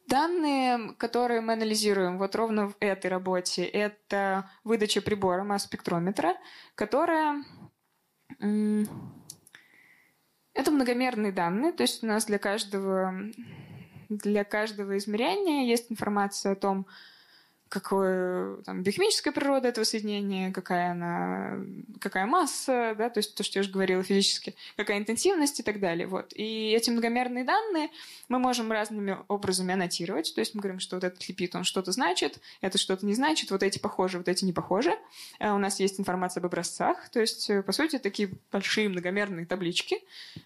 [0.07, 6.37] Данные, которые мы анализируем вот ровно в этой работе, это выдача прибора масс-спектрометра,
[6.75, 7.43] которая...
[8.39, 8.91] Это
[10.71, 13.15] многомерные данные, то есть у нас для каждого
[14.09, 15.67] для каждого измерения.
[15.67, 16.87] Есть информация о том,
[17.75, 21.59] какое там, биохимическая природа этого соединения, какая она,
[22.01, 25.81] какая масса, да, то есть то, что я уже говорила физически, какая интенсивность и так
[25.81, 26.07] далее.
[26.07, 26.33] Вот.
[26.37, 27.91] И эти многомерные данные
[28.29, 31.91] мы можем разными образами аннотировать, то есть мы говорим, что вот этот липид, он что-то
[31.91, 34.93] значит, это что-то не значит, вот эти похожи, вот эти не похожи.
[35.41, 39.47] А у нас есть информация об образцах, то есть, э, по сути, такие большие многомерные
[39.47, 39.99] таблички,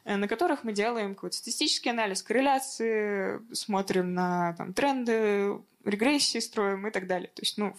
[0.04, 6.86] э, на которых мы делаем какой-то статистический анализ, корреляции, смотрим на там, тренды, регрессии строим
[6.86, 7.28] и так далее.
[7.34, 7.74] То есть, ну,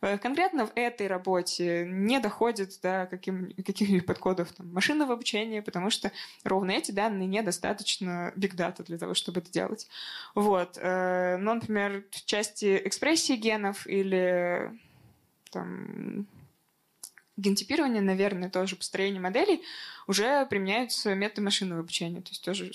[0.00, 6.12] э, конкретно в этой работе не доходит до каких-либо подходов там, машинного обучения, потому что
[6.42, 9.88] ровно эти данные недостаточно data для того, чтобы это делать.
[10.34, 10.78] Вот.
[10.80, 14.70] Э, ну, например, в части экспрессии генов или
[15.50, 16.26] там,
[17.36, 19.62] гентипирования, наверное, тоже построение моделей,
[20.06, 22.20] уже применяются методы машинного обучения.
[22.20, 22.70] То есть тоже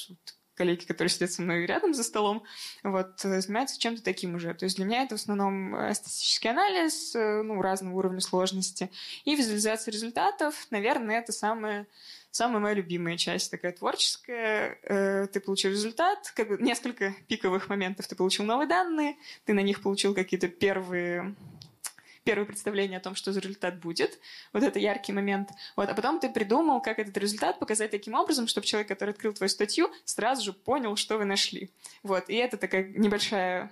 [0.59, 2.43] коллеги, которые сидят со мной рядом за столом,
[2.83, 4.53] вот, э, занимаются чем-то таким уже.
[4.53, 8.91] То есть для меня это в основном э, статистический анализ, э, ну, разного уровня сложности,
[9.23, 11.87] и визуализация результатов, наверное, это самое
[12.31, 15.27] самая моя любимая часть, такая творческая.
[15.33, 18.05] Ты получил результат, как бы несколько пиковых моментов.
[18.07, 19.15] Ты получил новые данные,
[19.45, 21.35] ты на них получил какие-то первые
[22.23, 24.19] первое представление о том, что за результат будет.
[24.53, 25.49] Вот это яркий момент.
[25.75, 25.89] Вот.
[25.89, 29.49] А потом ты придумал, как этот результат показать таким образом, чтобы человек, который открыл твою
[29.49, 31.71] статью, сразу же понял, что вы нашли.
[32.03, 32.29] Вот.
[32.29, 33.71] И это такая небольшая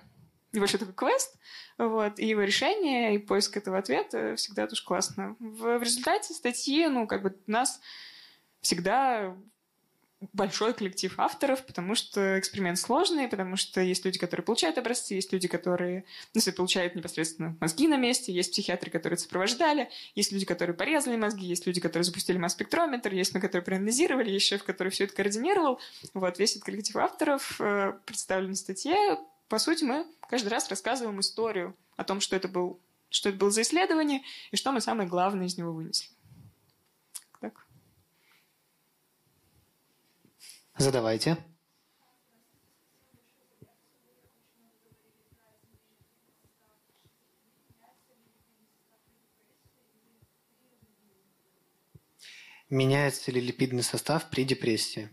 [0.52, 1.36] небольшой такой квест,
[1.76, 5.36] вот, и его решение, и поиск этого ответа всегда тоже классно.
[5.38, 7.80] В, в результате статьи, ну, как бы нас
[8.60, 9.36] всегда
[10.32, 15.32] большой коллектив авторов, потому что эксперимент сложный, потому что есть люди, которые получают образцы, есть
[15.32, 16.04] люди, которые
[16.34, 21.46] ну, получают непосредственно мозги на месте, есть психиатры, которые сопровождали, есть люди, которые порезали мозги,
[21.46, 25.80] есть люди, которые запустили масс-спектрометр, есть мы, которые проанализировали, есть шеф, который все это координировал.
[26.14, 28.96] Вот, весь этот коллектив авторов э, представлен в статье.
[29.48, 33.50] По сути, мы каждый раз рассказываем историю о том, что это был, что это было
[33.50, 36.08] за исследование и что мы самое главное из него вынесли.
[37.40, 37.66] Так.
[40.78, 41.36] Задавайте.
[52.70, 55.08] Меняется ли липидный состав при депрессии?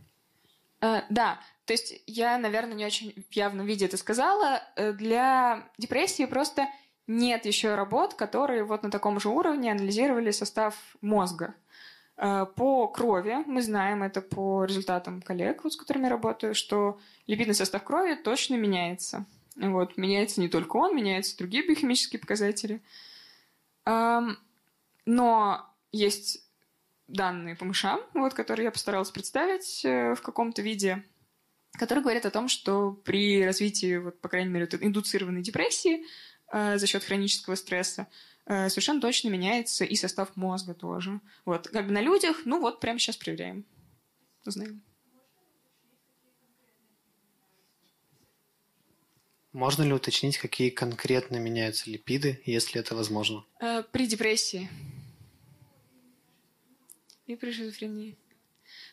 [0.81, 4.61] Э, да, то есть я, наверное, не очень в явном виде это сказала.
[4.75, 6.67] Э, Для депрессии просто
[7.07, 11.55] нет еще работ, которые вот на таком же уровне анализировали состав мозга.
[12.17, 17.55] Э, По крови мы знаем это по результатам коллег, вот, с которыми работаю, что липидный
[17.55, 19.25] состав крови точно меняется.
[19.55, 22.81] Вот, меняется не только он, меняются другие биохимические показатели.
[23.85, 24.37] Эм,
[25.05, 26.43] Но есть
[27.07, 31.03] данные по мышам, вот, которые я постаралась представить э, в каком-то виде,
[31.77, 36.05] которые говорят о том, что при развитии, вот, по крайней мере, индуцированной депрессии
[36.51, 38.07] э, за счет хронического стресса
[38.47, 41.19] совершенно точно меняется и состав мозга тоже.
[41.45, 43.65] Вот, как бы на людях, ну вот, прямо сейчас проверяем.
[44.45, 44.83] Узнаем.
[49.55, 53.45] Можно ли уточнить, какие конкретно меняются липиды, если это возможно?
[53.61, 54.69] Э, При депрессии.
[57.25, 58.17] И при шизофрении.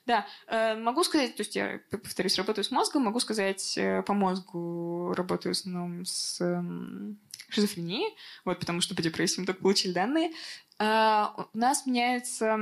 [0.06, 4.14] Да, э, могу сказать, то есть я, повторюсь, работаю с мозгом, могу сказать, э, по
[4.14, 6.40] мозгу работаю в основном с
[7.52, 10.32] шизофренией, вот, потому что по депрессии мы только получили данные.
[10.78, 12.58] Э, У нас меняются,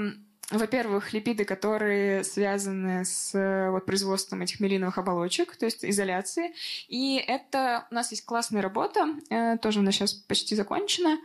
[0.51, 6.53] во-первых, липиды, которые связаны с э, вот, производством этих мелиновых оболочек, то есть изоляции.
[6.89, 11.19] И это у нас есть классная работа, э, тоже она сейчас почти закончена,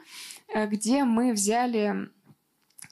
[0.53, 2.09] э, где мы взяли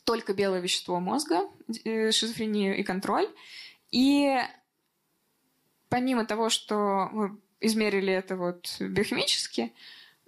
[0.05, 1.49] только белое вещество мозга,
[1.85, 3.27] э, шизофрению и контроль.
[3.91, 4.37] И
[5.89, 9.71] помимо того, что мы измерили это вот биохимически,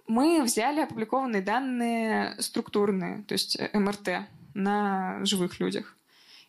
[0.07, 5.97] мы взяли опубликованные данные структурные, то есть э, МРТ на живых людях.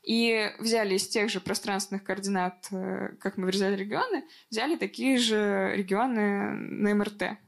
[0.03, 5.73] И взяли из тех же пространственных координат, э, как мы вырезали регионы, взяли такие же
[5.74, 7.39] регионы на МРТ.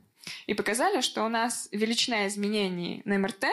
[0.47, 3.45] И показали, что у нас величина изменений на МРТ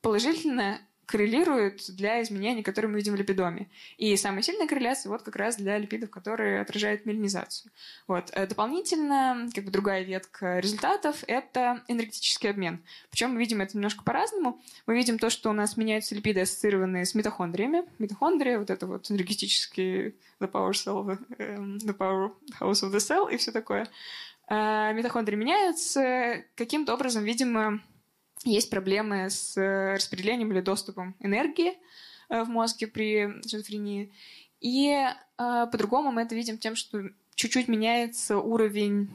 [0.00, 0.80] положительно
[1.12, 3.68] коррелирует для изменений, которые мы видим в липидоме.
[3.98, 7.70] И самая сильная корреляция вот как раз для липидов, которые отражают меланизацию.
[8.08, 8.30] Вот.
[8.32, 12.82] Э, Дополнительно, как бы другая ветка результатов– это энергетический обмен.
[13.10, 14.58] Причем мы видим это немножко по-разному.
[14.86, 17.84] Мы видим то, что у нас меняются липиды, ассоциированные с митохондриями.
[17.98, 23.30] Митохондрия– вот это вот энергетический the power cell, эм, the power house of the cell
[23.30, 23.86] и все такое.
[24.48, 26.42] Э, Митохондрии меняются.
[26.56, 27.80] Каким-то образом, видимо,
[28.44, 31.74] есть проблемы с э, распределением или доступом энергии
[32.28, 34.12] э, в мозге при шизофрении.
[34.60, 39.10] И э, по-другому мы это видим тем, что чуть-чуть меняется уровень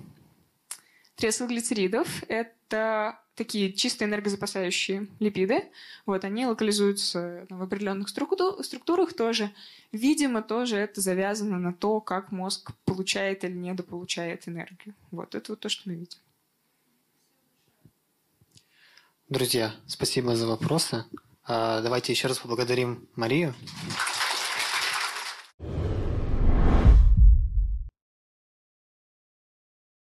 [1.16, 2.24] триацилглицеридов.
[2.28, 5.64] Это такие чисто энергозапасающие липиды.
[6.06, 9.52] Вот, они локализуются в определенных структу- структурах тоже.
[9.92, 14.96] Видимо, тоже это завязано на то, как мозг получает или недополучает энергию.
[15.12, 16.20] Вот, это вот то, что мы видим.
[19.30, 21.04] Друзья, спасибо за вопросы.
[21.44, 23.54] А, Давайте еще раз поблагодарим Марию.